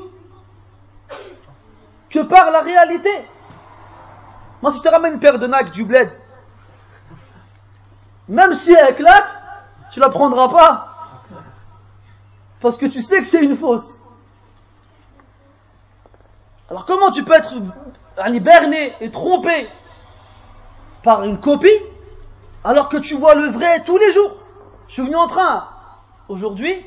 que 2.10 2.20
par 2.20 2.50
la 2.50 2.60
réalité. 2.60 3.10
Moi, 4.62 4.72
si 4.72 4.78
je 4.78 4.82
te 4.82 4.88
ramène 4.88 5.14
une 5.14 5.20
paire 5.20 5.38
de 5.38 5.46
nacs 5.46 5.72
du 5.72 5.84
bled, 5.84 6.10
même 8.28 8.54
si 8.54 8.72
elle 8.72 8.90
éclate, 8.90 9.28
tu 9.92 10.00
la 10.00 10.08
prendras 10.08 10.48
pas. 10.48 10.95
Parce 12.66 12.78
que 12.78 12.86
tu 12.86 13.00
sais 13.00 13.18
que 13.18 13.26
c'est 13.26 13.44
une 13.44 13.56
fausse. 13.56 13.94
Alors 16.68 16.84
comment 16.84 17.12
tu 17.12 17.22
peux 17.22 17.34
être 17.34 17.54
berné 18.40 18.92
et 19.00 19.08
trompé 19.12 19.68
par 21.04 21.22
une 21.22 21.38
copie 21.38 21.78
alors 22.64 22.88
que 22.88 22.96
tu 22.96 23.14
vois 23.14 23.36
le 23.36 23.46
vrai 23.50 23.84
tous 23.84 23.98
les 23.98 24.10
jours? 24.10 24.32
Je 24.88 24.94
suis 24.94 25.02
venu 25.02 25.14
en 25.14 25.28
train 25.28 25.68
aujourd'hui 26.28 26.84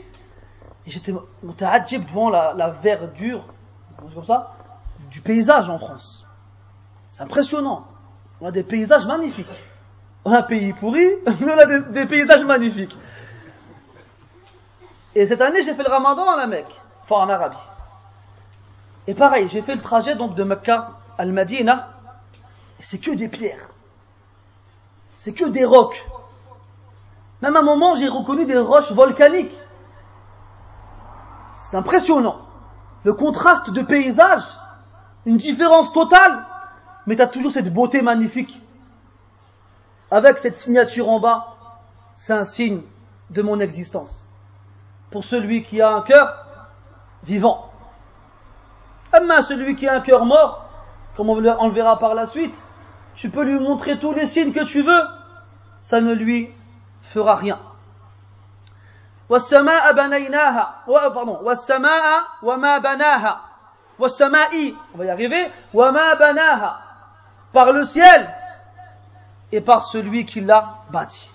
et 0.85 0.91
j'étais 0.91 1.13
devant 1.13 2.29
la, 2.29 2.53
la 2.57 2.71
verdure, 2.71 3.45
comme 4.13 4.25
ça, 4.25 4.57
du 5.09 5.21
paysage 5.21 5.69
en 5.69 5.79
France. 5.79 6.27
C'est 7.09 7.23
impressionnant. 7.23 7.87
On 8.41 8.47
a 8.47 8.51
des 8.51 8.63
paysages 8.63 9.05
magnifiques. 9.05 9.47
On 10.25 10.33
a 10.33 10.39
un 10.39 10.43
pays 10.43 10.73
pourri, 10.73 11.07
mais 11.39 11.53
on 11.53 11.57
a 11.57 11.79
des, 11.79 12.05
paysages 12.05 12.43
magnifiques. 12.43 12.97
Et 15.15 15.25
cette 15.25 15.41
année, 15.41 15.63
j'ai 15.63 15.73
fait 15.73 15.83
le 15.83 15.89
ramadan 15.89 16.29
à 16.29 16.37
la 16.37 16.47
Mecque, 16.47 16.79
enfin 17.03 17.25
en 17.25 17.29
Arabie. 17.29 17.57
Et 19.07 19.13
pareil, 19.13 19.47
j'ai 19.49 19.61
fait 19.61 19.75
le 19.75 19.81
trajet 19.81 20.15
donc 20.15 20.35
de 20.35 20.43
Mecca 20.43 20.91
à 21.17 21.23
Al-Madina, 21.23 21.89
et 22.79 22.83
c'est 22.83 22.99
que 22.99 23.11
des 23.11 23.27
pierres. 23.27 23.69
C'est 25.15 25.33
que 25.33 25.45
des 25.45 25.65
rocs. 25.65 26.05
Même 27.41 27.55
à 27.55 27.59
un 27.59 27.63
moment, 27.63 27.95
j'ai 27.95 28.07
reconnu 28.07 28.45
des 28.45 28.57
roches 28.57 28.91
volcaniques. 28.91 29.55
C'est 31.57 31.77
impressionnant. 31.77 32.37
Le 33.03 33.13
contraste 33.13 33.71
de 33.71 33.81
paysage, 33.81 34.43
une 35.25 35.37
différence 35.37 35.91
totale 35.91 36.45
mais 37.09 37.15
tu 37.15 37.23
as 37.23 37.27
toujours 37.27 37.51
cette 37.51 37.73
beauté 37.73 38.03
magnifique. 38.03 38.61
Avec 40.11 40.37
cette 40.37 40.57
signature 40.57 41.09
en 41.09 41.19
bas, 41.19 41.55
c'est 42.13 42.33
un 42.33 42.45
signe 42.45 42.81
de 43.31 43.41
mon 43.41 43.59
existence 43.59 44.28
Pour 45.10 45.24
celui 45.24 45.62
qui 45.62 45.80
a 45.80 45.90
un 45.90 46.02
cœur 46.02 46.46
vivant. 47.22 47.70
Amma 49.12 49.42
celui 49.42 49.76
qui 49.76 49.86
a 49.86 49.94
un 49.94 50.00
cœur 50.00 50.24
mort, 50.24 50.68
comme 51.16 51.30
on 51.30 51.38
le 51.38 51.70
verra 51.70 51.98
par 51.98 52.14
la 52.14 52.26
suite, 52.26 52.54
tu 53.14 53.30
peux 53.30 53.44
lui 53.44 53.58
montrer 53.58 53.98
tous 53.98 54.12
les 54.12 54.26
signes 54.26 54.52
que 54.52 54.64
tu 54.64 54.82
veux, 54.82 55.02
ça 55.80 56.00
ne 56.00 56.14
lui 56.14 56.50
fera 57.02 57.36
rien. 57.36 57.58
والسماء 59.30 59.92
بنيناها 59.92 60.84
pardon 60.86 61.40
والسماء 61.42 62.04
وما 62.42 62.78
بناها 62.78 63.40
والسماء 63.98 64.74
on 64.94 64.98
va 64.98 65.04
y 65.06 65.10
arriver 65.10 65.50
وما 65.72 66.14
بناها 66.14 66.76
par 67.52 67.72
le 67.72 67.84
ciel 67.84 68.28
et 69.52 69.60
par 69.60 69.84
celui 69.84 70.26
qui 70.26 70.40
l'a 70.40 70.78
bâti. 70.90 71.30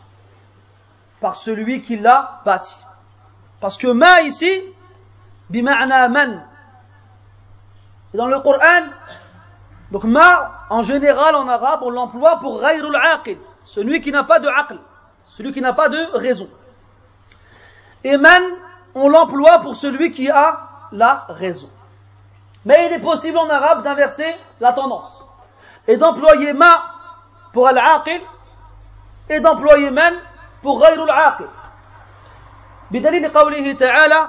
Par 1.21 1.35
celui 1.35 1.81
qui 1.81 1.95
l'a 1.97 2.41
bâti. 2.45 2.75
parce 3.64 3.78
que 3.78 3.86
ma 3.86 4.20
ici, 4.20 4.62
bima'na 5.48 6.10
man. 6.10 6.46
Et 8.12 8.16
dans 8.18 8.26
le 8.26 8.38
Coran, 8.40 8.90
donc 9.90 10.04
ma, 10.04 10.66
en 10.68 10.82
général, 10.82 11.34
en 11.34 11.48
arabe, 11.48 11.80
on 11.82 11.88
l'emploie 11.88 12.40
pour 12.40 12.60
ghayrul 12.60 12.94
aqid, 12.94 13.38
celui 13.64 14.02
qui 14.02 14.12
n'a 14.12 14.24
pas 14.24 14.38
de 14.38 14.48
aql, 14.48 14.76
celui 15.30 15.54
qui 15.54 15.62
n'a 15.62 15.72
pas 15.72 15.88
de 15.88 15.96
raison. 16.12 16.46
Et 18.04 18.18
man, 18.18 18.42
on 18.94 19.08
l'emploie 19.08 19.60
pour 19.60 19.76
celui 19.76 20.12
qui 20.12 20.28
a 20.28 20.60
la 20.92 21.24
raison. 21.30 21.70
Mais 22.66 22.88
il 22.88 22.92
est 22.92 23.00
possible 23.00 23.38
en 23.38 23.48
arabe 23.48 23.82
d'inverser 23.82 24.36
la 24.60 24.74
tendance. 24.74 25.24
Et 25.88 25.96
d'employer 25.96 26.52
ma 26.52 26.84
pour 27.54 27.66
al-aqil, 27.66 28.20
et 29.30 29.40
d'employer 29.40 29.90
man 29.90 30.12
pour 30.60 30.80
ghayrul 30.80 31.08
aqil. 31.08 31.46
بدليل 32.93 33.27
قوله 33.27 33.73
تعالى 33.73 34.27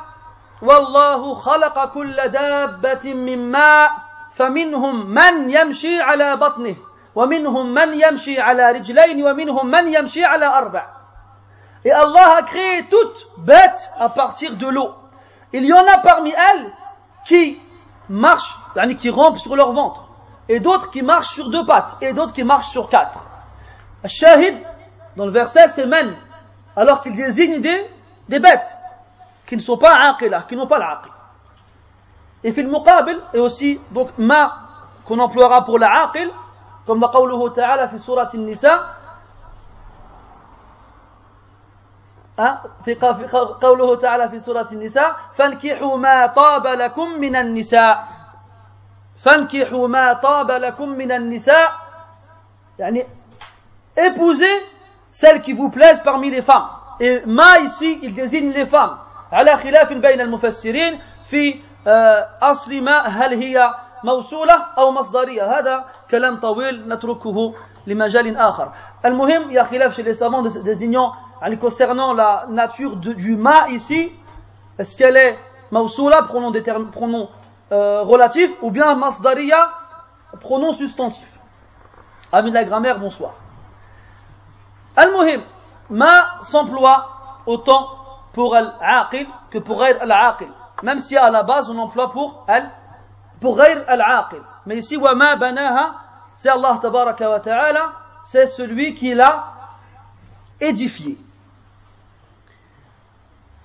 والله 0.63 1.35
خلق 1.35 1.85
كل 1.95 2.29
دابة 2.29 3.15
من 3.15 3.51
ماء 3.51 3.91
فمنهم 4.33 5.11
من 5.11 5.51
يمشي 5.51 6.01
على 6.01 6.37
بطنه 6.37 6.77
ومنهم 7.15 7.75
من 7.75 8.01
يمشي 8.01 8.41
على 8.41 8.73
رجلين 8.73 9.27
ومنهم 9.27 9.67
من 9.67 9.95
يمشي 9.95 10.25
على 10.25 10.47
أربع 10.47 10.87
Et 11.83 11.93
Allah 11.93 12.37
a 12.37 12.43
créé 12.43 12.87
toute 12.91 13.27
bête 13.39 13.91
à 13.99 14.11
partir 14.11 14.55
de 14.57 14.67
l'eau. 14.67 14.91
Il 15.55 15.65
y 15.65 15.73
en 15.73 15.87
a 15.87 15.97
parmi 15.97 16.31
elles 16.31 16.71
qui 17.27 17.59
marchent, 18.11 18.55
qui 18.99 19.09
rampent 19.09 19.39
sur 19.39 19.57
leur 19.57 19.73
ventre 19.73 20.11
et 20.51 20.59
d'autres 20.59 20.91
qui 20.91 21.03
marchent 21.03 21.33
sur 21.33 21.49
deux 21.49 21.65
pattes, 21.65 21.97
et 22.01 22.13
d'autres 22.13 22.33
qui 22.33 22.43
marchent 22.43 22.71
sur 22.71 22.91
quatre. 22.91 23.25
Shahid, 24.05 24.57
dans 25.17 25.25
le 25.27 25.31
verset, 25.31 25.69
c'est 25.69 25.87
men, 25.87 26.17
alors 26.75 27.05
qu'il 27.05 27.15
désigne 27.15 27.61
des, 27.61 27.87
des 28.29 28.39
bêtes, 28.39 28.77
qui 29.47 29.57
ne 29.57 29.61
sont 29.61 29.77
pas 29.77 29.95
aqilah, 30.11 30.43
qui 30.49 30.57
n'ont 30.57 30.67
pas 30.67 30.79
l'aqil. 30.79 31.13
Et 32.45 32.53
fil 32.53 32.69
muqabil, 32.69 33.19
et 33.35 33.39
aussi, 33.39 33.81
donc, 33.91 34.11
ma, 34.19 34.57
qu'on 35.05 35.19
emploiera 35.19 35.65
pour 35.65 35.79
l'aqil, 35.79 36.31
comme 36.87 37.01
dans 37.01 37.11
qawluhu 37.11 37.53
ta'ala 37.53 37.89
fi 37.89 37.99
surat 37.99 38.29
al-nisa, 38.33 38.97
في 42.85 42.95
قوله 43.63 43.97
تعالى 43.97 44.29
في 44.29 44.41
سورة 44.41 44.69
النساء 44.73 45.17
فانكحوا 45.35 45.97
ما 45.97 46.27
طاب 46.27 46.67
لكم 46.67 47.09
من 47.09 47.37
النساء 47.37 48.09
فانكحوا 49.25 49.89
ما 49.89 50.13
طاب 50.13 50.51
لكم 50.51 50.89
من 50.89 51.13
النساء 51.13 51.71
يعني 52.79 53.05
épousez 53.97 54.63
celles 55.11 55.43
qui 55.43 55.53
vous 55.53 55.71
plaisent 55.71 56.03
parmi 56.03 56.31
les 56.31 56.41
femmes. 56.41 56.69
Et 57.01 57.23
ma 57.27 57.59
ici, 57.61 57.99
il 58.03 58.15
désigne 58.15 58.53
les 58.53 58.67
femmes. 58.67 58.97
على 59.33 59.57
خلاف 59.57 59.93
بين 59.93 60.21
المفسرين 60.21 60.99
في 61.25 61.61
أصل 62.43 62.81
ما 62.83 62.99
هل 62.99 63.35
هي 63.35 63.75
موصولة 64.05 64.55
أو 64.79 64.91
مصدرية 64.91 65.59
هذا 65.59 65.85
كلام 66.11 66.41
طويل 66.41 66.89
نتركه 66.89 67.55
لمجال 67.87 68.37
آخر 68.37 68.73
المهم 69.05 69.51
il 69.51 69.55
y 69.55 69.59
a 69.59 69.65
khilaf 69.65 69.95
chez 69.95 70.03
les 70.03 70.15
savants 70.15 70.43
désignant 70.43 71.13
concernant 71.61 72.13
la 72.13 72.47
nature 72.49 72.97
de, 72.97 73.13
du 73.13 73.37
ma 73.37 73.69
ici 73.69 74.13
est-ce 74.79 74.97
qu'elle 74.99 75.17
est 75.17 75.39
موصولة 75.73 76.27
pronom, 76.27 76.53
pronom 76.93 77.29
euh, 77.73 78.03
relatif 78.03 78.51
ou 78.63 78.71
bien 78.71 78.95
masdariya 78.95 79.71
pronom 80.41 80.73
substantif 80.73 81.39
amis 82.33 82.51
de 82.51 82.55
la 82.55 82.65
grammaire 82.65 82.99
bonsoir 82.99 83.33
Al-Muhim, 84.97 85.43
ma 85.90 86.42
s'emploie 86.44 87.42
autant 87.46 87.90
pour 88.34 88.56
al-aqil 88.56 89.28
que 89.50 89.60
pour 89.60 89.82
al-aqil. 89.82 90.50
Même 90.84 91.00
si 91.00 91.16
à 91.16 91.30
la 91.30 91.44
base 91.44 91.70
on 91.70 91.78
emploie 91.78 92.12
pour 92.12 92.44
al 92.48 92.72
pour 93.40 93.60
al-aqil. 93.62 94.42
Mais 94.66 94.78
ici 94.78 94.98
wa 94.98 95.16
banaha, 95.16 95.96
c'est 96.36 96.50
Allah 96.50 96.80
tabaraka 96.82 97.30
wa 97.30 97.40
ta'ala, 97.40 97.94
c'est 98.24 98.48
celui 98.48 98.96
qui 98.96 99.14
l'a 99.14 99.54
édifié. 100.60 101.18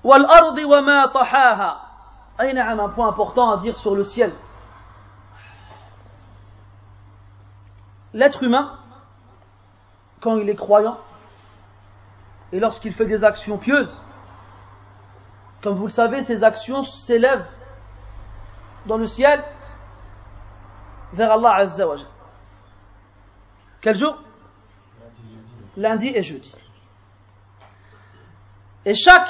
Wal 0.04 0.24
ardi 0.24 0.64
wa 0.64 0.82
ma 0.82 1.08
tahaha. 1.08 1.80
un 2.38 2.88
point 2.90 3.08
important 3.08 3.50
à 3.50 3.56
dire 3.58 3.76
sur 3.76 3.94
le 3.94 4.04
ciel. 4.04 4.32
L'être 8.12 8.42
humain, 8.42 8.72
quand 10.20 10.36
il 10.36 10.48
est 10.48 10.56
croyant, 10.56 10.98
et 12.52 12.60
lorsqu'il 12.60 12.92
fait 12.92 13.06
des 13.06 13.24
actions 13.24 13.58
pieuses, 13.58 14.00
comme 15.62 15.74
vous 15.74 15.86
le 15.86 15.92
savez, 15.92 16.22
ces 16.22 16.42
actions 16.42 16.82
s'élèvent 16.82 17.46
dans 18.86 18.96
le 18.96 19.06
ciel 19.06 19.44
vers 21.12 21.32
Allah 21.32 21.54
Azza 21.56 21.86
wa 21.86 21.96
Quel 23.80 23.96
jour? 23.96 24.16
Lundi 25.76 26.08
et 26.08 26.22
jeudi. 26.22 26.54
Et 28.84 28.94
chaque 28.94 29.28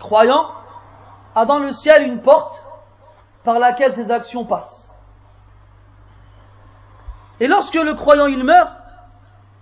croyant 0.00 0.50
a 1.34 1.46
dans 1.46 1.58
le 1.58 1.72
ciel 1.72 2.02
une 2.02 2.20
porte 2.20 2.64
par 3.44 3.58
laquelle 3.58 3.94
ses 3.94 4.10
actions 4.10 4.44
passent. 4.44 4.92
Et 7.40 7.46
lorsque 7.46 7.74
le 7.74 7.94
croyant 7.94 8.26
il 8.26 8.44
meurt, 8.44 8.72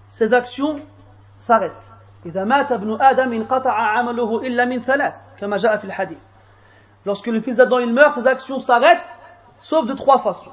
ses 0.08 0.32
actions 0.34 0.80
s'arrêtent. 1.38 1.91
إذا 2.25 2.43
مات 2.43 2.71
ابن 2.71 3.01
آدم 3.01 3.33
انقطع 3.33 3.71
عمله 3.71 4.41
إلا 4.41 4.65
من 4.65 4.81
ثلاث 4.81 5.15
كما 5.39 5.57
جاء 5.57 5.77
في 5.77 5.85
الحديث 5.85 6.19
Lorsque 7.05 7.27
le 7.27 7.39
fils 7.39 7.55
d'Adam 7.55 7.79
il 7.79 7.93
meurt, 7.93 8.13
ses 8.13 8.27
actions 8.27 8.59
s'arrêtent, 8.59 9.05
sauf 9.59 9.85
de 9.87 9.93
trois 9.93 10.19
façons. 10.19 10.51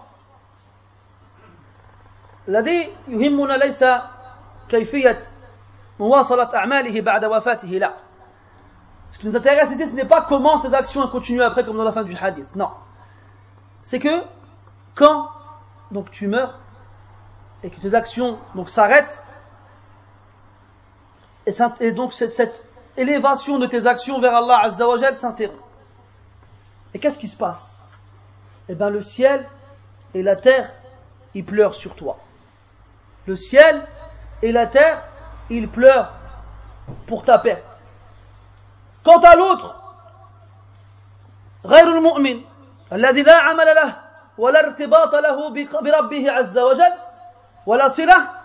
الذي 2.48 2.92
يهمنا 3.08 3.52
ليس 3.52 3.84
كيفية 4.68 5.22
مواصلة 6.00 6.54
أعماله 6.54 7.00
بعد 7.00 7.24
وفاته 7.24 7.68
لا. 7.68 7.94
Ce 9.10 9.18
qui 9.18 9.26
nous 9.26 9.36
intéresse 9.36 9.70
ici, 9.70 9.86
ce 9.86 9.94
n'est 9.94 10.04
pas 10.04 10.22
comment 10.22 10.58
ces 10.58 10.74
actions 10.74 11.06
continuent 11.08 11.42
après 11.42 11.64
comme 11.64 11.76
dans 11.76 11.84
la 11.84 11.92
fin 11.92 12.02
du 12.02 12.16
hadith. 12.16 12.54
Non. 12.56 12.70
C'est 13.82 13.98
que 13.98 14.22
quand 14.94 15.28
donc 15.90 16.10
tu 16.10 16.26
meurs 16.28 16.58
et 17.62 17.70
que 17.70 17.80
tes 17.80 17.94
actions 17.94 18.38
donc 18.54 18.68
s'arrêtent, 18.68 19.24
et, 21.48 21.92
donc 21.92 22.12
cette, 22.12 22.66
élévation 22.96 23.58
de 23.58 23.66
tes 23.66 23.86
actions 23.86 24.20
vers 24.20 24.34
Allah 24.34 24.60
Azzawajal 24.64 25.14
s'interrompt. 25.14 25.58
Et 26.94 26.98
qu'est-ce 26.98 27.18
qui 27.18 27.28
se 27.28 27.36
passe 27.36 27.84
Eh 28.68 28.74
bien 28.74 28.88
le 28.88 29.00
ciel 29.00 29.48
et 30.14 30.22
la 30.22 30.36
terre, 30.36 30.70
ils 31.34 31.44
pleurent 31.44 31.74
sur 31.74 31.96
toi. 31.96 32.18
Le 33.26 33.36
ciel 33.36 33.82
et 34.42 34.52
la 34.52 34.66
terre, 34.66 35.02
ils 35.50 35.68
pleurent 35.68 36.12
pour 37.06 37.24
ta 37.24 37.38
perte. 37.38 37.66
Quant 39.02 39.20
à 39.20 39.34
l'autre, 39.36 39.80
غير 41.66 41.88
المؤمن 41.88 42.40
الذي 42.92 43.22
لا 43.22 43.38
عمل 43.38 43.66
له 43.66 43.96
ولا 44.38 44.66
ارتباط 44.66 45.14
له 45.14 45.50
بربه 45.80 46.30
عز 46.30 46.58
وجل 46.58 46.92
ولا 47.66 47.88
صله 47.88 48.37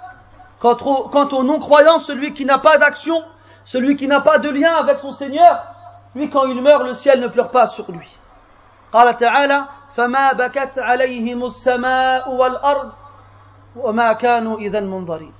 Quant 0.64 1.30
au, 1.32 1.44
non-croyant, 1.44 2.00
celui 2.00 2.34
qui 2.34 2.46
n'a 2.46 2.60
pas 2.60 2.78
d'action, 2.78 3.24
celui 3.64 3.96
qui 3.96 4.08
n'a 4.08 4.20
pas 4.20 4.40
de 4.40 4.50
lien 4.50 4.76
avec 4.76 5.00
son 5.00 5.14
Seigneur, 5.14 5.64
lui 6.16 6.30
quand 6.30 6.46
il 6.46 6.62
meurt, 6.62 6.84
le 6.84 6.96
ciel 6.96 7.22
ne 7.22 7.28
pleure 7.28 7.52
pas 7.52 7.68
sur 7.68 7.92
lui. 7.92 8.08
قال 8.92 9.16
تعالى 9.16 9.66
فما 9.96 10.34
بكت 10.34 10.80
عليهم 10.80 11.46
السماء 11.46 12.30
والأرض 12.32 12.92
وما 13.76 14.14
كانوا 14.14 14.60
إذا 14.60 14.80
منظرين 14.80 15.34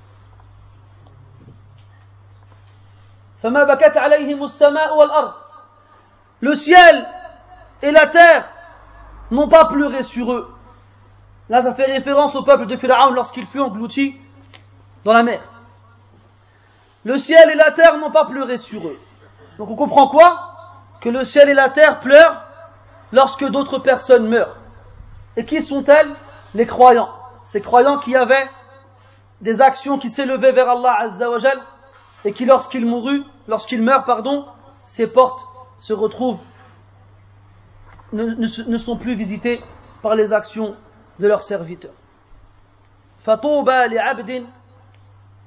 فما 3.42 3.64
بكت 3.64 3.96
عليهم 3.96 4.44
السماء 4.44 4.96
والأرض 4.96 5.32
Le 6.42 6.54
ciel 6.54 7.06
et 7.82 7.90
la 7.90 8.06
terre 8.06 8.44
n'ont 9.30 9.48
pas 9.48 9.66
pleuré 9.66 10.02
sur 10.02 10.32
eux. 10.32 10.54
Là, 11.50 11.62
ça 11.62 11.74
fait 11.74 11.84
référence 11.84 12.34
au 12.34 12.42
peuple 12.42 12.64
de 12.64 12.76
Pharaon 12.76 13.10
lorsqu'il 13.10 13.44
fut 13.44 13.60
englouti 13.60 14.18
dans 15.05 15.13
la 15.13 15.23
mer. 15.23 15.39
Le 17.05 17.17
ciel 17.17 17.51
et 17.51 17.55
la 17.55 17.71
terre 17.71 17.97
n'ont 17.97 18.11
pas 18.11 18.25
pleuré 18.25 18.57
sur 18.57 18.85
eux. 18.87 18.99
Donc 19.57 19.69
on 19.69 19.75
comprend 19.75 20.09
quoi? 20.09 20.51
Que 20.99 21.09
le 21.09 21.23
ciel 21.23 21.47
et 21.47 21.53
la 21.53 21.69
terre 21.69 21.99
pleurent 21.99 22.41
lorsque 23.13 23.45
d'autres 23.45 23.79
personnes 23.79 24.27
meurent. 24.27 24.57
Et 25.37 25.45
qui 25.45 25.61
sont-elles? 25.61 26.11
Les 26.55 26.65
croyants. 26.65 27.09
Ces 27.45 27.61
croyants 27.61 27.99
qui 27.99 28.15
avaient 28.15 28.49
des 29.41 29.61
actions 29.61 29.99
qui 29.99 30.09
s'élevaient 30.09 30.53
vers 30.53 30.69
Allah 30.69 30.95
Azzawajal 31.01 31.59
et 32.23 32.33
qui 32.33 32.45
lorsqu'ils 32.45 32.85
moururent, 32.85 33.25
lorsqu'ils 33.47 33.83
meurent, 33.83 34.05
pardon, 34.05 34.45
ces 34.75 35.05
portes 35.05 35.45
se 35.77 35.93
retrouvent, 35.93 36.41
ne, 38.13 38.77
sont 38.77 38.97
plus 38.97 39.13
visitées 39.13 39.61
par 40.01 40.15
les 40.15 40.33
actions 40.33 40.71
de 41.19 41.27
leurs 41.27 41.43
serviteurs. 41.43 41.93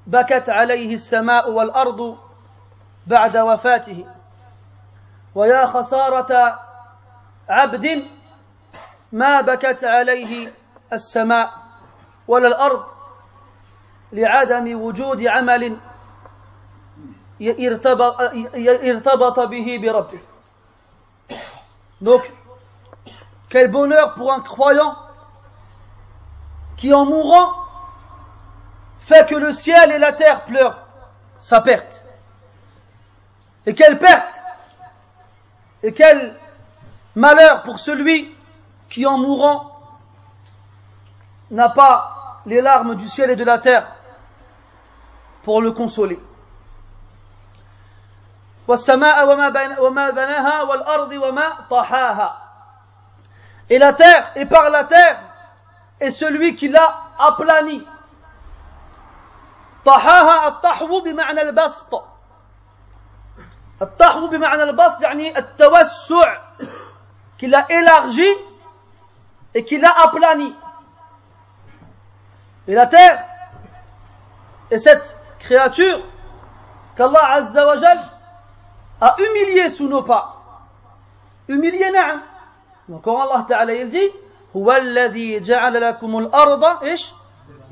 بكت 0.09 0.49
عليه 0.49 0.95
السماء 0.95 1.51
والأرض 1.51 2.19
بعد 3.07 3.37
وفاته. 3.37 4.07
ويا 5.35 5.67
خسارة 5.67 6.59
عبد 7.49 8.07
ما 9.13 9.41
بكت 9.41 9.85
عليه 9.85 10.53
السماء 10.93 11.53
ولا 12.29 12.49
الأرض 12.49 12.85
لعدم 14.13 14.81
وجود 14.83 15.23
عمل 15.27 15.81
ارتبط 18.91 19.41
به 19.41 19.79
بربه. 19.83 20.21
Donc, 22.01 22.23
quel 23.51 23.71
bonheur 23.71 24.15
pour 24.15 24.33
un 24.33 24.41
croyant 24.41 24.95
qui 26.77 26.95
en 26.95 27.05
mourant 27.05 27.68
fait 29.09 29.27
que 29.27 29.35
le 29.35 29.53
ciel 29.53 29.91
et 29.91 29.99
la 29.99 30.13
terre 30.13 30.45
pleurent 30.45 30.79
sa 31.41 31.63
perte. 31.63 32.05
Et 33.65 33.75
quelle 33.75 33.99
perte 33.99 34.35
Et 35.83 35.95
quel 35.95 36.35
malheur 37.15 37.63
pour 37.63 37.79
celui 37.79 38.35
qui 38.91 39.07
en 39.07 39.17
mourant 39.17 39.81
n'a 41.51 41.71
pas 41.71 42.43
les 42.45 42.61
larmes 42.61 42.97
du 42.97 43.09
ciel 43.09 43.31
et 43.31 43.37
de 43.37 43.45
la 43.45 43.59
terre 43.59 43.95
pour 45.43 45.63
le 45.63 45.73
consoler. 45.73 46.21
Et 53.71 53.79
la 53.79 53.93
terre, 53.95 54.33
et 54.37 54.45
par 54.45 54.69
la 54.69 54.85
terre, 54.85 55.21
est 55.99 56.11
celui 56.11 56.55
qui 56.57 56.69
l'a 56.69 57.05
aplani, 57.19 57.87
طحاها 59.89 60.49
الطحو 60.49 61.01
بمعنى 61.01 61.41
البسط 61.43 62.03
الطحو 63.83 64.27
بمعنى 64.27 64.63
البسط 64.63 65.03
يعني 65.03 65.39
التوسع 65.39 66.39
qu'il 67.39 67.55
a 67.55 67.67
élargi 67.71 68.29
et 69.55 69.65
qu'il 69.65 69.85
a 69.85 69.93
aplani. 70.05 70.53
Et 72.67 72.75
la 72.75 72.87
terre 72.89 73.25
est 74.73 74.79
cette 74.79 75.17
créature 75.39 76.01
qu'Allah 76.97 77.25
Azza 77.35 77.65
wa 77.65 77.77
Jal 77.77 77.99
a 79.01 79.15
humilié 79.19 79.71
sous 79.71 79.89
nos 79.89 80.03
pas. 80.03 80.43
Humilié, 81.49 81.93
na'am. 81.93 82.21
Encore 82.93 83.23
Allah 83.23 83.47
Ta'ala 83.49 83.75
il 83.75 83.89
dit 83.89 84.11
هو 84.57 84.73
الذي 84.73 85.41
جعل 85.41 85.81
لكم 85.81 86.19
الأرض 86.19 86.65
إيش 86.83 87.11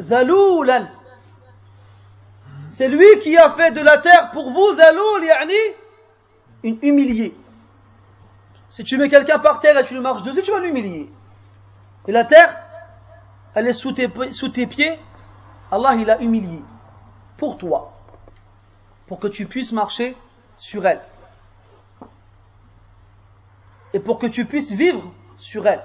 ذلولا 0.01 0.87
C'est 2.77 2.89
lui 2.89 3.21
qui 3.21 3.35
a 3.39 3.49
fait 3.49 3.71
de 3.71 3.81
la 3.81 3.97
terre 3.97 4.33
pour 4.33 4.51
vous, 4.51 4.75
zaloul, 4.75 5.25
yani, 5.25 5.55
une 6.63 6.79
humiliée. 6.83 7.35
Si 8.69 8.85
tu 8.85 8.99
mets 8.99 9.09
quelqu'un 9.09 9.39
par 9.39 9.61
terre 9.61 9.79
et 9.79 9.87
tu 9.87 9.95
le 9.95 10.03
marches 10.03 10.25
dessus, 10.25 10.43
tu 10.43 10.51
vas 10.51 10.61
l'humilier. 10.61 11.11
Et 12.07 12.13
la 12.13 12.27
terre, 12.27 12.55
elle 13.55 13.67
est 13.67 13.73
sous 13.73 13.93
tes, 13.93 14.67
pieds, 14.67 14.99
Allah 15.73 15.95
il 15.95 16.11
a 16.11 16.21
humilié 16.21 16.63
pour 17.39 17.57
toi, 17.57 17.95
pour 19.07 19.21
que 19.21 19.29
tu 19.29 19.47
puisses 19.47 19.73
marcher 19.73 20.15
sur 20.59 20.87
elle. 20.87 21.01
Et 23.95 24.01
pour 24.01 24.19
que 24.19 24.27
tu 24.27 24.45
puisses 24.45 24.73
vivre 24.73 25.15
sur 25.39 25.67
elle, 25.67 25.83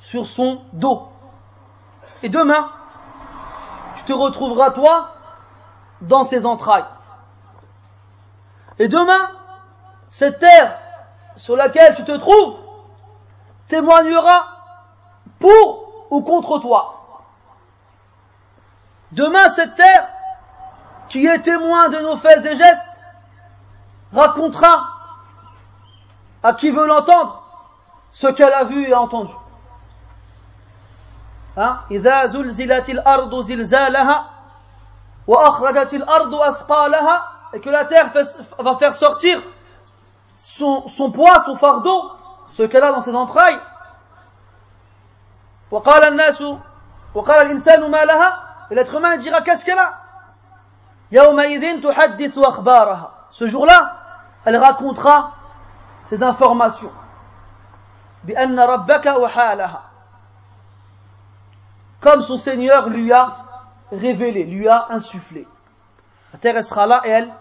sur 0.00 0.26
son 0.26 0.62
dos. 0.72 1.06
Et 2.24 2.28
demain, 2.28 2.72
tu 3.98 4.02
te 4.02 4.12
retrouveras 4.12 4.72
toi 4.72 5.14
dans 6.00 6.24
ses 6.24 6.46
entrailles. 6.46 6.84
Et 8.78 8.88
demain, 8.88 9.30
cette 10.10 10.38
terre 10.38 10.78
sur 11.36 11.56
laquelle 11.56 11.94
tu 11.94 12.04
te 12.04 12.16
trouves 12.16 12.58
témoignera 13.68 14.44
pour 15.38 16.06
ou 16.10 16.22
contre 16.22 16.58
toi. 16.58 16.94
Demain, 19.12 19.48
cette 19.48 19.74
terre, 19.74 20.08
qui 21.08 21.26
est 21.26 21.40
témoin 21.40 21.88
de 21.88 21.98
nos 21.98 22.16
faits 22.16 22.44
et 22.44 22.56
gestes, 22.56 22.90
racontera 24.12 24.88
à 26.42 26.52
qui 26.52 26.70
veut 26.70 26.86
l'entendre 26.86 27.42
ce 28.10 28.26
qu'elle 28.26 28.52
a 28.52 28.64
vu 28.64 28.88
et 28.88 28.94
entendu. 28.94 29.32
Hein? 31.56 31.80
et 37.52 37.60
que 37.60 37.68
la 37.68 37.84
terre 37.84 38.10
va 38.58 38.76
faire 38.76 38.94
sortir 38.94 39.42
son, 40.36 40.88
son, 40.88 41.10
poids, 41.10 41.42
son 41.44 41.56
fardeau, 41.56 42.12
ce 42.48 42.62
qu'elle 42.62 42.82
a 42.82 42.92
dans 42.92 43.02
ses 43.02 43.14
entrailles. 43.14 43.58
Et 48.70 48.74
l'être 48.74 48.94
humain 48.94 49.16
dira 49.18 49.42
qu'est-ce 49.42 49.64
qu'elle 49.64 49.78
a 49.78 49.98
Ce 53.30 53.46
jour-là, 53.46 53.96
elle 54.44 54.56
racontera 54.56 55.32
ses 56.08 56.22
informations. 56.22 56.92
Comme 62.00 62.22
son 62.22 62.36
Seigneur 62.38 62.88
lui 62.88 63.12
a 63.12 63.47
révélé, 63.91 64.43
lui 64.43 64.67
a 64.67 64.87
insufflé. 64.89 65.47
La 66.31 66.39
terre 66.39 66.63
sera 66.63 66.85
là 66.85 67.01
et 67.05 67.09
elle 67.09 67.33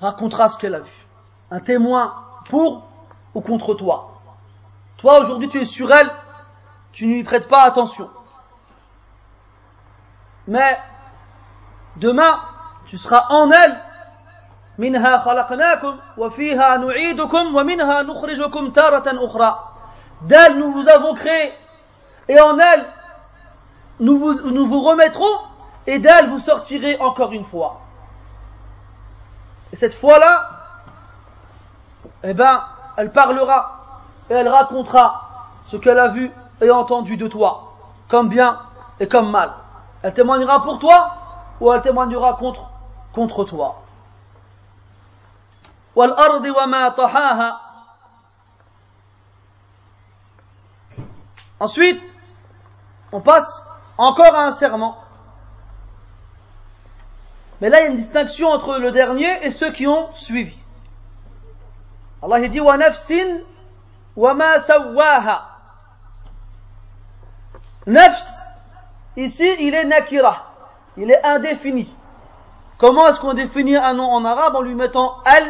racontera 0.00 0.48
ce 0.48 0.58
qu'elle 0.58 0.74
a 0.74 0.80
vu. 0.80 1.06
Un 1.50 1.60
témoin 1.60 2.14
pour 2.48 2.88
ou 3.34 3.40
contre 3.40 3.74
toi. 3.74 4.20
Toi 4.98 5.20
aujourd'hui 5.20 5.48
tu 5.48 5.60
es 5.60 5.64
sur 5.64 5.92
elle, 5.92 6.10
tu 6.92 7.06
ne 7.06 7.12
lui 7.12 7.22
prêtes 7.22 7.48
pas 7.48 7.62
attention. 7.62 8.10
Mais 10.48 10.78
demain, 11.96 12.40
tu 12.86 12.98
seras 12.98 13.26
en 13.30 13.50
elle. 13.50 13.80
منها 14.78 15.18
خلقناكم 15.18 15.96
وفيها 16.16 16.76
نعيدكم 16.76 17.54
ومنها 17.56 18.02
نخرجكم 18.02 18.70
تارة 18.70 19.26
أخرى. 19.26 19.58
D'elle 20.22 20.58
nous 20.58 20.72
vous 20.72 20.88
avons 20.88 21.14
créé 21.14 21.52
et 22.28 22.40
en 22.40 22.58
elle 22.58 22.86
nous 24.00 24.18
vous, 24.18 24.50
nous 24.50 24.66
vous 24.66 24.80
remettrons 24.80 25.38
et 25.87 25.99
d'elle 25.99 26.29
vous 26.29 26.39
sortirez 26.39 26.97
encore 26.99 27.31
une 27.31 27.45
fois. 27.45 27.81
Et 29.71 29.75
cette 29.75 29.93
fois-là, 29.93 30.49
eh 32.23 32.33
ben, 32.33 32.63
elle 32.97 33.11
parlera 33.11 34.01
et 34.29 34.33
elle 34.33 34.47
racontera 34.47 35.47
ce 35.67 35.77
qu'elle 35.77 35.99
a 35.99 36.07
vu 36.09 36.31
et 36.61 36.71
entendu 36.71 37.17
de 37.17 37.27
toi, 37.27 37.73
comme 38.07 38.29
bien 38.29 38.59
et 38.99 39.07
comme 39.07 39.29
mal. 39.29 39.53
Elle 40.01 40.13
témoignera 40.13 40.63
pour 40.63 40.79
toi 40.79 41.15
ou 41.59 41.71
elle 41.71 41.81
témoignera 41.81 42.33
contre, 42.35 42.69
contre 43.13 43.43
toi. 43.43 43.81
Ensuite, 51.59 52.03
on 53.11 53.21
passe 53.21 53.65
encore 53.97 54.35
à 54.35 54.43
un 54.45 54.51
serment. 54.51 54.97
Mais 57.61 57.69
là, 57.69 57.81
il 57.81 57.83
y 57.83 57.87
a 57.87 57.89
une 57.91 57.97
distinction 57.97 58.49
entre 58.49 58.77
le 58.77 58.91
dernier 58.91 59.45
et 59.45 59.51
ceux 59.51 59.71
qui 59.71 59.87
ont 59.87 60.13
suivi. 60.13 60.57
Allah 62.21 62.47
dit 62.47 62.59
wa 62.59 62.77
nafsin 62.77 63.39
wa 64.15 64.33
ma 64.33 64.59
sawaha. 64.59 65.49
Nafs 67.87 68.45
Ici, 69.17 69.49
il 69.59 69.73
est 69.73 69.85
nakira. 69.85 70.51
Il 70.97 71.09
est 71.11 71.23
indéfini. 71.23 71.93
Comment 72.77 73.07
est-ce 73.07 73.19
qu'on 73.19 73.33
définit 73.33 73.77
un 73.77 73.93
nom 73.93 74.11
en 74.11 74.25
arabe 74.25 74.55
en 74.55 74.61
lui 74.61 74.75
mettant 74.75 75.21
al 75.25 75.43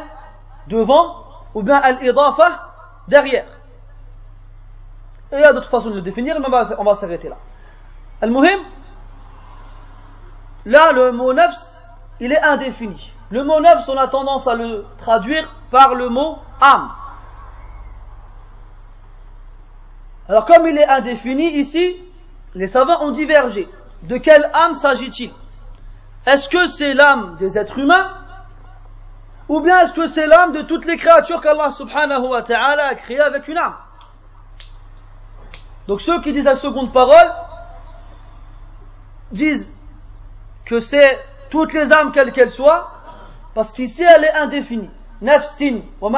devant 0.67 1.23
ou 1.53 1.63
bien 1.63 1.77
al-idafa 1.77 2.73
derrière? 3.07 3.47
Il 5.31 5.39
y 5.39 5.43
a 5.43 5.53
d'autres 5.53 5.69
façons 5.69 5.89
de 5.89 5.95
le 5.95 6.01
définir, 6.01 6.39
mais 6.39 6.45
on 6.77 6.83
va, 6.83 6.95
s'arrêter 6.95 7.29
là. 7.29 7.37
Al-muhim, 8.21 8.59
là 10.65 10.91
le 10.91 11.11
mot 11.11 11.33
nafs, 11.33 11.74
il 12.19 12.31
est 12.31 12.41
indéfini. 12.41 13.11
Le 13.29 13.43
mot 13.43 13.59
nafs, 13.59 13.87
on 13.89 13.97
a 13.97 14.07
tendance 14.07 14.47
à 14.47 14.55
le 14.55 14.85
traduire 14.99 15.51
par 15.71 15.95
le 15.95 16.09
mot 16.09 16.37
âme. 16.61 16.91
Alors 20.27 20.45
comme 20.45 20.67
il 20.67 20.77
est 20.77 20.87
indéfini 20.87 21.57
ici, 21.57 21.95
les 22.53 22.67
savants 22.67 23.03
ont 23.03 23.11
divergé. 23.11 23.67
De 24.03 24.17
quelle 24.17 24.49
âme 24.53 24.75
s'agit-il? 24.75 25.31
Est-ce 26.25 26.49
que 26.49 26.67
c'est 26.67 26.93
l'âme 26.93 27.35
des 27.37 27.57
êtres 27.57 27.79
humains? 27.79 28.11
Ou 29.47 29.61
bien 29.61 29.81
est-ce 29.81 29.93
que 29.93 30.07
c'est 30.07 30.25
l'âme 30.25 30.53
de 30.53 30.61
toutes 30.63 30.85
les 30.85 30.97
créatures 30.97 31.41
qu'Allah 31.41 31.69
subhanahu 31.69 32.27
wa 32.27 32.41
ta'ala 32.41 32.87
a 32.87 32.95
créées 32.95 33.19
avec 33.19 33.47
une 33.47 33.57
âme? 33.57 33.75
Donc 35.87 36.01
ceux 36.01 36.19
qui 36.21 36.33
disent 36.33 36.45
la 36.45 36.55
seconde 36.55 36.91
parole 36.91 37.31
disent 39.31 39.71
que 40.65 40.79
c'est 40.79 41.19
toutes 41.49 41.73
les 41.73 41.91
âmes 41.91 42.11
quelles 42.11 42.31
qu'elles 42.31 42.51
soient, 42.51 42.91
parce 43.53 43.71
qu'ici 43.71 44.03
elle 44.03 44.23
est 44.23 44.33
indéfinie. 44.33 44.89
Nafsin, 45.21 45.79
wa. 46.01 46.11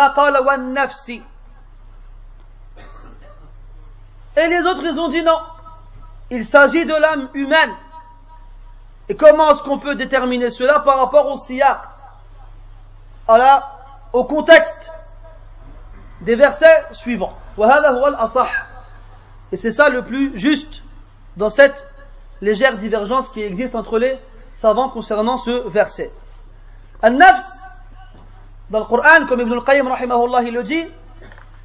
Et 4.37 4.47
les 4.47 4.65
autres 4.65 4.83
ils 4.83 4.99
ont 4.99 5.09
dit 5.09 5.23
non. 5.23 5.39
Il 6.29 6.45
s'agit 6.45 6.85
de 6.85 6.93
l'âme 6.93 7.29
humaine. 7.33 7.73
Et 9.09 9.15
comment 9.15 9.51
est-ce 9.51 9.63
qu'on 9.63 9.79
peut 9.79 9.95
déterminer 9.95 10.49
cela 10.49 10.79
par 10.79 10.97
rapport 10.97 11.27
au 11.27 11.37
siyaq 11.37 11.77
au 14.13 14.23
contexte 14.23 14.91
des 16.21 16.35
versets 16.35 16.83
suivants. 16.91 17.37
Et 19.51 19.57
c'est 19.57 19.71
ça 19.71 19.89
le 19.89 20.03
plus 20.03 20.37
juste 20.37 20.81
dans 21.35 21.49
cette 21.49 21.87
légère 22.41 22.77
divergence 22.77 23.29
qui 23.29 23.41
existe 23.41 23.75
entre 23.75 23.99
les 23.99 24.17
savants 24.57 24.89
concernant 24.89 25.37
ce 25.37 25.67
verset. 25.69 26.11
Al-nafs, 27.01 27.47
dans 28.69 28.79
le 28.79 28.85
Coran, 28.85 29.27
comme 29.29 29.39
Ibn 29.39 29.53
al-Qayyim 29.53 29.87
il 30.45 30.53
le 30.53 30.63
dit, 30.63 30.83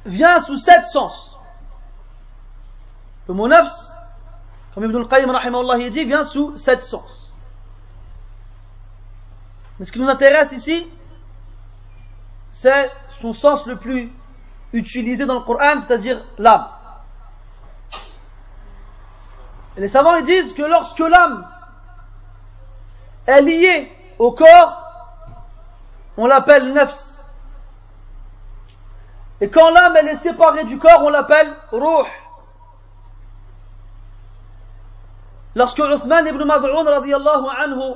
vient 0.05 0.39
sous 0.39 0.57
sept 0.57 0.85
sens. 0.85 1.37
Le 3.27 3.33
mot 3.33 3.47
nafs 3.47 3.89
comme 4.73 4.85
Ibn 4.85 4.95
al-Qayyim 4.95 5.29
rahimahullah 5.29 5.89
dit, 5.89 6.05
vient 6.05 6.23
sous 6.23 6.55
sept 6.55 6.83
sens. 6.83 7.31
Mais 9.79 9.85
ce 9.85 9.91
qui 9.91 9.99
nous 9.99 10.09
intéresse 10.09 10.51
ici, 10.51 10.87
c'est 12.51 12.91
son 13.19 13.33
sens 13.33 13.65
le 13.65 13.75
plus 13.75 14.11
utilisé 14.71 15.25
dans 15.25 15.35
le 15.35 15.41
Coran, 15.41 15.79
c'est-à-dire 15.79 16.23
l'âme. 16.37 16.67
Les 19.77 19.87
savants 19.87 20.15
ils 20.17 20.25
disent 20.25 20.53
que 20.53 20.61
lorsque 20.61 20.99
l'âme 20.99 21.47
est 23.27 23.41
liée 23.41 23.91
au 24.19 24.31
corps, 24.31 24.83
on 26.17 26.25
l'appelle 26.25 26.73
nafs. 26.73 27.23
Et 29.41 29.49
quand 29.49 29.71
l'âme 29.71 29.97
est 29.97 30.15
séparée 30.15 30.63
du 30.65 30.79
corps, 30.79 31.01
on 31.03 31.09
l'appelle 31.09 31.53
ruh. 31.71 32.07
Lorsque 35.55 35.79
Uthman 35.79 36.25
ibn 36.27 36.43
Maz'un 36.45 36.85
anhu 36.87 37.93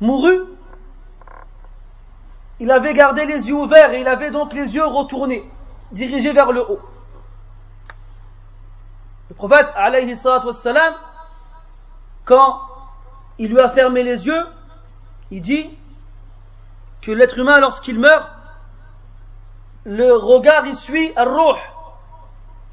mourut, 0.00 0.42
il 2.60 2.70
avait 2.70 2.94
gardé 2.94 3.24
les 3.24 3.48
yeux 3.48 3.54
ouverts 3.54 3.92
et 3.92 4.00
il 4.00 4.08
avait 4.08 4.30
donc 4.30 4.52
les 4.54 4.74
yeux 4.74 4.86
retournés, 4.86 5.44
dirigés 5.92 6.32
vers 6.32 6.52
le 6.52 6.62
haut. 6.62 6.80
Le 9.28 9.34
prophète, 9.34 9.68
alayhi 9.76 10.16
salatu 10.16 10.48
wassalam, 10.48 10.94
quand 12.24 12.60
il 13.38 13.50
lui 13.50 13.60
a 13.60 13.68
fermé 13.68 14.02
les 14.02 14.26
yeux, 14.26 14.46
il 15.30 15.42
dit 15.42 15.76
que 17.02 17.10
l'être 17.10 17.38
humain, 17.38 17.58
lorsqu'il 17.60 17.98
meurt, 17.98 18.30
le 19.84 20.14
regard 20.14 20.66
il 20.66 20.76
suit 20.76 21.12
al-ruh. 21.16 21.58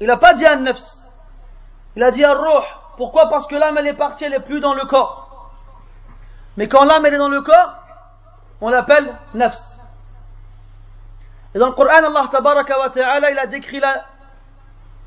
Il 0.00 0.06
n'a 0.06 0.16
pas 0.16 0.34
dit 0.34 0.46
al-nafs. 0.46 1.04
Il 1.96 2.02
a 2.02 2.10
dit 2.10 2.24
al-ruh. 2.24 2.64
Pourquoi? 2.96 3.28
Parce 3.28 3.46
que 3.46 3.56
l'âme 3.56 3.78
elle 3.78 3.86
est 3.86 3.94
partie, 3.94 4.24
elle 4.24 4.32
n'est 4.32 4.40
plus 4.40 4.60
dans 4.60 4.74
le 4.74 4.84
corps. 4.86 5.50
Mais 6.56 6.68
quand 6.68 6.84
l'âme 6.84 7.04
elle 7.06 7.14
est 7.14 7.18
dans 7.18 7.28
le 7.28 7.42
corps, 7.42 7.76
on 8.60 8.68
l'appelle 8.68 9.14
nafs. 9.34 9.80
Et 11.54 11.58
dans 11.58 11.66
le 11.66 11.72
Coran, 11.72 11.90
Allah 11.90 12.28
tabaraka 12.30 12.78
wa 12.78 12.90
ta'ala, 12.90 13.30
il 13.30 13.38
a 13.38 13.46
décrit 13.46 13.80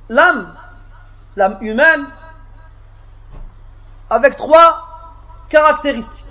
l'âme, 0.09 0.55
l'âme 1.35 1.57
humaine, 1.61 2.05
avec 4.09 4.35
trois 4.35 4.84
caractéristiques. 5.55 6.25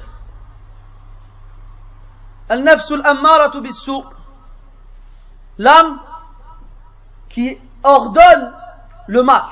L'âme 5.59 5.99
qui 7.31 7.59
ordonne 7.83 8.53
le 9.07 9.22
mal. 9.22 9.43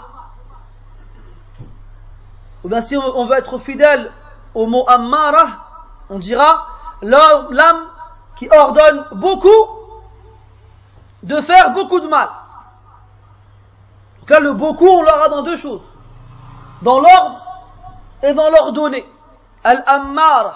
Ou 2.64 2.68
bien 2.68 2.82
si 2.82 2.96
on 2.96 3.26
veut 3.26 3.38
être 3.38 3.58
fidèle 3.58 4.12
au 4.54 4.66
mot 4.66 4.84
ammara, 4.88 5.46
on 6.10 6.18
dira 6.18 6.66
l'âme 7.00 7.86
qui 8.36 8.48
ordonne 8.50 9.06
beaucoup 9.12 9.48
de 11.22 11.40
faire 11.40 11.72
beaucoup 11.72 12.00
de 12.00 12.08
mal. 12.08 12.28
Là, 14.28 14.40
le 14.40 14.54
beaucoup, 14.54 14.88
on 14.88 15.02
l'aura 15.02 15.28
dans 15.28 15.42
deux 15.42 15.58
choses. 15.58 15.82
Dans 16.80 17.00
l'ordre 17.00 17.38
et 18.22 18.32
dans 18.32 18.48
l'ordonné. 18.48 19.06
Al-ammara. 19.64 20.54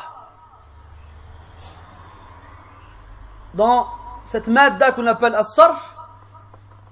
Dans 3.55 3.89
cette 4.27 4.49
madda 4.49 4.93
qu'on 4.93 5.07
appelle 5.07 5.35
as-sarf, 5.35 5.97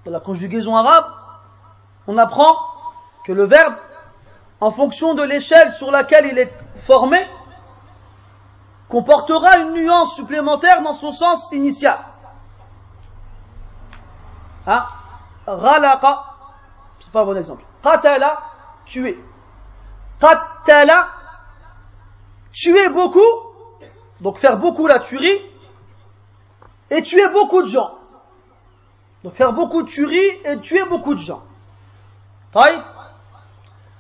de 0.05 0.11
la 0.11 0.21
conjugaison 0.21 0.77
arabe, 0.77 1.07
on 2.07 2.19
apprend 2.19 2.57
que 3.25 3.33
le 3.33 3.45
verbe, 3.45 3.75
en 4.61 4.71
fonction 4.71 5.15
de 5.15 5.23
l'échelle 5.23 5.73
sur 5.73 5.91
laquelle 5.91 6.27
il 6.27 6.39
est 6.39 6.53
formé, 6.79 7.19
comportera 8.89 9.59
une 9.59 9.73
nuance 9.73 10.15
supplémentaire 10.15 10.83
dans 10.83 10.93
son 10.93 11.11
sens 11.11 11.51
initial. 11.53 11.99
Hein? 14.67 14.87
Ralaqa, 15.47 16.25
c'est 17.01 17.13
pas 17.13 17.23
un 17.23 17.25
bon 17.25 17.37
exemple. 17.37 17.65
Qatala, 17.83 18.41
tuer. 18.87 19.23
Qatala, 20.21 21.09
tuer 22.55 22.89
beaucoup, 22.89 23.21
donc 24.21 24.39
faire 24.39 24.59
beaucoup 24.59 24.87
la 24.87 25.01
tuerie, 25.01 25.39
et 26.91 27.03
tuer 27.03 27.29
beaucoup 27.29 27.63
de 27.63 27.69
gens. 27.69 27.99
Donc 29.23 29.35
faire 29.35 29.53
beaucoup 29.53 29.83
de 29.83 29.89
tueries 29.89 30.31
et 30.45 30.59
tuer 30.61 30.85
beaucoup 30.85 31.15
de 31.15 31.21
gens. 31.21 31.43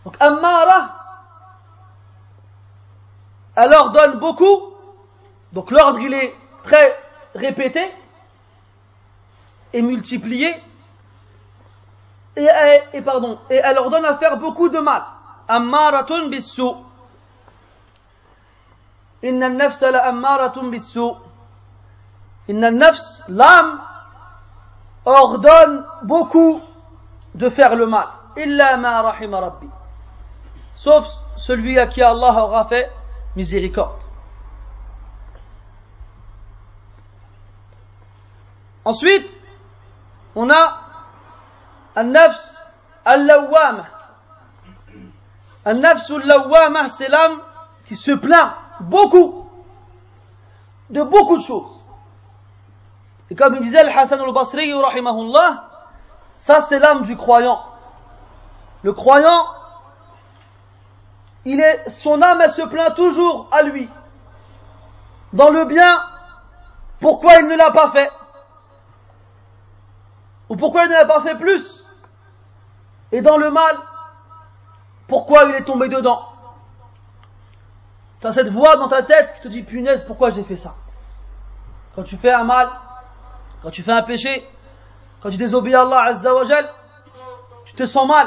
Donc 0.05 0.17
Ammara, 0.21 0.91
elle 3.57 3.73
ordonne 3.73 4.19
beaucoup. 4.19 4.75
Donc 5.53 5.71
l'ordre 5.71 5.99
il 6.01 6.15
est 6.15 6.35
très 6.63 6.97
répété 7.35 7.85
et 9.73 9.83
multiplié. 9.83 10.55
Et, 12.37 13.01
pardon, 13.03 13.39
et 13.49 13.57
elle 13.57 13.79
ordonne 13.79 14.05
à 14.05 14.17
faire 14.17 14.39
beaucoup 14.39 14.69
de 14.69 14.79
mal. 14.79 15.05
Ammaratun. 15.49 16.31
Nafsa 19.33 19.91
la 19.91 20.07
ammaratun 20.07 20.71
bissu. 20.71 21.15
Inna 22.49 22.71
nafs, 22.71 23.23
l'âme, 23.29 23.81
ordonne 25.05 25.85
beaucoup 26.03 26.61
de 27.35 27.49
faire 27.49 27.75
le 27.75 27.87
mal. 27.87 28.09
Illa 28.37 28.77
ma 28.77 29.03
rahima 29.03 29.41
rabbi. 29.41 29.69
Sauf 30.75 31.09
celui 31.37 31.79
à 31.79 31.87
qui 31.87 32.03
Allah 32.03 32.45
aura 32.45 32.67
fait 32.67 32.91
miséricorde. 33.37 34.01
Ensuite, 38.85 39.35
on 40.35 40.51
a 40.51 40.81
An-Nafs 41.97 42.69
Al-Lawwama. 43.05 43.87
An-Nafs 45.65 46.11
Al-Lawwama, 46.11 46.89
c'est 46.89 47.09
l'âme 47.09 47.41
qui 47.87 47.97
se 47.97 48.11
plaint 48.11 48.55
beaucoup 48.85 49.49
de 50.91 51.03
beaucoup 51.03 51.39
de 51.39 51.43
choses. 51.43 51.75
Et 53.31 53.35
comme 53.35 53.55
il 53.55 53.63
disait 53.63 53.83
le 53.83 53.91
Hassan 53.91 54.21
al-Basri, 54.21 54.73
ça 56.35 56.61
c'est 56.61 56.79
l'âme 56.79 57.05
du 57.05 57.17
croyant. 57.17 57.63
Le 58.83 58.93
croyant, 58.93 59.47
il 61.47 61.61
est, 61.61 61.89
son 61.89 62.21
âme, 62.21 62.41
elle 62.43 62.51
se 62.51 62.63
plaint 62.63 62.95
toujours 62.95 63.49
à 63.51 63.63
lui. 63.63 63.89
Dans 65.33 65.51
le 65.51 65.65
bien, 65.65 66.03
pourquoi 67.01 67.37
il 67.37 67.49
ne 67.49 67.57
l'a 67.57 67.71
pas 67.71 67.91
fait? 67.91 68.11
Ou 70.51 70.57
pourquoi 70.57 70.85
il 70.85 70.91
ne 70.91 70.95
l'a 70.95 71.07
pas 71.07 71.23
fait 71.23 71.37
plus? 71.37 71.85
Et 73.11 73.23
dans 73.23 73.39
le 73.39 73.51
mal, 73.51 73.77
pourquoi 75.09 75.45
il 75.45 75.55
est 75.55 75.65
tombé 75.65 75.89
dedans? 75.89 76.34
Tu 78.25 78.29
as 78.29 78.33
cette 78.33 78.49
voix 78.49 78.77
dans 78.77 78.89
ta 78.89 79.03
tête 79.03 79.35
qui 79.35 79.43
te 79.43 79.49
dit, 79.49 79.63
punaise, 79.63 80.07
pourquoi 80.07 80.31
j'ai 80.31 80.45
fait 80.45 80.57
ça? 80.57 80.77
Quand 81.95 82.05
tu 82.05 82.17
fais 82.17 82.33
un 82.33 82.45
mal, 82.45 82.71
quand 83.63 83.69
tu 83.69 83.83
fais 83.83 83.93
un 83.93 84.01
péché, 84.01 84.43
quand 85.21 85.29
tu 85.29 85.37
désobéis 85.37 85.75
à 85.75 85.83
Allah 85.83 86.05
Azzawajal, 86.05 86.67
tu 87.67 87.75
te 87.75 87.85
sens 87.85 88.09
mal. 88.09 88.27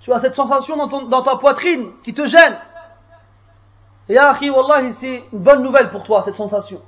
Tu 0.00 0.10
as 0.10 0.20
cette 0.20 0.34
sensation 0.34 0.86
dans, 0.86 1.22
ta 1.22 1.36
poitrine 1.36 1.90
qui 2.02 2.14
te 2.14 2.24
gêne. 2.24 2.56
Et 4.08 4.16
Akhi, 4.16 4.50
c'est 4.94 5.22
une 5.30 5.38
bonne 5.40 5.62
nouvelle 5.62 5.90
pour 5.90 6.04
toi, 6.04 6.22
cette 6.22 6.36
sensation. 6.36 6.80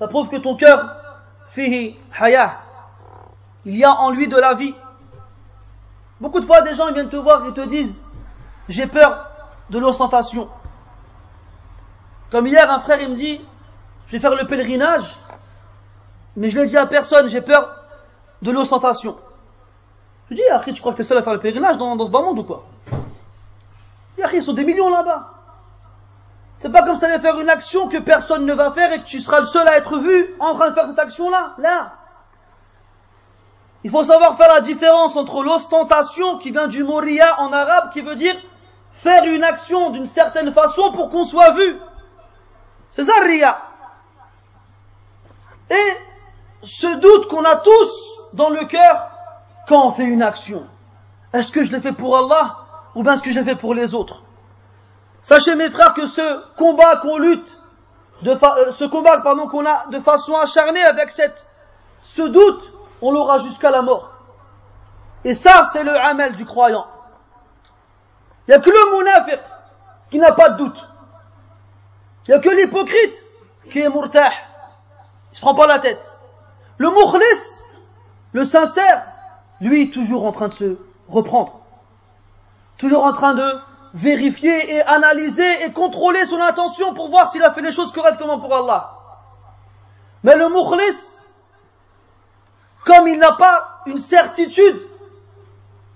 Ça 0.00 0.08
prouve 0.08 0.28
que 0.28 0.38
ton 0.38 0.56
cœur, 0.56 0.96
fihi 1.52 1.96
hayah, 2.18 2.58
il 3.64 3.76
y 3.76 3.84
a 3.84 3.92
en 3.92 4.10
lui 4.10 4.26
de 4.26 4.36
la 4.36 4.54
vie. 4.54 4.74
Beaucoup 6.20 6.40
de 6.40 6.44
fois, 6.44 6.62
des 6.62 6.74
gens 6.74 6.92
viennent 6.92 7.08
te 7.08 7.14
voir 7.14 7.46
et 7.46 7.52
te 7.52 7.60
disent, 7.60 8.04
j'ai 8.68 8.88
peur 8.88 9.26
de 9.70 9.78
l'ostentation. 9.78 10.48
Comme 12.30 12.46
hier, 12.46 12.70
un 12.70 12.80
frère, 12.80 13.00
il 13.00 13.10
me 13.10 13.14
dit, 13.14 13.40
je 14.06 14.12
vais 14.12 14.18
faire 14.18 14.34
le 14.34 14.46
pèlerinage, 14.46 15.16
mais 16.36 16.50
je 16.50 16.58
l'ai 16.58 16.66
dit 16.66 16.76
à 16.76 16.86
personne, 16.86 17.28
j'ai 17.28 17.40
peur 17.40 17.74
de 18.42 18.50
l'ostentation. 18.50 19.16
Je 20.30 20.34
dis, 20.34 20.42
Akhi, 20.52 20.74
tu 20.74 20.80
crois 20.80 20.92
que 20.92 20.96
tu 20.96 21.02
es 21.02 21.04
seul 21.04 21.18
à 21.18 21.22
faire 21.22 21.32
le 21.32 21.40
pèlerinage 21.40 21.78
dans, 21.78 21.98
ce 22.04 22.10
bas 22.10 22.20
monde 22.20 22.38
ou 22.38 22.44
quoi 22.44 22.64
Akhi, 24.22 24.36
ils 24.36 24.42
sont 24.42 24.52
des 24.52 24.64
millions 24.64 24.90
là-bas. 24.90 25.34
C'est 26.58 26.72
pas 26.72 26.82
comme 26.82 26.96
ça 26.96 27.06
allait 27.06 27.20
faire 27.20 27.38
une 27.38 27.48
action 27.48 27.88
que 27.88 27.98
personne 27.98 28.44
ne 28.44 28.52
va 28.52 28.72
faire 28.72 28.92
et 28.92 29.00
que 29.00 29.06
tu 29.06 29.20
seras 29.20 29.40
le 29.40 29.46
seul 29.46 29.66
à 29.68 29.78
être 29.78 29.96
vu 29.98 30.34
en 30.40 30.54
train 30.54 30.70
de 30.70 30.74
faire 30.74 30.88
cette 30.88 30.98
action-là. 30.98 31.54
Là. 31.58 31.92
Il 33.84 33.90
faut 33.90 34.02
savoir 34.02 34.36
faire 34.36 34.52
la 34.52 34.60
différence 34.60 35.16
entre 35.16 35.44
l'ostentation 35.44 36.38
qui 36.38 36.50
vient 36.50 36.66
du 36.66 36.82
mot 36.82 37.00
en 37.00 37.52
arabe 37.52 37.92
qui 37.92 38.00
veut 38.00 38.16
dire 38.16 38.34
faire 38.94 39.24
une 39.24 39.44
action 39.44 39.90
d'une 39.90 40.08
certaine 40.08 40.52
façon 40.52 40.92
pour 40.92 41.10
qu'on 41.10 41.24
soit 41.24 41.52
vu. 41.52 41.78
C'est 42.98 43.04
ça 43.04 43.20
ria. 43.22 43.56
Et 45.70 45.92
ce 46.64 46.98
doute 46.98 47.28
qu'on 47.28 47.44
a 47.44 47.54
tous 47.54 48.18
dans 48.32 48.50
le 48.50 48.64
cœur 48.64 49.10
quand 49.68 49.86
on 49.86 49.92
fait 49.92 50.04
une 50.04 50.20
action. 50.20 50.66
Est-ce 51.32 51.52
que 51.52 51.62
je 51.62 51.70
l'ai 51.70 51.80
fait 51.80 51.92
pour 51.92 52.16
Allah 52.16 52.56
ou 52.96 53.04
bien 53.04 53.12
est-ce 53.12 53.22
que 53.22 53.30
j'ai 53.30 53.44
fait 53.44 53.54
pour 53.54 53.72
les 53.72 53.94
autres? 53.94 54.20
Sachez 55.22 55.54
mes 55.54 55.70
frères 55.70 55.94
que 55.94 56.08
ce 56.08 56.42
combat 56.56 56.96
qu'on 56.96 57.18
lutte, 57.18 57.48
euh, 58.26 58.72
ce 58.72 58.84
combat 58.86 59.20
pardon 59.20 59.46
qu'on 59.46 59.64
a 59.64 59.86
de 59.92 60.00
façon 60.00 60.34
acharnée 60.34 60.84
avec 60.84 61.12
cette, 61.12 61.46
ce 62.02 62.22
doute, 62.22 62.72
on 63.00 63.12
l'aura 63.12 63.38
jusqu'à 63.38 63.70
la 63.70 63.82
mort. 63.82 64.10
Et 65.22 65.34
ça, 65.34 65.68
c'est 65.72 65.84
le 65.84 65.96
amel 65.96 66.34
du 66.34 66.44
croyant. 66.44 66.88
Il 68.48 68.50
n'y 68.50 68.54
a 68.56 68.60
que 68.60 68.70
le 68.70 68.96
munafiq 68.96 69.40
qui 70.10 70.18
n'a 70.18 70.32
pas 70.32 70.50
de 70.50 70.56
doute. 70.56 70.87
Il 72.28 72.32
n'y 72.32 72.36
a 72.36 72.40
que 72.40 72.50
l'hypocrite 72.50 73.24
qui 73.70 73.80
est 73.80 73.88
murtah. 73.88 74.30
Il 75.32 75.36
se 75.36 75.40
prend 75.40 75.54
pas 75.54 75.66
la 75.66 75.78
tête. 75.78 76.12
Le 76.76 76.90
mukhlis, 76.90 77.62
le 78.32 78.44
sincère, 78.44 79.02
lui, 79.62 79.90
toujours 79.90 80.26
en 80.26 80.32
train 80.32 80.48
de 80.48 80.52
se 80.52 80.76
reprendre. 81.08 81.60
Toujours 82.76 83.04
en 83.04 83.12
train 83.12 83.34
de 83.34 83.58
vérifier 83.94 84.74
et 84.74 84.82
analyser 84.82 85.64
et 85.64 85.72
contrôler 85.72 86.26
son 86.26 86.40
intention 86.40 86.92
pour 86.92 87.08
voir 87.08 87.30
s'il 87.30 87.42
a 87.42 87.50
fait 87.50 87.62
les 87.62 87.72
choses 87.72 87.92
correctement 87.92 88.38
pour 88.38 88.54
Allah. 88.54 88.92
Mais 90.22 90.36
le 90.36 90.50
mukhlis, 90.50 91.20
comme 92.84 93.08
il 93.08 93.18
n'a 93.18 93.32
pas 93.32 93.80
une 93.86 93.98
certitude 93.98 94.78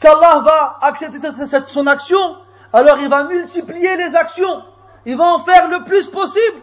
qu'Allah 0.00 0.40
va 0.40 0.78
accepter 0.80 1.18
son 1.66 1.86
action, 1.86 2.36
alors 2.72 2.98
il 3.00 3.10
va 3.10 3.24
multiplier 3.24 3.96
les 3.96 4.16
actions 4.16 4.64
il 5.06 5.16
va 5.16 5.24
en 5.24 5.38
faire 5.40 5.68
le 5.68 5.84
plus 5.84 6.08
possible 6.08 6.60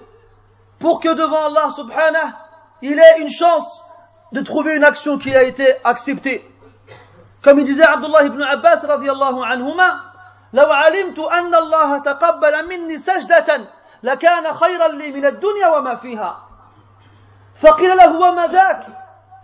pour 0.80 1.00
que 1.00 1.10
devant 1.10 1.48
Allah 1.48 1.70
subhanahu, 1.76 2.32
il 2.82 2.98
ait 2.98 3.20
une 3.22 3.30
chance 3.30 3.84
de 4.32 4.42
trouver 4.42 4.76
une 4.76 4.84
action 4.84 5.18
qui 5.18 5.36
a 5.36 5.44
été 5.44 5.76
acceptée. 5.84 6.50
Comme 7.44 7.60
il 7.60 7.66
disait 7.66 7.84
Abdullah 7.84 8.24
ibn 8.26 8.42
Abbas 8.42 8.86
radiallahu 8.88 9.42
anhuma, 9.44 10.06
لو 10.54 10.66
علمت 10.72 11.20
أن 11.20 11.56
الله 11.56 11.98
تقبل 11.98 12.68
مني 12.70 12.98
سجدة 12.98 13.70
لكان 14.04 14.54
خيرا 14.54 14.88
لي 14.88 15.12
من 15.12 15.26
الدنيا 15.26 15.68
وما 15.68 15.96
فيها 15.96 16.38
فقيل 17.62 17.98
له 17.98 18.20
وما 18.20 18.48
ذاك 18.48 18.86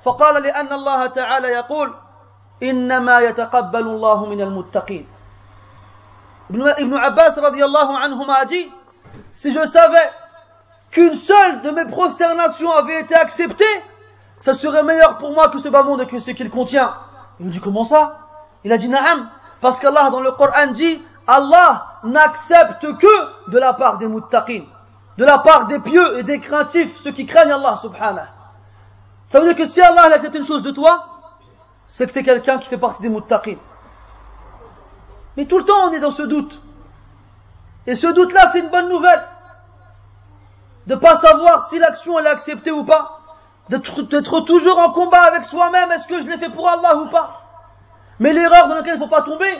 فقال 0.03 0.43
لأن 0.43 0.73
الله 0.73 1.05
تعالى 1.05 1.47
يقول 1.47 1.93
إنما 2.63 3.19
يتقبل 3.19 3.79
الله 3.81 4.25
من 4.25 4.41
المتقين 4.41 5.07
Ibn 6.49 6.93
Abbas 6.93 7.37
radiallahu 7.41 7.93
anhuma 7.97 8.33
a 8.41 8.45
dit 8.45 8.69
Si 9.31 9.51
je 9.51 9.65
savais 9.65 10.09
qu'une 10.91 11.15
seule 11.15 11.61
de 11.61 11.71
mes 11.71 11.85
prosternations 11.85 12.71
avait 12.71 13.01
été 13.01 13.15
acceptée, 13.15 13.65
ça 14.37 14.53
serait 14.53 14.83
meilleur 14.83 15.17
pour 15.17 15.31
moi 15.31 15.49
que 15.49 15.59
ce 15.59 15.67
et 15.67 16.07
que 16.07 16.19
ce 16.19 16.31
qu'il 16.31 16.49
contient. 16.49 16.93
Il 17.39 17.47
me 17.47 17.51
dit 17.51 17.59
Comment 17.59 17.85
ça? 17.85 18.19
Il 18.63 18.71
a 18.71 18.77
dit 18.77 18.89
Naam, 18.89 19.29
parce 19.61 19.79
qu'Allah 19.79 20.09
dans 20.09 20.21
le 20.21 20.31
Coran 20.31 20.67
dit 20.71 21.01
Allah 21.27 21.85
n'accepte 22.03 22.81
que 22.97 23.51
de 23.51 23.57
la 23.57 23.73
part 23.73 23.97
des 23.97 24.07
muttaqin, 24.07 24.63
de 25.17 25.25
la 25.25 25.39
part 25.39 25.67
des 25.67 25.79
pieux 25.79 26.19
et 26.19 26.23
des 26.23 26.39
craintifs, 26.39 26.99
ceux 27.01 27.11
qui 27.11 27.25
craignent 27.25 27.51
Allah 27.51 27.77
subhanahu. 27.81 28.27
Ça 29.27 29.39
veut 29.39 29.47
dire 29.47 29.57
que 29.57 29.65
si 29.65 29.81
Allah 29.81 30.13
accepte 30.13 30.35
une 30.35 30.45
chose 30.45 30.63
de 30.63 30.71
toi, 30.71 31.07
c'est 31.87 32.07
que 32.07 32.13
tu 32.13 32.19
es 32.19 32.23
quelqu'un 32.23 32.57
qui 32.59 32.67
fait 32.67 32.77
partie 32.77 33.01
des 33.01 33.09
muttaqin. 33.09 33.57
Mais 35.37 35.45
tout 35.45 35.57
le 35.57 35.65
temps 35.65 35.89
on 35.89 35.91
est 35.93 35.99
dans 35.99 36.11
ce 36.11 36.23
doute. 36.23 36.61
Et 37.87 37.95
ce 37.95 38.07
doute-là, 38.07 38.49
c'est 38.51 38.59
une 38.59 38.69
bonne 38.69 38.89
nouvelle. 38.89 39.23
De 40.87 40.95
pas 40.95 41.17
savoir 41.17 41.67
si 41.67 41.79
l'action 41.79 42.19
est 42.19 42.27
acceptée 42.27 42.71
ou 42.71 42.83
pas. 42.83 43.21
D'être 43.69 44.41
toujours 44.41 44.77
en 44.79 44.91
combat 44.91 45.21
avec 45.23 45.45
soi-même, 45.45 45.91
est-ce 45.91 46.07
que 46.07 46.21
je 46.21 46.27
l'ai 46.27 46.37
fait 46.37 46.49
pour 46.49 46.69
Allah 46.69 46.97
ou 46.97 47.07
pas. 47.07 47.41
Mais 48.19 48.33
l'erreur 48.33 48.67
dans 48.67 48.75
laquelle 48.75 48.95
il 48.95 48.99
ne 48.99 49.03
faut 49.03 49.09
pas 49.09 49.23
tomber, 49.23 49.59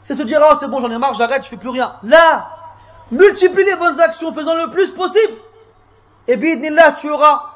c'est 0.00 0.14
se 0.14 0.22
dire, 0.22 0.40
ah 0.42 0.56
c'est 0.58 0.68
bon, 0.68 0.80
j'en 0.80 0.90
ai 0.90 0.98
marre, 0.98 1.14
j'arrête, 1.14 1.44
je 1.44 1.48
fais 1.48 1.56
plus 1.56 1.68
rien. 1.68 1.94
Là, 2.02 2.48
multiplie 3.10 3.64
les 3.64 3.76
bonnes 3.76 4.00
actions, 4.00 4.32
faisant 4.32 4.54
le 4.54 4.70
plus 4.70 4.90
possible. 4.90 5.34
Et 6.28 6.36
là, 6.70 6.92
tu 6.92 7.10
auras 7.10 7.50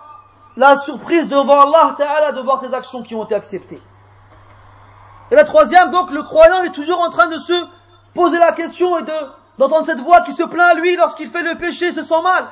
la 0.57 0.77
surprise 0.77 1.29
devant 1.29 1.63
Allah 1.63 1.95
Ta'ala 1.97 2.33
de 2.33 2.41
voir 2.41 2.61
tes 2.61 2.75
actions 2.75 3.03
qui 3.03 3.15
ont 3.15 3.25
été 3.25 3.35
acceptées. 3.35 3.81
Et 5.31 5.35
la 5.35 5.45
troisième, 5.45 5.91
donc, 5.91 6.11
le 6.11 6.23
croyant 6.23 6.63
est 6.63 6.71
toujours 6.71 7.01
en 7.01 7.11
train 7.11 7.27
de 7.27 7.39
se 7.39 7.55
poser 8.15 8.39
la 8.39 8.53
question 8.53 8.99
et 8.99 9.03
de, 9.03 9.13
d'entendre 9.59 9.87
cette 9.87 10.01
voix 10.01 10.23
qui 10.23 10.33
se 10.33 10.43
plaint 10.43 10.73
à 10.73 10.75
lui 10.75 10.97
lorsqu'il 10.97 11.31
fait 11.31 11.43
le 11.43 11.57
péché, 11.57 11.93
se 11.93 12.03
sent 12.03 12.23
mal. 12.23 12.47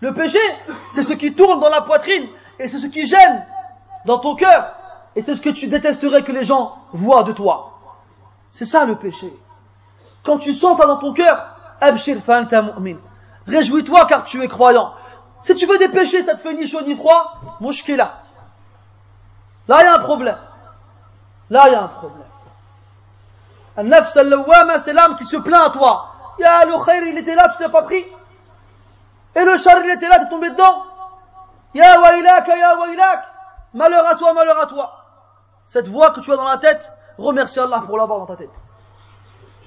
Le 0.00 0.12
péché, 0.12 0.38
c'est 0.92 1.02
ce 1.02 1.12
qui 1.12 1.34
tourne 1.34 1.60
dans 1.60 1.68
la 1.68 1.82
poitrine 1.82 2.26
et 2.58 2.68
c'est 2.68 2.78
ce 2.78 2.86
qui 2.86 3.06
gêne 3.06 3.46
dans 4.04 4.18
ton 4.18 4.34
cœur 4.34 4.74
et 5.14 5.22
c'est 5.22 5.34
ce 5.34 5.42
que 5.42 5.50
tu 5.50 5.68
détesterais 5.68 6.24
que 6.24 6.32
les 6.32 6.44
gens 6.44 6.76
voient 6.92 7.22
de 7.22 7.32
toi. 7.32 7.78
C'est 8.50 8.64
ça 8.64 8.84
le 8.84 8.96
péché. 8.96 9.32
Quand 10.24 10.38
tu 10.38 10.54
sens 10.54 10.76
ça 10.78 10.86
dans 10.86 10.96
ton 10.96 11.12
cœur, 11.12 11.56
Réjouis-toi 13.46 14.06
car 14.06 14.24
tu 14.24 14.42
es 14.42 14.48
croyant. 14.48 14.94
Si 15.42 15.56
tu 15.56 15.66
veux 15.66 15.78
des 15.78 15.88
péchés, 15.88 16.22
ça 16.22 16.34
te 16.34 16.40
fait 16.40 16.54
ni 16.54 16.66
chaud 16.66 16.82
ni 16.82 16.94
froid, 16.94 17.40
là. 17.96 18.12
Là, 19.68 19.80
il 19.80 19.84
y 19.84 19.86
a 19.86 19.94
un 19.96 19.98
problème. 20.00 20.38
Là, 21.52 21.64
il 21.66 21.72
y 21.72 21.74
a 21.74 21.82
un 21.82 21.88
problème. 21.88 22.26
Un 23.76 23.82
nafs 23.82 24.16
al 24.16 24.80
c'est 24.80 24.94
l'âme 24.94 25.16
qui 25.16 25.26
se 25.26 25.36
plaint 25.36 25.66
à 25.66 25.70
toi. 25.70 26.08
Ya, 26.38 26.64
le 26.64 26.82
khair, 26.82 27.02
il 27.02 27.18
était 27.18 27.34
là, 27.34 27.50
tu 27.50 27.62
t'es 27.62 27.70
pas 27.70 27.82
pris. 27.82 28.06
Et 29.36 29.44
le 29.44 29.58
char, 29.58 29.76
il 29.84 29.90
était 29.90 30.08
là, 30.08 30.18
tu 30.20 30.24
es 30.24 30.28
tombé 30.30 30.48
dedans. 30.48 30.82
Ya 31.74 32.00
wailak, 32.00 32.48
ya 32.48 32.78
wailak. 32.78 33.26
Malheur 33.74 34.06
à 34.06 34.14
toi, 34.14 34.32
malheur 34.32 34.58
à 34.62 34.66
toi. 34.66 35.04
Cette 35.66 35.88
voix 35.88 36.12
que 36.12 36.20
tu 36.20 36.32
as 36.32 36.36
dans 36.36 36.44
la 36.44 36.56
tête, 36.56 36.90
remercie 37.18 37.60
Allah 37.60 37.82
pour 37.84 37.98
l'avoir 37.98 38.20
dans 38.20 38.26
ta 38.26 38.36
tête. 38.36 38.56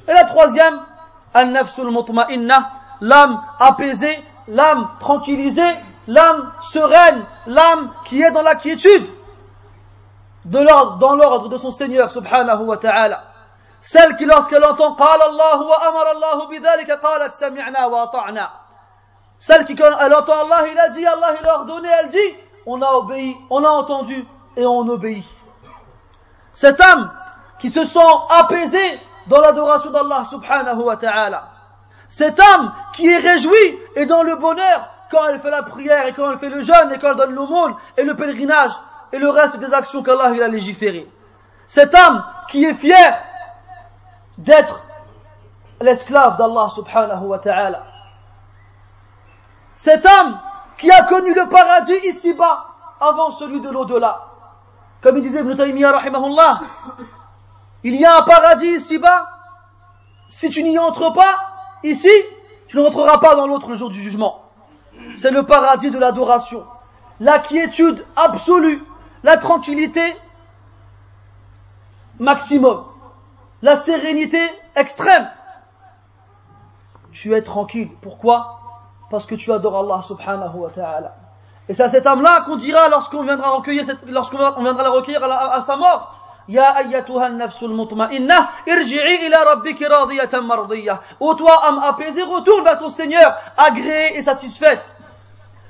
Et 0.08 0.14
la 0.14 0.26
troisième, 0.26 0.80
an-nafsul 1.36 1.92
mutma'inna, 1.92 2.72
l'âme 3.02 3.44
apaisée, 3.60 4.24
l'âme 4.48 4.90
tranquillisée, 5.00 5.76
l'âme 6.08 6.52
sereine, 6.64 7.26
l'âme 7.46 7.94
qui 8.06 8.24
est 8.24 8.32
dans 8.32 8.42
la 8.42 8.56
quiétude, 8.56 9.08
de 10.45 10.59
l'ordre, 10.59 10.97
dans 10.99 11.14
l'ordre 11.14 11.49
de 11.49 11.57
son 11.57 11.71
Seigneur 11.71 12.11
subhanahu 12.11 12.64
wa 12.64 12.77
ta'ala. 12.77 13.25
Celle 13.81 14.16
qui 14.16 14.27
lorsqu'elle 14.27 14.64
entend 14.64 14.95
قال 14.95 15.23
الله 15.23 15.62
وأمر 15.62 16.11
الله 16.12 16.47
بذلك 16.49 16.91
قالت 16.91 17.33
سمعنا 17.33 17.87
وأطعنا. 17.87 18.51
Celle 19.39 19.64
qui 19.64 19.75
quand 19.75 19.99
elle 20.01 20.14
entend 20.14 20.45
Allah, 20.45 20.68
il 20.71 20.79
a 20.79 20.89
dit, 20.91 21.07
Allah 21.07 21.35
il 21.41 21.47
a 21.47 21.55
ordonné, 21.61 21.89
elle 22.01 22.11
dit, 22.11 22.37
on 22.66 22.83
a 22.83 22.93
obéi, 22.93 23.37
on 23.49 23.64
a 23.64 23.71
entendu 23.71 24.27
et 24.57 24.66
on 24.66 24.81
obéit. 24.81 25.25
Cette 26.53 26.81
âme 26.81 27.11
qui 27.59 27.71
se 27.71 27.85
sent 27.85 28.01
apaisée 28.31 29.01
dans 29.29 29.41
l'adoration 29.41 29.91
d'Allah 29.91 30.25
subhanahu 30.29 30.83
wa 30.83 30.97
ta'ala. 30.97 31.49
Cette 32.09 32.41
âme 32.41 32.73
qui 32.93 33.09
est 33.09 33.18
réjouie 33.18 33.79
et 33.95 34.05
dans 34.07 34.23
le 34.23 34.37
bonheur 34.37 34.89
quand 35.11 35.29
elle 35.29 35.41
fait 35.41 35.51
la 35.51 35.62
prière 35.62 36.07
et 36.07 36.12
quand 36.12 36.31
elle 36.31 36.39
fait 36.39 36.49
le 36.49 36.61
jeûne 36.61 36.93
et 36.93 36.99
quand 36.99 37.11
elle 37.11 37.16
donne 37.16 37.35
l'aumône 37.35 37.75
et 37.97 38.05
le 38.05 38.14
pèlerinage 38.14 38.73
et 39.12 39.18
le 39.20 39.30
reste 39.30 39.58
des 39.58 39.74
actions 39.74 40.03
qu'Allah 40.03 40.43
a 40.43 40.47
légiférées. 40.47 41.10
Cette 41.68 41.93
âme 41.95 42.24
qui 42.49 42.64
est 42.64 42.74
fière 42.74 43.18
d'être 44.38 44.86
l'esclave 45.82 46.38
d'Allah 46.38 46.70
subhanahu 46.74 47.26
wa 47.26 47.39
ta'ala. 47.39 47.84
Cette 49.76 50.06
âme 50.06 50.39
qui 50.78 50.91
a 50.91 51.03
connu 51.03 51.34
le 51.34 51.49
paradis 51.49 51.97
ici-bas 52.08 52.68
avant 52.99 53.32
celui 53.32 53.62
de 53.62 53.70
l'au-delà. 53.70 54.22
Comme 55.01 55.18
il 55.18 55.24
disait 55.24 55.41
Ibn 55.41 55.56
Taymiyyah 55.56 56.01
il 57.84 57.95
y 57.95 58.06
a 58.06 58.18
un 58.18 58.22
paradis 58.24 58.68
ici-bas, 58.68 59.30
si 60.28 60.49
tu 60.49 60.64
n'y 60.64 60.80
entres 60.80 61.14
pas, 61.14 61.56
Ici, 61.86 62.10
tu 62.68 62.78
ne 62.78 62.82
rentreras 62.82 63.20
pas 63.20 63.36
dans 63.36 63.45
l'autre 63.45 63.76
jour 63.76 63.89
du 63.89 64.01
jugement. 64.01 64.41
C'est 65.14 65.30
le 65.30 65.45
paradis 65.45 65.91
de 65.91 65.99
l'adoration. 65.99 66.66
La 67.20 67.38
quiétude 67.38 68.03
absolue, 68.16 68.84
la 69.25 69.37
tranquillité 69.37 70.16
maximum, 72.18 72.85
la 73.62 73.77
sérénité 73.77 74.41
extrême. 74.77 75.29
Tu 77.12 77.35
es 77.35 77.43
tranquille. 77.43 77.91
Pourquoi 78.03 78.61
Parce 79.11 79.27
que 79.27 79.35
tu 79.35 79.53
adores 79.53 79.79
Allah 79.79 80.03
subhanahu 80.07 80.57
wa 80.57 80.71
ta'ala. 80.71 81.16
Et 81.68 81.75
c'est 81.75 81.83
à 81.83 81.89
cette 81.89 82.07
âme-là 82.07 82.43
qu'on 82.47 82.57
dira 82.57 82.89
lorsqu'on 82.89 83.23
viendra 83.23 83.51
recueillir 83.51 83.85
lorsqu'on 84.07 84.39
viendra 84.62 84.83
la 84.83 84.91
recueillir 84.91 85.23
à 85.25 85.62
sa 85.62 85.77
mort. 85.77 86.16
يا 86.49 86.79
أيتها 86.79 87.27
النفس 87.27 87.62
المطمئنة 87.62 88.49
ارجعي 88.68 89.27
إلى 89.27 89.37
ربك 89.53 89.83
راضية 89.83 90.41
مرضية 90.41 91.01
Ô 91.21 91.35
toi, 91.35 91.53
âme 91.68 91.79
apaisée, 91.85 92.23
retourne 92.23 92.64
vers 92.64 92.79
ton 92.79 92.89
Seigneur, 92.89 93.37
agréée 93.57 94.16
et 94.16 94.23
satisfaite. 94.23 94.97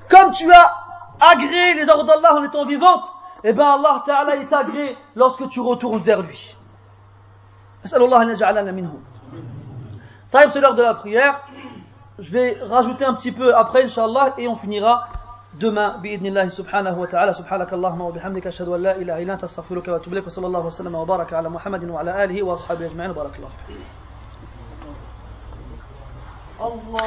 Comme 0.09 0.32
tu 0.32 0.51
as 0.51 0.74
agréé 1.32 1.74
les 1.74 1.88
ordres 1.90 2.05
d'Allah 2.05 2.36
en 2.36 2.44
étant 2.44 2.64
vivante, 2.64 3.05
eh 3.47 3.53
bien 3.53 3.73
Allah 3.75 4.03
Ta'ala 4.05 4.35
il 4.37 4.47
t'agrée 4.47 4.97
lorsque 5.15 5.47
tu 5.49 5.59
retournes 5.59 5.99
vers 5.99 6.21
lui. 6.23 6.55
Ça 7.85 7.99
c'est 10.51 10.59
l'heure 10.59 10.75
de 10.75 10.81
la 10.81 10.95
prière. 10.95 11.41
Je 12.17 12.31
vais 12.31 12.57
rajouter 12.63 13.05
un 13.05 13.13
petit 13.13 13.31
peu 13.31 13.55
après, 13.55 13.83
Inch'Allah, 13.83 14.33
et 14.37 14.47
on 14.47 14.55
finira 14.55 15.07
demain, 15.59 15.99
bi'idnillahi 15.99 16.49
subhanahu 16.49 17.01
wa 17.01 17.07
ta'ala, 17.07 17.33
subhanakallahumma 17.33 18.05
wa 18.05 18.11
bihamdika, 18.11 18.49
ashhadu 18.49 18.73
an 18.73 18.77
la 18.77 18.97
ilaha 18.97 19.21
illa 19.21 19.33
anta 19.33 19.45
astaghfiruka 19.45 19.91
wa 19.91 19.97
atubu 19.97 20.15
wa 20.15 20.29
sallallahu 20.29 20.65
wa 20.65 20.71
sallam 20.71 20.95
wa 20.95 21.05
baraka 21.05 21.37
ala 21.37 21.49
Muhammadin 21.49 21.89
wa 21.89 21.99
ala 21.99 22.15
alihi 22.15 22.41
wa 22.41 22.55
ashabihi 22.55 22.89
ajma'in, 22.89 23.13
barakallahu. 23.13 23.51
Allah 26.57 27.03